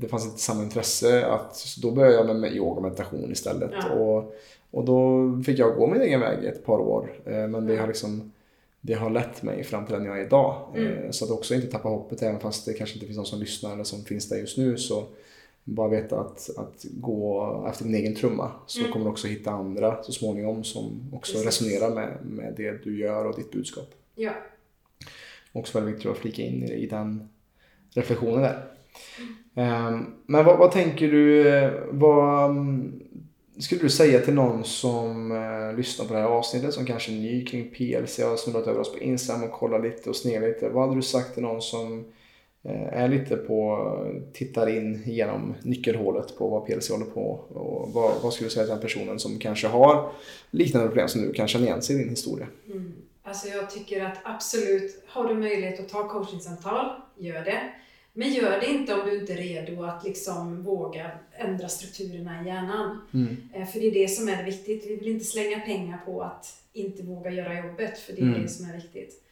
det 0.00 0.08
fanns 0.08 0.24
inte 0.24 0.38
samma 0.40 0.62
intresse 0.62 1.26
att 1.26 1.56
så 1.56 1.80
då 1.80 1.90
började 1.90 2.14
jag 2.28 2.36
med 2.36 2.52
yoga 2.56 2.76
och 2.76 2.82
meditation 2.82 3.32
istället 3.32 3.70
Ja. 3.72 3.88
och, 3.92 4.34
och 4.70 4.84
då 4.84 5.28
fick 5.46 5.58
jag 5.58 5.76
gå 5.76 5.86
min 5.86 6.00
egen 6.02 6.20
väg 6.20 6.44
ett 6.44 6.64
par 6.64 6.78
år 6.78 7.12
Eh, 7.24 7.32
men 7.32 7.52
det 7.52 7.58
Mm. 7.58 7.78
har 7.78 7.86
liksom 7.86 8.32
det 8.80 8.94
har 8.94 9.10
lett 9.10 9.42
mig 9.42 9.64
fram 9.64 9.86
till 9.86 9.94
den 9.94 10.04
jag 10.04 10.20
är 10.20 10.26
idag. 10.26 10.72
Mm. 10.76 10.92
Eh, 11.04 11.10
Så 11.10 11.24
att 11.24 11.30
också 11.30 11.54
inte 11.54 11.66
tappa 11.66 11.88
hoppet 11.88 12.22
även 12.22 12.40
fast 12.40 12.66
det 12.66 12.72
kanske 12.72 12.94
inte 12.94 13.06
finns 13.06 13.16
någon 13.16 13.26
som 13.26 13.40
lyssnar 13.40 13.72
eller 13.72 13.84
som 13.84 14.04
finns 14.04 14.28
där 14.28 14.36
just 14.36 14.58
nu. 14.58 14.76
Så 14.78 15.04
bara 15.64 15.88
veta 15.88 16.20
att, 16.20 16.50
att 16.56 16.84
gå 16.90 17.66
efter 17.70 17.84
din 17.84 17.94
egen 17.94 18.14
trumma 18.14 18.50
så 18.66 18.80
Mm. 18.80 18.92
kommer 18.92 19.04
du 19.04 19.10
också 19.10 19.26
hitta 19.28 19.50
andra 19.50 20.02
så 20.02 20.12
småningom 20.12 20.64
som 20.64 21.10
också 21.12 21.32
Precis. 21.32 21.46
resonerar 21.46 21.94
med, 21.94 22.16
med 22.24 22.54
det 22.56 22.84
du 22.84 22.98
gör 22.98 23.24
och 23.24 23.36
ditt 23.36 23.50
budskap. 23.52 23.88
Ja. 24.14 24.32
Också 25.52 25.78
väldigt 25.78 25.94
viktigt 25.94 26.10
att 26.12 26.18
flika 26.18 26.42
in 26.42 26.62
i, 26.62 26.72
i 26.72 26.86
den 26.86 27.28
reflektionen 27.94 28.42
där. 28.42 28.64
Ehm, 29.18 29.36
Ehm, 29.54 30.14
men 30.26 30.44
vad, 30.44 30.58
vad 30.58 30.72
tänker 30.72 31.08
du, 31.08 31.48
eh, 31.48 31.72
vad 31.90 32.50
mm, 32.50 33.00
skulle 33.58 33.80
du 33.80 33.90
säga 33.90 34.20
till 34.20 34.34
någon 34.34 34.64
som 34.64 35.32
eh, 35.32 35.76
lyssnar 35.76 36.06
på 36.06 36.14
det 36.14 36.20
här 36.20 36.26
avsnittet 36.26 36.74
som 36.74 36.86
kanske 36.86 37.12
är 37.12 37.16
ny 37.16 37.44
kring 37.44 37.70
PLC 37.70 38.18
och 38.18 38.28
har 38.28 38.36
snurrat 38.36 38.66
över 38.66 38.80
oss 38.80 38.92
på 38.92 38.98
Instagram 38.98 39.44
och 39.44 39.52
kollat 39.52 39.82
lite 39.82 40.10
och 40.10 40.16
sneglat 40.16 40.48
lite. 40.48 40.68
Vad 40.68 40.82
hade 40.82 40.98
du 40.98 41.02
sagt 41.02 41.34
till 41.34 41.42
någon 41.42 41.62
som 41.62 42.04
eh, 42.62 43.02
är 43.02 43.08
lite 43.08 43.36
på, 43.36 43.88
tittar 44.32 44.68
in 44.68 45.02
genom 45.06 45.54
nyckelhålet 45.62 46.38
på 46.38 46.48
vad 46.48 46.66
PLC 46.66 46.90
håller 46.90 47.06
på 47.06 47.30
och 47.48 47.92
vad, 47.92 48.22
vad 48.22 48.32
skulle 48.32 48.46
du 48.46 48.54
säga 48.54 48.64
till 48.64 48.74
den 48.74 48.82
personen 48.82 49.18
som 49.18 49.38
kanske 49.38 49.68
har 49.68 50.12
liknande 50.50 50.88
problem 50.88 51.08
som 51.08 51.22
du 51.22 51.32
kan 51.32 51.48
känna 51.48 51.66
igen 51.66 51.82
sig 51.82 51.96
i 51.96 51.98
din 51.98 52.10
historia? 52.10 52.46
Mm. 52.66 52.92
Alltså 53.24 53.48
jag 53.48 53.70
tycker 53.70 54.04
att 54.04 54.18
absolut, 54.22 55.02
har 55.06 55.28
du 55.28 55.34
möjlighet 55.34 55.80
att 55.80 55.88
ta 55.88 56.08
coachingsamtal, 56.08 56.86
gör 57.16 57.44
det. 57.44 57.72
Men 58.12 58.32
gör 58.32 58.60
det 58.60 58.66
inte 58.66 58.94
om 58.94 59.06
du 59.08 59.18
inte 59.20 59.32
är 59.32 59.36
redo 59.36 59.82
att 59.84 60.04
liksom 60.04 60.62
våga 60.62 61.10
ändra 61.32 61.68
strukturerna 61.68 62.42
i 62.42 62.46
hjärnan. 62.46 63.00
Mm. 63.14 63.36
Eh, 63.54 63.66
För 63.66 63.80
det 63.80 63.86
är 63.86 63.90
det 63.94 64.08
som 64.08 64.28
är 64.28 64.44
viktigt. 64.44 64.86
Vi 64.86 64.96
vill 64.96 65.08
inte 65.08 65.24
slänga 65.24 65.60
pengar 65.60 65.98
på 66.06 66.22
att 66.22 66.62
inte 66.72 67.02
våga 67.02 67.30
göra 67.30 67.66
jobbet, 67.66 67.98
för 67.98 68.12
det 68.12 68.18
är 68.18 68.26
Mm. 68.26 68.42
det 68.42 68.48
som 68.48 68.70
är 68.70 68.74
viktigt. 68.74 69.22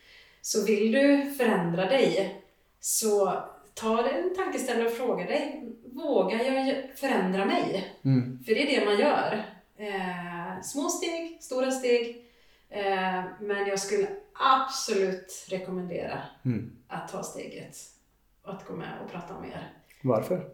Så 0.43 0.65
vill 0.65 0.93
du 0.93 1.31
förändra 1.39 1.87
dig, 1.87 2.37
så 2.81 3.43
ta 3.75 4.09
en 4.09 4.35
tankeställare 4.37 4.87
och 4.87 4.93
fråga 4.97 5.25
dig, 5.25 5.65
vågar 5.85 6.39
jag 6.45 6.85
förändra 6.97 7.45
mig? 7.47 7.89
Mm. 8.05 8.45
För 8.47 8.55
det 8.55 8.63
är 8.77 8.81
det 8.81 8.87
man 8.87 8.99
gör. 8.99 9.45
Eh, 9.77 10.63
små 10.63 10.89
steg, 10.89 11.39
stora 11.41 11.71
steg. 11.71 12.25
Eh, 12.71 13.25
men 13.41 13.67
jag 13.67 13.79
skulle 13.81 14.09
absolut 14.33 15.47
rekommendera 15.51 16.19
Mm. 16.45 16.73
att 16.89 17.09
ta 17.13 17.23
steget 17.23 17.77
att 18.45 18.67
gå 18.67 18.75
med 18.75 18.89
och 19.05 19.13
prata 19.13 19.35
om 19.35 19.45
er. 19.45 19.73
Varför? 20.03 20.45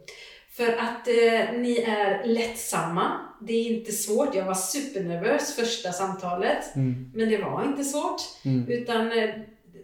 För 0.50 0.72
att 0.72 1.08
eh, 1.08 1.58
ni 1.60 1.84
är 1.86 2.24
lättsamma. 2.24 3.20
Det 3.40 3.52
är 3.52 3.76
inte 3.76 3.92
svårt. 3.92 4.34
Jag 4.34 4.44
var 4.44 4.54
supernervös 4.54 5.56
första 5.56 5.92
samtalet. 5.92 6.76
Mm. 6.76 7.12
Men 7.14 7.28
det 7.28 7.38
var 7.38 7.64
inte 7.64 7.84
svårt. 7.84 8.20
Mm. 8.44 8.68
Utan 8.68 9.12
eh, 9.12 9.30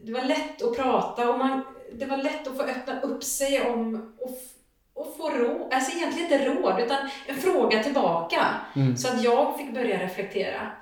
det 0.02 0.12
var 0.12 0.24
lätt 0.24 0.62
att 0.62 0.76
prata 0.76 1.30
och 1.30 1.38
man, 1.38 1.62
det 1.92 2.06
var 2.06 2.16
lätt 2.16 2.48
att 2.48 2.56
få 2.56 2.62
öppna 2.62 3.00
upp 3.00 3.24
sig 3.24 3.70
om 3.70 4.12
och, 4.18 4.38
och 4.94 5.16
få 5.16 5.30
råd. 5.30 5.72
Alltså 5.72 5.96
egentligen 5.96 6.32
inte 6.32 6.48
råd, 6.48 6.80
utan 6.80 6.98
en 7.26 7.36
fråga 7.36 7.82
tillbaka. 7.82 8.46
Mm. 8.76 8.96
Så 8.96 9.08
att 9.08 9.24
jag 9.24 9.58
fick 9.58 9.74
börja 9.74 10.04
reflektera. 10.04 10.72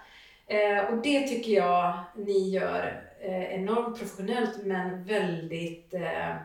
Eh, 0.46 0.84
och 0.84 1.02
det 1.02 1.20
tycker 1.20 1.52
jag 1.52 1.98
ni 2.16 2.50
gör 2.50 3.02
eh, 3.20 3.54
enormt 3.54 3.98
professionellt 3.98 4.64
men 4.64 5.04
väldigt, 5.04 5.94
eh, 5.94 6.36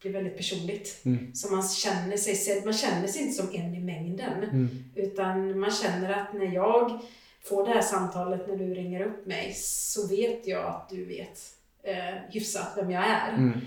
blir 0.00 0.12
väldigt 0.12 0.36
personligt. 0.36 1.00
Mm. 1.04 1.34
Så 1.34 1.54
man 1.54 1.68
känner 1.68 2.16
sig 2.16 2.34
sedd. 2.34 2.64
Man 2.64 2.74
känner 2.74 3.06
sig 3.08 3.22
inte 3.22 3.34
som 3.34 3.54
en 3.54 3.74
i 3.74 3.80
mängden. 3.80 4.42
Mm. 4.42 4.84
Utan 4.94 5.58
man 5.60 5.70
känner 5.70 6.12
att 6.12 6.32
när 6.34 6.54
jag 6.54 7.00
får 7.44 7.64
det 7.66 7.70
här 7.70 7.82
samtalet 7.82 8.48
när 8.48 8.56
du 8.56 8.74
ringer 8.74 9.00
upp 9.06 9.26
mig 9.26 9.52
så 9.56 10.06
vet 10.08 10.46
jag 10.46 10.64
att 10.66 10.88
du 10.90 11.04
vet 11.04 11.40
eh, 11.82 12.14
hyfsat 12.30 12.72
vem 12.76 12.90
jag 12.90 13.04
är. 13.06 13.32
Mm. 13.32 13.60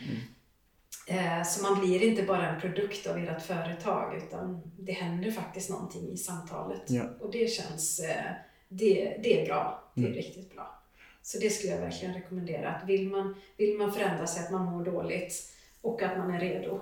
Eh, 1.08 1.44
så 1.48 1.64
man 1.64 1.80
blir 1.80 2.04
inte 2.04 2.24
bara 2.24 2.48
en 2.50 2.62
produkt 2.62 3.08
av 3.08 3.18
ert 3.18 3.42
företag 3.42 4.18
utan 4.18 4.62
det 4.80 4.92
händer 4.92 5.32
faktiskt 5.32 5.70
någonting 5.70 6.12
i 6.12 6.18
samtalet. 6.18 6.82
Ja. 6.88 7.04
Och 7.20 7.32
det 7.32 7.48
känns, 7.52 8.00
eh, 8.00 8.32
det, 8.70 9.18
det 9.24 9.42
är 9.42 9.46
bra. 9.46 9.92
Det 9.96 10.02
är 10.02 10.06
Mm. 10.06 10.18
riktigt 10.18 10.54
bra. 10.56 10.80
Så 11.22 11.40
det 11.40 11.50
skulle 11.50 11.74
jag 11.74 11.82
verkligen 11.82 12.14
rekommendera. 12.14 12.70
Att 12.72 12.90
vill, 12.90 13.08
man, 13.10 13.36
vill 13.58 13.78
man 13.78 13.94
förändra 13.94 14.28
sig, 14.28 14.44
att 14.46 14.52
man 14.52 14.66
mår 14.66 14.86
dåligt 14.86 15.53
och 15.84 16.04
att 16.04 16.18
man 16.18 16.34
är 16.34 16.40
redo 16.40 16.80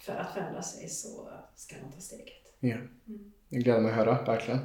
för 0.00 0.12
att 0.12 0.34
förändra 0.34 0.62
sig 0.62 0.88
så 0.88 1.08
ska 1.54 1.74
man 1.82 1.92
ta 1.92 2.00
steget. 2.00 2.26
Ja. 2.60 2.76
Mm. 3.08 3.32
Det 3.48 3.58
gläder 3.58 3.80
mig 3.80 3.90
att 3.90 3.96
höra, 3.96 4.18
verkligen. 4.26 4.58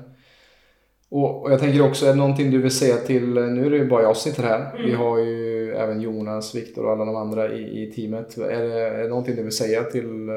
Och, 1.10 1.42
och 1.44 1.52
jag 1.52 1.60
tänker 1.60 1.82
också, 1.82 2.06
är 2.06 2.10
det 2.10 2.16
någonting 2.16 2.52
du 2.52 2.62
vill 2.62 2.72
säga 2.72 2.98
till, 2.98 3.34
nu 3.34 3.66
är 3.66 3.70
det 3.70 3.78
ju 3.78 3.90
bara 3.90 4.02
jag 4.02 4.18
som 4.18 4.32
sitter 4.32 4.44
här. 4.44 4.72
Mm. 4.76 4.86
Vi 4.86 4.94
har 4.94 5.18
ju 5.18 5.74
även 5.74 6.02
Jonas, 6.02 6.56
Viktor 6.56 6.86
och 6.86 6.92
alla 6.92 7.06
de 7.06 7.16
andra 7.16 7.54
i, 7.54 7.84
i 7.84 7.92
teamet. 7.92 8.38
Är 8.38 8.64
det, 8.64 8.82
är 8.82 9.04
det 9.04 9.10
någonting 9.10 9.36
du 9.36 9.44
vill 9.44 9.52
säga 9.52 9.84
till 9.84 10.30
eh, 10.30 10.36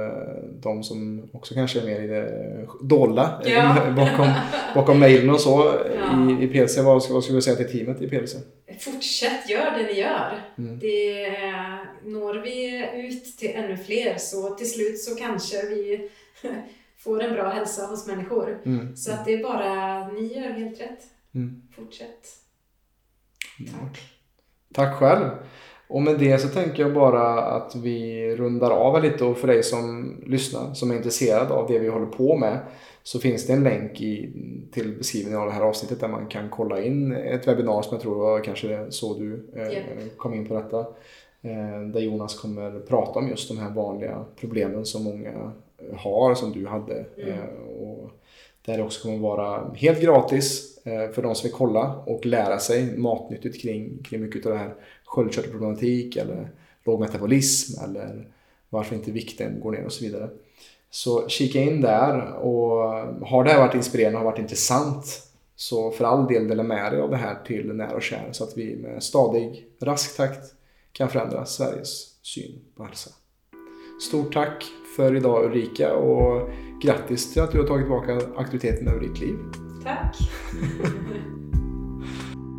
de 0.61 0.82
som 0.82 1.28
också 1.32 1.55
kanske 1.55 1.80
är 1.80 1.86
mer 1.86 2.01
i 2.03 2.07
det 2.07 2.66
dolda 2.82 3.43
Ja. 3.45 3.76
bakom, 3.97 4.28
bakom 4.74 4.99
mejlen 5.01 5.30
och 5.30 5.40
så 5.40 5.74
Ja. 5.99 6.30
i, 6.40 6.45
i 6.45 6.49
PLC? 6.49 6.78
Vad, 6.78 7.03
vad 7.11 7.24
skulle 7.24 7.38
du 7.38 7.43
säga 7.43 7.57
till 7.57 7.78
teamet 7.78 8.03
i 8.03 8.09
PLC? 8.09 8.36
Fortsätt, 8.80 9.50
gör 9.50 9.70
det 9.78 9.86
ni 9.86 10.00
gör. 10.00 10.40
Mm. 10.58 10.78
Det, 10.78 11.30
når 12.04 12.34
vi 12.34 12.88
ut 13.08 13.38
till 13.38 13.50
ännu 13.54 13.76
fler 13.76 14.18
så 14.18 14.54
till 14.54 14.70
slut 14.70 15.00
så 15.00 15.14
kanske 15.14 15.66
vi 15.66 16.10
får 16.98 17.22
en 17.22 17.32
bra 17.32 17.48
hälsa 17.48 17.86
hos 17.86 18.06
människor. 18.06 18.62
Mm. 18.64 18.96
Så 18.96 19.12
att 19.12 19.24
det 19.24 19.34
är 19.34 19.42
bara, 19.42 20.08
ni 20.08 20.34
gör 20.34 20.50
helt 20.50 20.80
rätt. 20.80 21.04
Mm. 21.34 21.62
Fortsätt. 21.76 22.28
Tack. 23.58 24.00
Tack 24.74 24.98
själv. 24.98 25.30
Och 25.88 26.02
med 26.02 26.18
det 26.18 26.38
så 26.38 26.48
tänker 26.48 26.82
jag 26.82 26.94
bara 26.94 27.42
att 27.42 27.74
vi 27.74 28.26
rundar 28.36 28.70
av 28.70 29.02
lite 29.02 29.24
och 29.24 29.38
för 29.38 29.48
dig 29.48 29.62
som 29.62 30.14
lyssnar, 30.26 30.74
som 30.74 30.90
är 30.90 30.96
intresserad 30.96 31.52
av 31.52 31.68
det 31.68 31.78
vi 31.78 31.88
håller 31.88 32.06
på 32.06 32.36
med, 32.36 32.58
så 33.03 33.18
finns 33.18 33.46
det 33.46 33.53
en 33.53 33.64
länk 33.64 34.00
i, 34.00 34.32
till 34.72 34.96
beskrivningen 34.98 35.40
av 35.40 35.46
det 35.46 35.53
här 35.53 35.62
avsnittet 35.62 36.00
där 36.00 36.09
man 36.09 36.26
kan 36.26 36.50
kolla 36.50 36.82
in 36.82 37.12
ett 37.12 37.48
webbinar 37.48 37.82
som 37.82 37.94
jag 37.94 38.03
tror 38.03 38.14
var 38.14 38.44
kanske 38.44 38.86
så 38.90 39.14
du 39.14 39.46
eh, 39.57 39.72
Japp. 39.72 40.16
kom 40.16 40.34
in 40.34 40.46
på 40.46 40.55
detta. 40.55 40.78
Eh, 41.42 41.80
där 41.92 42.00
Jonas 42.00 42.40
kommer 42.40 42.80
prata 42.80 43.18
om 43.18 43.28
just 43.28 43.48
de 43.48 43.59
här 43.59 43.70
vanliga 43.70 44.24
problemen 44.36 44.86
som 44.86 45.05
många 45.05 45.53
eh, 45.78 45.96
har, 45.96 46.34
som 46.34 46.53
du 46.53 46.66
hade. 46.66 47.05
Mm. 47.16 47.28
Eh, 47.28 47.44
och 47.80 48.11
där 48.64 48.76
det 48.76 48.82
också 48.82 49.03
kommer 49.03 49.18
vara 49.18 49.74
helt 49.74 50.00
gratis 50.00 50.78
eh, 50.84 51.11
för 51.11 51.22
de 51.22 51.34
som 51.34 51.48
vill 51.48 51.57
kolla 51.57 51.94
och 52.07 52.26
lära 52.26 52.59
sig 52.59 52.96
matnyttigt 52.96 53.62
kring, 53.62 54.03
kring 54.03 54.20
mycket 54.20 54.46
av 54.46 54.53
det 54.53 54.59
här 54.59 54.74
sköldkörtelproblematik 55.05 56.16
eller 56.16 56.50
låg 56.84 57.00
metabolism 57.00 57.84
eller 57.84 58.28
varför 58.68 58.96
inte 58.96 59.11
vikten 59.11 59.61
går 59.61 59.72
ner 59.72 59.84
och 59.84 59.92
så 59.92 60.05
vidare. 60.05 60.28
Så 60.95 61.28
kika 61.28 61.61
in 61.61 61.80
där 61.80 62.32
och 62.32 62.78
har 63.26 63.45
det 63.45 63.51
här 63.51 63.59
varit 63.59 63.74
inspirerande 63.74 64.18
och 64.18 64.24
varit 64.24 64.38
intressant 64.38 65.05
så 65.57 65.90
för 65.90 66.05
all 66.05 66.26
del 66.26 66.49
dela 66.49 66.62
med 66.62 66.93
dig 66.93 67.01
av 67.01 67.11
det 67.11 67.16
här 67.16 67.36
till 67.47 67.74
nära 67.74 67.95
och 67.95 68.03
kär 68.03 68.28
så 68.32 68.45
att 68.45 68.57
vi 68.57 68.76
med 68.76 69.03
stadig, 69.03 69.66
rask 69.80 70.16
takt 70.16 70.55
kan 70.93 71.09
förändra 71.09 71.45
Sveriges 71.45 72.16
syn 72.22 72.61
på 72.76 72.84
hälsa. 72.84 73.11
Stort 74.09 74.34
tack 74.34 74.64
för 74.97 75.16
idag 75.16 75.45
Ulrika 75.45 75.95
och 75.95 76.51
grattis 76.82 77.32
till 77.32 77.43
att 77.43 77.53
du 77.53 77.59
har 77.59 77.66
tagit 77.66 77.84
tillbaka 77.84 78.20
aktiviteten 78.36 78.88
över 78.88 79.01
ditt 79.01 79.20
liv. 79.20 79.36
Tack! 79.84 80.16